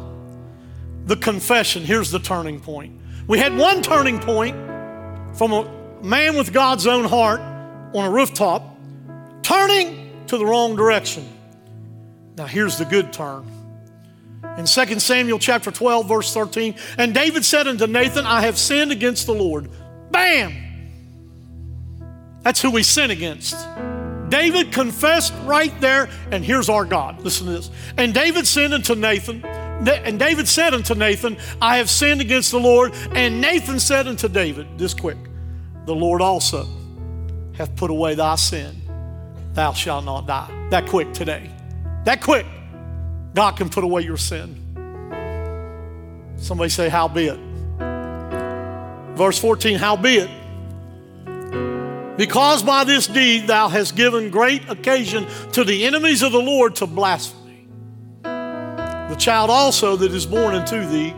The 1.06 1.16
confession, 1.16 1.84
here's 1.84 2.10
the 2.10 2.18
turning 2.18 2.60
point. 2.60 3.00
We 3.26 3.38
had 3.38 3.56
one 3.56 3.82
turning 3.82 4.18
point 4.18 4.56
from 5.36 5.52
a 5.52 5.70
man 6.02 6.36
with 6.36 6.52
God's 6.52 6.86
own 6.86 7.04
heart 7.04 7.40
on 7.40 8.06
a 8.06 8.10
rooftop, 8.10 8.76
turning 9.42 10.24
to 10.26 10.38
the 10.38 10.46
wrong 10.46 10.76
direction. 10.76 11.28
Now 12.36 12.46
here's 12.46 12.78
the 12.78 12.84
good 12.84 13.12
turn. 13.12 13.46
In 14.56 14.64
2 14.64 14.98
Samuel 15.00 15.38
chapter 15.38 15.70
12, 15.70 16.08
verse 16.08 16.32
13, 16.32 16.74
and 16.98 17.14
David 17.14 17.44
said 17.44 17.66
unto 17.66 17.86
Nathan, 17.86 18.26
I 18.26 18.42
have 18.42 18.58
sinned 18.58 18.92
against 18.92 19.26
the 19.26 19.34
Lord. 19.34 19.70
Bam! 20.10 20.54
That's 22.42 22.60
who 22.62 22.70
we 22.70 22.82
sin 22.82 23.10
against. 23.10 23.56
David 24.28 24.72
confessed 24.72 25.34
right 25.44 25.78
there, 25.80 26.08
and 26.30 26.44
here's 26.44 26.68
our 26.68 26.84
God. 26.84 27.20
Listen 27.22 27.46
to 27.46 27.52
this. 27.52 27.70
And 27.96 28.14
David 28.14 28.46
sinned 28.46 28.72
unto 28.72 28.94
Nathan, 28.94 29.42
and 29.88 30.18
David 30.18 30.46
said 30.48 30.74
unto 30.74 30.94
Nathan, 30.94 31.36
I 31.60 31.78
have 31.78 31.88
sinned 31.88 32.20
against 32.20 32.50
the 32.50 32.60
Lord. 32.60 32.92
And 33.12 33.40
Nathan 33.40 33.80
said 33.80 34.06
unto 34.06 34.28
David, 34.28 34.66
this 34.78 34.94
quick, 34.94 35.18
the 35.86 35.94
Lord 35.94 36.20
also 36.20 36.66
hath 37.54 37.74
put 37.76 37.90
away 37.90 38.14
thy 38.14 38.36
sin. 38.36 38.80
Thou 39.54 39.72
shalt 39.72 40.04
not 40.04 40.26
die. 40.26 40.68
That 40.70 40.86
quick 40.86 41.12
today. 41.12 41.50
That 42.04 42.22
quick. 42.22 42.46
God 43.34 43.56
can 43.56 43.68
put 43.68 43.84
away 43.84 44.02
your 44.02 44.16
sin. 44.16 44.56
Somebody 46.36 46.70
say, 46.70 46.88
How 46.88 47.08
be 47.08 47.26
it? 47.26 47.38
Verse 49.16 49.38
14, 49.38 49.76
Howbeit, 49.76 50.30
because 52.16 52.62
by 52.62 52.84
this 52.84 53.06
deed 53.06 53.46
thou 53.46 53.68
hast 53.68 53.96
given 53.96 54.30
great 54.30 54.68
occasion 54.68 55.26
to 55.52 55.64
the 55.64 55.84
enemies 55.84 56.22
of 56.22 56.32
the 56.32 56.38
Lord 56.38 56.76
to 56.76 56.86
blaspheme. 56.86 57.39
The 59.10 59.16
child 59.16 59.50
also 59.50 59.96
that 59.96 60.12
is 60.12 60.24
born 60.24 60.54
unto 60.54 60.86
thee 60.86 61.12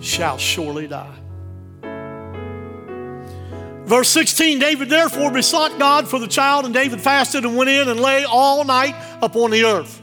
shall 0.00 0.38
surely 0.38 0.86
die. 0.86 1.18
Verse 3.84 4.08
16 4.10 4.60
David 4.60 4.88
therefore 4.88 5.32
besought 5.32 5.76
God 5.80 6.06
for 6.06 6.20
the 6.20 6.28
child, 6.28 6.64
and 6.64 6.72
David 6.72 7.00
fasted 7.00 7.44
and 7.44 7.56
went 7.56 7.70
in 7.70 7.88
and 7.88 7.98
lay 7.98 8.24
all 8.24 8.64
night 8.64 8.94
upon 9.20 9.50
the 9.50 9.64
earth. 9.64 10.00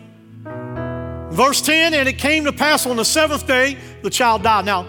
Verse 1.32 1.62
10 1.62 1.94
And 1.94 2.10
it 2.10 2.18
came 2.18 2.44
to 2.44 2.52
pass 2.52 2.86
on 2.86 2.98
the 2.98 3.06
seventh 3.06 3.48
day, 3.48 3.78
the 4.02 4.10
child 4.10 4.44
died. 4.44 4.66
Now, 4.66 4.86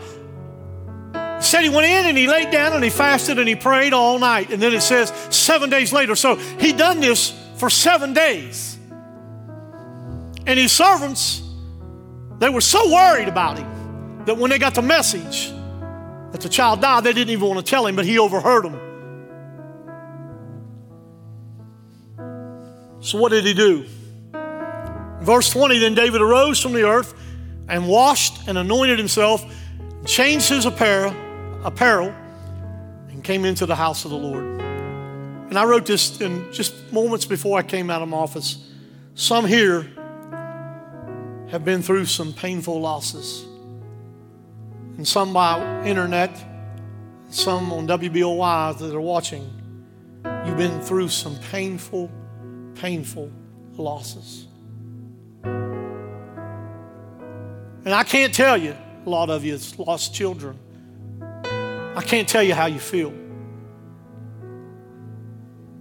said 1.41 1.63
he 1.63 1.69
went 1.69 1.87
in 1.87 2.07
and 2.07 2.19
he 2.19 2.27
laid 2.27 2.51
down 2.51 2.73
and 2.73 2.83
he 2.83 2.91
fasted 2.91 3.39
and 3.39 3.49
he 3.49 3.55
prayed 3.55 3.93
all 3.93 4.19
night. 4.19 4.51
And 4.51 4.61
then 4.61 4.75
it 4.75 4.81
says 4.81 5.13
seven 5.31 5.71
days 5.71 5.93
later. 5.93 6.17
So 6.17 6.35
he 6.35 6.73
done 6.73 6.99
this 6.99 7.39
for 7.57 7.71
seven 7.71 8.15
days. 8.15 8.79
And 10.45 10.59
his 10.59 10.73
servants, 10.73 11.43
they 12.39 12.49
were 12.49 12.61
so 12.61 12.93
worried 12.93 13.29
about 13.29 13.59
him 13.59 14.25
that 14.27 14.37
when 14.37 14.51
they 14.51 14.59
got 14.59 14.75
the 14.75 14.83
message 14.83 15.51
that 16.33 16.41
the 16.41 16.49
child 16.49 16.81
died, 16.81 17.05
they 17.05 17.13
didn't 17.13 17.31
even 17.31 17.49
want 17.49 17.65
to 17.65 17.71
tell 17.71 17.87
him, 17.87 17.97
but 17.97 18.05
he 18.05 18.19
overheard 18.19 18.65
them. 18.65 18.81
So 23.01 23.19
what 23.19 23.31
did 23.31 23.45
he 23.45 23.55
do? 23.55 23.87
Verse 25.21 25.49
20 25.51 25.79
Then 25.79 25.95
David 25.95 26.21
arose 26.21 26.61
from 26.61 26.73
the 26.73 26.83
earth 26.83 27.15
and 27.69 27.89
washed 27.89 28.49
and 28.49 28.59
anointed 28.59 28.99
himself, 28.99 29.45
changed 30.05 30.49
his 30.49 30.67
apparel, 30.67 31.15
apparel, 31.65 32.15
and 33.09 33.25
came 33.25 33.45
into 33.45 33.65
the 33.65 33.77
house 33.77 34.05
of 34.05 34.11
the 34.11 34.17
Lord. 34.17 34.45
And 35.49 35.59
I 35.59 35.65
wrote 35.65 35.87
this 35.87 36.21
in 36.21 36.53
just 36.53 36.93
moments 36.93 37.25
before 37.25 37.59
I 37.59 37.63
came 37.63 37.91
out 37.91 38.03
of 38.03 38.09
my 38.09 38.17
office. 38.17 38.59
Some 39.15 39.47
here 39.47 39.87
have 41.49 41.65
been 41.65 41.83
through 41.83 42.07
some 42.07 42.33
painful 42.33 42.81
losses, 42.81 43.47
and 44.97 45.07
some 45.07 45.33
by 45.33 45.85
internet, 45.85 46.31
some 47.31 47.73
on 47.73 47.87
WBOY 47.87 48.79
that 48.79 48.95
are 48.95 49.01
watching. 49.01 49.51
You've 50.45 50.57
been 50.57 50.81
through 50.81 51.09
some 51.09 51.37
painful, 51.51 52.11
painful 52.75 53.31
losses. 53.77 54.47
And 57.85 57.95
I 57.95 58.03
can't 58.03 58.35
tell 58.35 58.57
you, 58.57 58.75
a 59.05 59.09
lot 59.09 59.31
of 59.31 59.45
you 59.45 59.53
have 59.53 59.79
lost 59.79 60.13
children. 60.13 60.59
I 61.23 62.03
can't 62.05 62.29
tell 62.29 62.43
you 62.43 62.55
how 62.55 62.67
you 62.67 62.81
feel. 62.81 63.13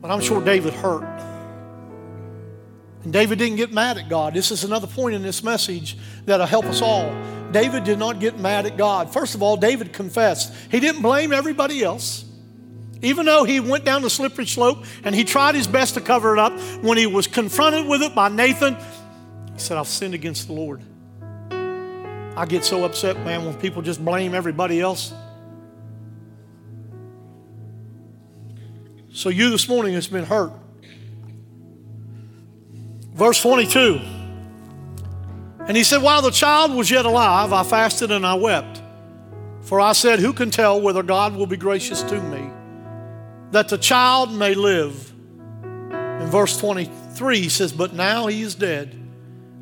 But 0.01 0.11
I'm 0.11 0.21
sure 0.21 0.39
David 0.43 0.73
hurt. 0.73 1.34
And 3.05 3.13
David 3.13 3.37
didn't 3.37 3.57
get 3.57 3.71
mad 3.71 3.99
at 3.99 4.09
God. 4.09 4.33
This 4.33 4.49
is 4.49 4.63
another 4.63 4.87
point 4.87 5.13
in 5.13 5.21
this 5.21 5.43
message 5.43 5.95
that'll 6.25 6.47
help 6.47 6.65
us 6.65 6.81
all. 6.81 7.15
David 7.51 7.83
did 7.83 7.99
not 7.99 8.19
get 8.19 8.39
mad 8.39 8.65
at 8.65 8.77
God. 8.77 9.13
First 9.13 9.35
of 9.35 9.43
all, 9.43 9.57
David 9.57 9.93
confessed. 9.93 10.51
He 10.71 10.79
didn't 10.79 11.03
blame 11.03 11.31
everybody 11.31 11.83
else. 11.83 12.25
Even 13.03 13.27
though 13.27 13.43
he 13.43 13.59
went 13.59 13.85
down 13.85 14.01
the 14.01 14.09
slippery 14.09 14.47
slope 14.47 14.83
and 15.03 15.13
he 15.13 15.23
tried 15.23 15.53
his 15.53 15.67
best 15.67 15.93
to 15.93 16.01
cover 16.01 16.33
it 16.33 16.39
up, 16.39 16.59
when 16.81 16.97
he 16.97 17.05
was 17.05 17.27
confronted 17.27 17.85
with 17.85 18.01
it 18.01 18.15
by 18.15 18.27
Nathan, 18.27 18.75
he 19.53 19.59
said, 19.59 19.77
I've 19.77 19.87
sinned 19.87 20.15
against 20.15 20.47
the 20.47 20.53
Lord. 20.53 20.81
I 22.35 22.47
get 22.47 22.65
so 22.65 22.85
upset, 22.85 23.17
man, 23.19 23.45
when 23.45 23.53
people 23.53 23.83
just 23.83 24.03
blame 24.03 24.33
everybody 24.33 24.81
else. 24.81 25.13
So, 29.13 29.29
you 29.29 29.51
this 29.51 29.69
morning 29.69 29.93
has 29.93 30.07
been 30.07 30.25
hurt. 30.25 30.51
Verse 33.15 33.41
22. 33.41 34.01
And 35.67 35.75
he 35.75 35.83
said, 35.83 36.01
While 36.01 36.21
the 36.21 36.31
child 36.31 36.73
was 36.73 36.91
yet 36.91 37.05
alive, 37.05 37.53
I 37.53 37.63
fasted 37.63 38.11
and 38.11 38.25
I 38.25 38.35
wept. 38.35 38.81
For 39.61 39.79
I 39.81 39.93
said, 39.93 40.19
Who 40.19 40.33
can 40.33 40.51
tell 40.51 40.79
whether 40.79 41.01
God 41.01 41.35
will 41.35 41.47
be 41.47 41.57
gracious 41.57 42.03
to 42.03 42.21
me, 42.21 42.49
that 43.51 43.69
the 43.69 43.77
child 43.77 44.31
may 44.31 44.53
live? 44.53 45.11
In 45.63 46.27
verse 46.27 46.57
23, 46.59 47.39
he 47.39 47.49
says, 47.49 47.71
But 47.71 47.93
now 47.93 48.27
he 48.27 48.41
is 48.41 48.53
dead. 48.53 48.95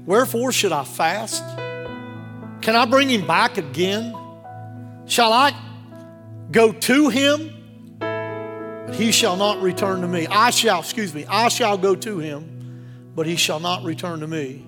Wherefore 0.05 0.51
should 0.51 0.71
I 0.71 0.83
fast? 0.83 1.43
Can 2.61 2.75
I 2.75 2.85
bring 2.85 3.09
him 3.09 3.25
back 3.25 3.57
again? 3.57 4.15
Shall 5.05 5.31
I 5.31 5.53
go 6.51 6.71
to 6.71 7.09
him? 7.09 7.49
But 7.99 8.95
he 8.95 9.11
shall 9.11 9.37
not 9.37 9.61
return 9.61 10.01
to 10.01 10.07
me. 10.07 10.27
I 10.27 10.49
shall, 10.49 10.79
excuse 10.79 11.13
me, 11.13 11.25
I 11.25 11.47
shall 11.47 11.77
go 11.77 11.95
to 11.95 12.19
him, 12.19 12.52
but 13.16 13.26
he 13.26 13.36
shall 13.36 13.59
not 13.59 13.84
return 13.84 14.20
to 14.20 14.28
me. 14.28 14.66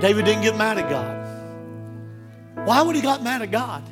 David 0.00 0.24
didn't 0.24 0.42
get 0.42 0.56
mad 0.56 0.78
at 0.78 0.88
God. 0.88 2.66
Why 2.66 2.82
would 2.82 2.96
he 2.96 3.02
got 3.02 3.22
mad 3.22 3.42
at 3.42 3.50
God? 3.50 3.82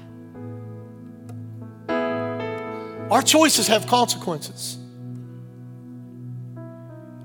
Our 3.11 3.23
choices 3.23 3.69
have 3.69 3.87
consequences. 3.87 4.77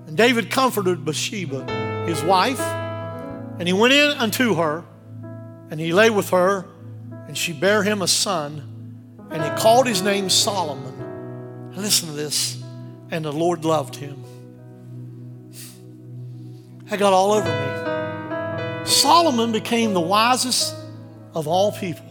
And 0.08 0.16
David 0.16 0.52
comforted 0.52 1.04
Bathsheba, 1.06 2.06
his 2.06 2.24
wife, 2.24 2.60
and 2.60 3.68
he 3.68 3.74
went 3.74 3.94
in 3.94 4.12
unto 4.12 4.56
her 4.56 4.84
and 5.72 5.80
he 5.80 5.94
lay 5.94 6.10
with 6.10 6.30
her, 6.32 6.66
and 7.28 7.38
she 7.38 7.54
bare 7.54 7.82
him 7.82 8.02
a 8.02 8.08
son, 8.08 9.16
and 9.32 9.42
he 9.42 9.50
called 9.52 9.88
his 9.88 10.02
name 10.02 10.30
Solomon. 10.30 11.72
Listen 11.74 12.10
to 12.10 12.14
this. 12.14 12.62
And 13.10 13.24
the 13.24 13.32
Lord 13.32 13.64
loved 13.64 13.96
him. 13.96 14.22
I 16.92 16.98
got 16.98 17.14
all 17.14 17.32
over 17.32 17.48
me. 17.48 18.86
Solomon 18.86 19.54
became 19.54 19.94
the 19.94 20.02
wisest 20.02 20.76
of 21.34 21.48
all 21.48 21.72
people, 21.72 22.06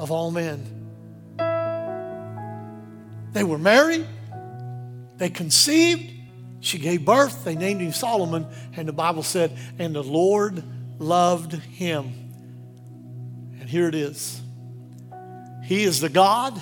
of 0.00 0.10
all 0.10 0.32
men. 0.32 0.74
They 3.32 3.44
were 3.44 3.58
married, 3.58 4.04
they 5.18 5.30
conceived, 5.30 6.10
she 6.58 6.78
gave 6.80 7.04
birth, 7.04 7.44
they 7.44 7.54
named 7.54 7.80
him 7.80 7.92
Solomon, 7.92 8.48
and 8.76 8.88
the 8.88 8.92
Bible 8.92 9.22
said, 9.22 9.56
and 9.78 9.94
the 9.94 10.02
Lord 10.02 10.64
loved 10.98 11.52
him. 11.52 12.12
And 13.60 13.68
here 13.68 13.86
it 13.86 13.94
is 13.94 14.40
He 15.62 15.84
is 15.84 16.00
the 16.00 16.08
God 16.08 16.60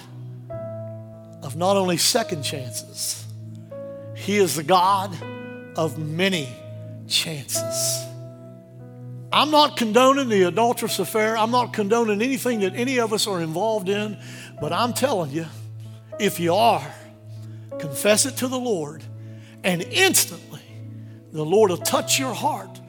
of 1.42 1.56
not 1.56 1.78
only 1.78 1.96
second 1.96 2.42
chances, 2.42 3.24
He 4.14 4.36
is 4.36 4.56
the 4.56 4.62
God 4.62 5.16
of 5.74 5.96
many 5.96 6.48
chances. 7.08 8.04
I'm 9.32 9.50
not 9.50 9.76
condoning 9.76 10.28
the 10.28 10.44
adulterous 10.44 10.98
affair. 10.98 11.36
I'm 11.36 11.50
not 11.50 11.72
condoning 11.72 12.22
anything 12.22 12.60
that 12.60 12.74
any 12.74 12.98
of 12.98 13.12
us 13.12 13.26
are 13.26 13.40
involved 13.42 13.88
in, 13.88 14.18
but 14.60 14.72
I'm 14.72 14.92
telling 14.92 15.30
you, 15.30 15.46
if 16.18 16.40
you 16.40 16.54
are, 16.54 16.94
confess 17.78 18.24
it 18.24 18.36
to 18.38 18.48
the 18.48 18.58
Lord, 18.58 19.02
and 19.62 19.82
instantly 19.82 20.62
the 21.32 21.44
Lord 21.44 21.70
will 21.70 21.76
touch 21.76 22.18
your 22.18 22.32
heart, 22.32 22.80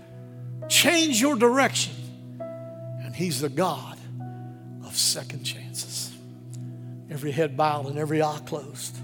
change 0.70 1.20
your 1.20 1.36
direction, 1.36 1.94
and 2.40 3.16
He's 3.16 3.42
the 3.42 3.50
God 3.50 3.98
of 4.86 4.96
second 4.96 5.44
chances. 5.44 6.14
Every 7.10 7.32
head 7.32 7.58
bowed 7.58 7.88
and 7.88 7.98
every 7.98 8.22
eye 8.22 8.40
closed. 8.46 8.96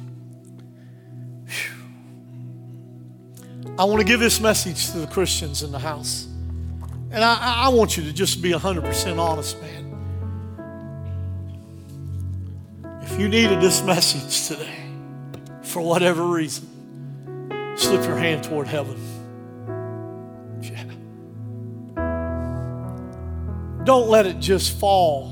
I 3.78 3.86
want 3.86 4.00
to 4.02 4.06
give 4.06 4.20
this 4.20 4.40
message 4.40 4.92
to 4.92 5.00
the 5.00 5.08
Christians 5.08 5.64
in 5.64 5.72
the 5.72 5.80
house. 5.80 6.28
And 7.12 7.24
I, 7.24 7.66
I 7.66 7.70
want 7.70 7.98
you 7.98 8.04
to 8.04 8.14
just 8.14 8.42
be 8.42 8.52
100% 8.52 9.18
honest, 9.18 9.62
man. 9.62 9.84
If 13.02 13.20
you 13.20 13.30
needed 13.30 13.62
this 13.62 13.84
message 13.84 14.48
today, 14.48 14.84
for 15.62 15.82
whatever 15.82 16.24
reason, 16.24 16.68
slip 17.78 18.04
your 18.06 18.18
hand 18.18 18.44
toward 18.44 18.68
heaven. 18.68 18.98
Yeah. 20.62 20.84
Don't 23.84 24.08
let 24.10 24.26
it 24.26 24.40
just 24.40 24.80
fall 24.80 25.32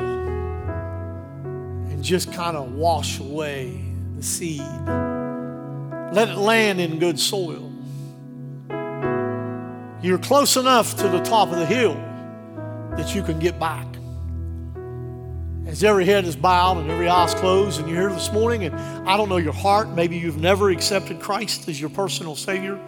and 1.92 2.04
just 2.04 2.34
kind 2.34 2.58
of 2.58 2.74
wash 2.74 3.20
away 3.20 3.82
the 4.16 4.24
seed. 4.24 4.62
Let 6.14 6.30
it 6.30 6.38
land 6.38 6.82
in 6.82 7.00
good 7.00 7.20
soil. 7.20 7.71
You're 10.02 10.18
close 10.18 10.58
enough 10.58 10.96
to 10.98 11.08
the 11.08 11.20
top 11.22 11.50
of 11.50 11.58
the 11.58 11.66
hill 11.66 11.94
that 12.98 13.14
you 13.14 13.22
can 13.22 13.40
get 13.40 13.60
back. 13.60 13.86
As 15.68 15.84
every 15.84 16.06
head 16.06 16.26
is 16.26 16.36
bowed 16.36 16.78
and 16.78 16.90
every 16.90 17.08
eye's 17.08 17.36
closed, 17.36 17.80
and 17.80 17.88
you're 17.88 18.02
here 18.02 18.10
this 18.10 18.32
morning, 18.32 18.66
and 18.66 18.76
I 19.08 19.16
don't 19.16 19.30
know 19.30 19.38
your 19.38 19.54
heart, 19.54 19.90
maybe 19.90 20.18
you've 20.18 20.40
never 20.40 20.72
accepted 20.72 21.20
Christ 21.20 21.70
as 21.70 21.80
your 21.80 21.92
personal 21.92 22.36
Savior. 22.36 22.80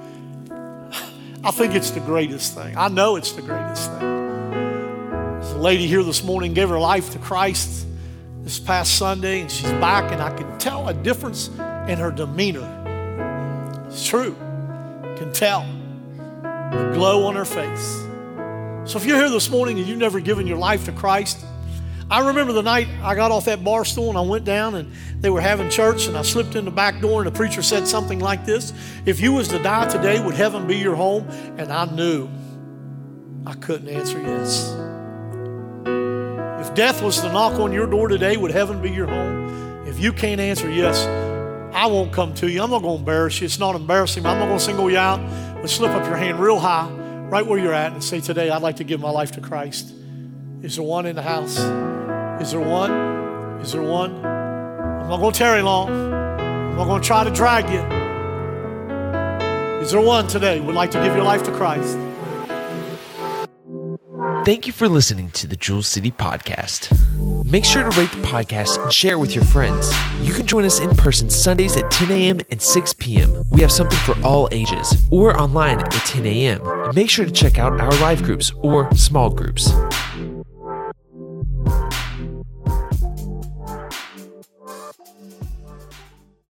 I 1.44 1.52
think 1.52 1.76
it's 1.76 1.92
the 1.92 2.00
greatest 2.00 2.56
thing. 2.56 2.76
I 2.76 2.88
know 2.88 3.16
it's 3.16 3.34
the 3.34 3.44
greatest 3.44 3.92
thing. 3.92 4.00
There's 4.00 5.52
a 5.52 5.58
lady 5.58 5.88
here 5.88 6.04
this 6.04 6.24
morning 6.24 6.54
gave 6.54 6.70
her 6.70 6.80
life 6.80 7.12
to 7.12 7.20
Christ 7.20 7.86
this 8.42 8.60
past 8.60 8.98
Sunday, 8.98 9.42
and 9.42 9.52
she's 9.52 9.72
back, 9.74 10.12
and 10.12 10.22
I 10.22 10.36
can 10.36 10.58
tell 10.58 10.90
a 10.90 10.94
difference 10.94 11.48
in 11.48 12.00
her 12.00 12.12
demeanor. 12.12 12.68
It's 13.88 14.06
true. 14.06 14.36
Can 15.18 15.32
tell 15.32 15.64
the 16.74 16.92
glow 16.94 17.26
on 17.26 17.36
her 17.36 17.46
face. 17.46 18.04
So 18.86 18.98
if 18.98 19.06
you're 19.06 19.18
here 19.18 19.30
this 19.30 19.50
morning 19.50 19.80
and 19.80 19.88
you've 19.88 19.98
never 19.98 20.20
given 20.20 20.46
your 20.46 20.58
life 20.58 20.86
to 20.86 20.92
Christ, 20.92 21.46
I 22.12 22.28
remember 22.28 22.54
the 22.54 22.62
night 22.62 22.88
I 23.02 23.16
got 23.16 23.32
off 23.32 23.46
that 23.46 23.64
bar 23.64 23.86
stool 23.86 24.10
and 24.10 24.18
I 24.18 24.22
went 24.22 24.46
down 24.46 24.76
and 24.76 24.92
they 25.20 25.30
were 25.30 25.42
having 25.42 25.70
church 25.70 26.08
and 26.08 26.18
I 26.18 26.22
slipped 26.22 26.56
in 26.56 26.66
the 26.66 26.72
back 26.72 27.00
door 27.00 27.22
and 27.24 27.28
the 27.28 27.36
preacher 27.36 27.62
said 27.62 27.88
something 27.88 28.20
like 28.20 28.46
this 28.46 28.74
If 29.06 29.22
you 29.22 29.32
was 29.34 29.48
to 29.50 29.60
die 29.60 29.88
today, 29.88 30.24
would 30.24 30.36
heaven 30.36 30.68
be 30.68 30.78
your 30.78 30.96
home? 30.96 31.28
And 31.58 31.72
I 31.72 31.86
knew 31.86 32.30
I 33.46 33.54
couldn't 33.54 33.90
answer 33.90 34.22
yes. 34.22 34.70
If 36.66 36.76
death 36.76 37.02
was 37.02 37.22
to 37.22 37.32
knock 37.32 37.60
on 37.60 37.72
your 37.72 37.88
door 37.88 38.08
today, 38.10 38.38
would 38.38 38.52
heaven 38.52 38.82
be 38.82 38.92
your 38.92 39.08
home? 39.08 39.88
If 39.88 40.00
you 40.00 40.14
can't 40.14 40.42
answer 40.42 40.70
yes, 40.70 41.06
I 41.74 41.88
won't 41.88 42.14
come 42.14 42.34
to 42.36 42.50
you. 42.50 42.62
I'm 42.62 42.70
not 42.70 42.82
going 42.82 42.96
to 42.96 43.00
embarrass 43.00 43.42
you. 43.42 43.46
It's 43.46 43.60
not 43.60 43.76
embarrassing. 43.76 44.26
I'm 44.26 44.40
not 44.40 44.46
going 44.46 44.60
to 44.60 44.64
single 44.64 44.92
you 44.92 44.98
out. 44.98 45.20
But 45.64 45.70
slip 45.70 45.92
up 45.92 46.06
your 46.06 46.18
hand 46.18 46.42
real 46.42 46.60
high, 46.60 46.90
right 46.90 47.48
where 47.48 47.58
you're 47.58 47.74
at, 47.74 47.94
and 47.94 48.04
say, 48.04 48.20
Today, 48.20 48.50
I'd 48.50 48.62
like 48.62 48.76
to 48.76 48.84
give 48.84 49.00
my 49.00 49.10
life 49.10 49.32
to 49.32 49.40
Christ. 49.40 49.94
Is 50.62 50.76
there 50.76 50.84
one 50.84 51.06
in 51.06 51.16
the 51.16 51.22
house? 51.22 51.58
Is 52.42 52.52
there 52.52 52.60
one? 52.60 52.92
Is 53.62 53.72
there 53.72 53.82
one? 53.82 54.14
I'm 54.26 55.08
not 55.08 55.22
going 55.22 55.32
to 55.32 55.40
tarry 55.40 55.62
long. 55.62 55.88
I'm 55.90 56.76
not 56.76 56.84
going 56.84 57.02
to 57.02 57.08
try 57.08 57.24
to 57.24 57.32
drag 57.32 57.70
you. 57.70 57.80
Is 59.82 59.92
there 59.92 60.02
one 60.02 60.28
today 60.28 60.60
would 60.60 60.76
like 60.76 60.92
to 60.92 61.02
give 61.02 61.16
your 61.16 61.24
life 61.24 61.44
to 61.44 61.52
Christ? 61.54 61.98
Thank 64.46 64.68
you 64.68 64.74
for 64.74 64.90
listening 64.90 65.32
to 65.32 65.48
the 65.48 65.56
Jewel 65.56 65.84
City 65.84 66.12
Podcast. 66.12 66.92
Make 67.50 67.64
sure 67.64 67.90
to 67.90 67.98
rate 67.98 68.12
the 68.12 68.28
podcast 68.28 68.82
and 68.84 68.92
share 68.92 69.18
with 69.18 69.34
your 69.34 69.46
friends. 69.46 69.90
You 70.22 70.34
can 70.34 70.46
join 70.46 70.66
us 70.66 70.82
in 70.82 70.90
person 70.98 71.30
Sundays 71.30 71.78
at 71.78 71.90
10 71.92 72.12
a.m. 72.12 72.40
and 72.52 72.62
6 72.62 72.94
p.m. 72.96 73.44
We 73.52 73.62
have 73.62 73.72
something 73.72 73.98
for 74.00 74.22
all 74.22 74.50
ages, 74.52 75.02
or 75.12 75.40
online 75.40 75.80
at 75.80 75.92
10 75.92 76.26
a.m. 76.26 76.62
Make 76.94 77.10
sure 77.10 77.24
to 77.26 77.32
check 77.32 77.58
out 77.58 77.80
our 77.80 77.92
live 78.02 78.22
groups 78.24 78.52
or 78.62 78.94
small 78.96 79.30
groups. 79.30 79.72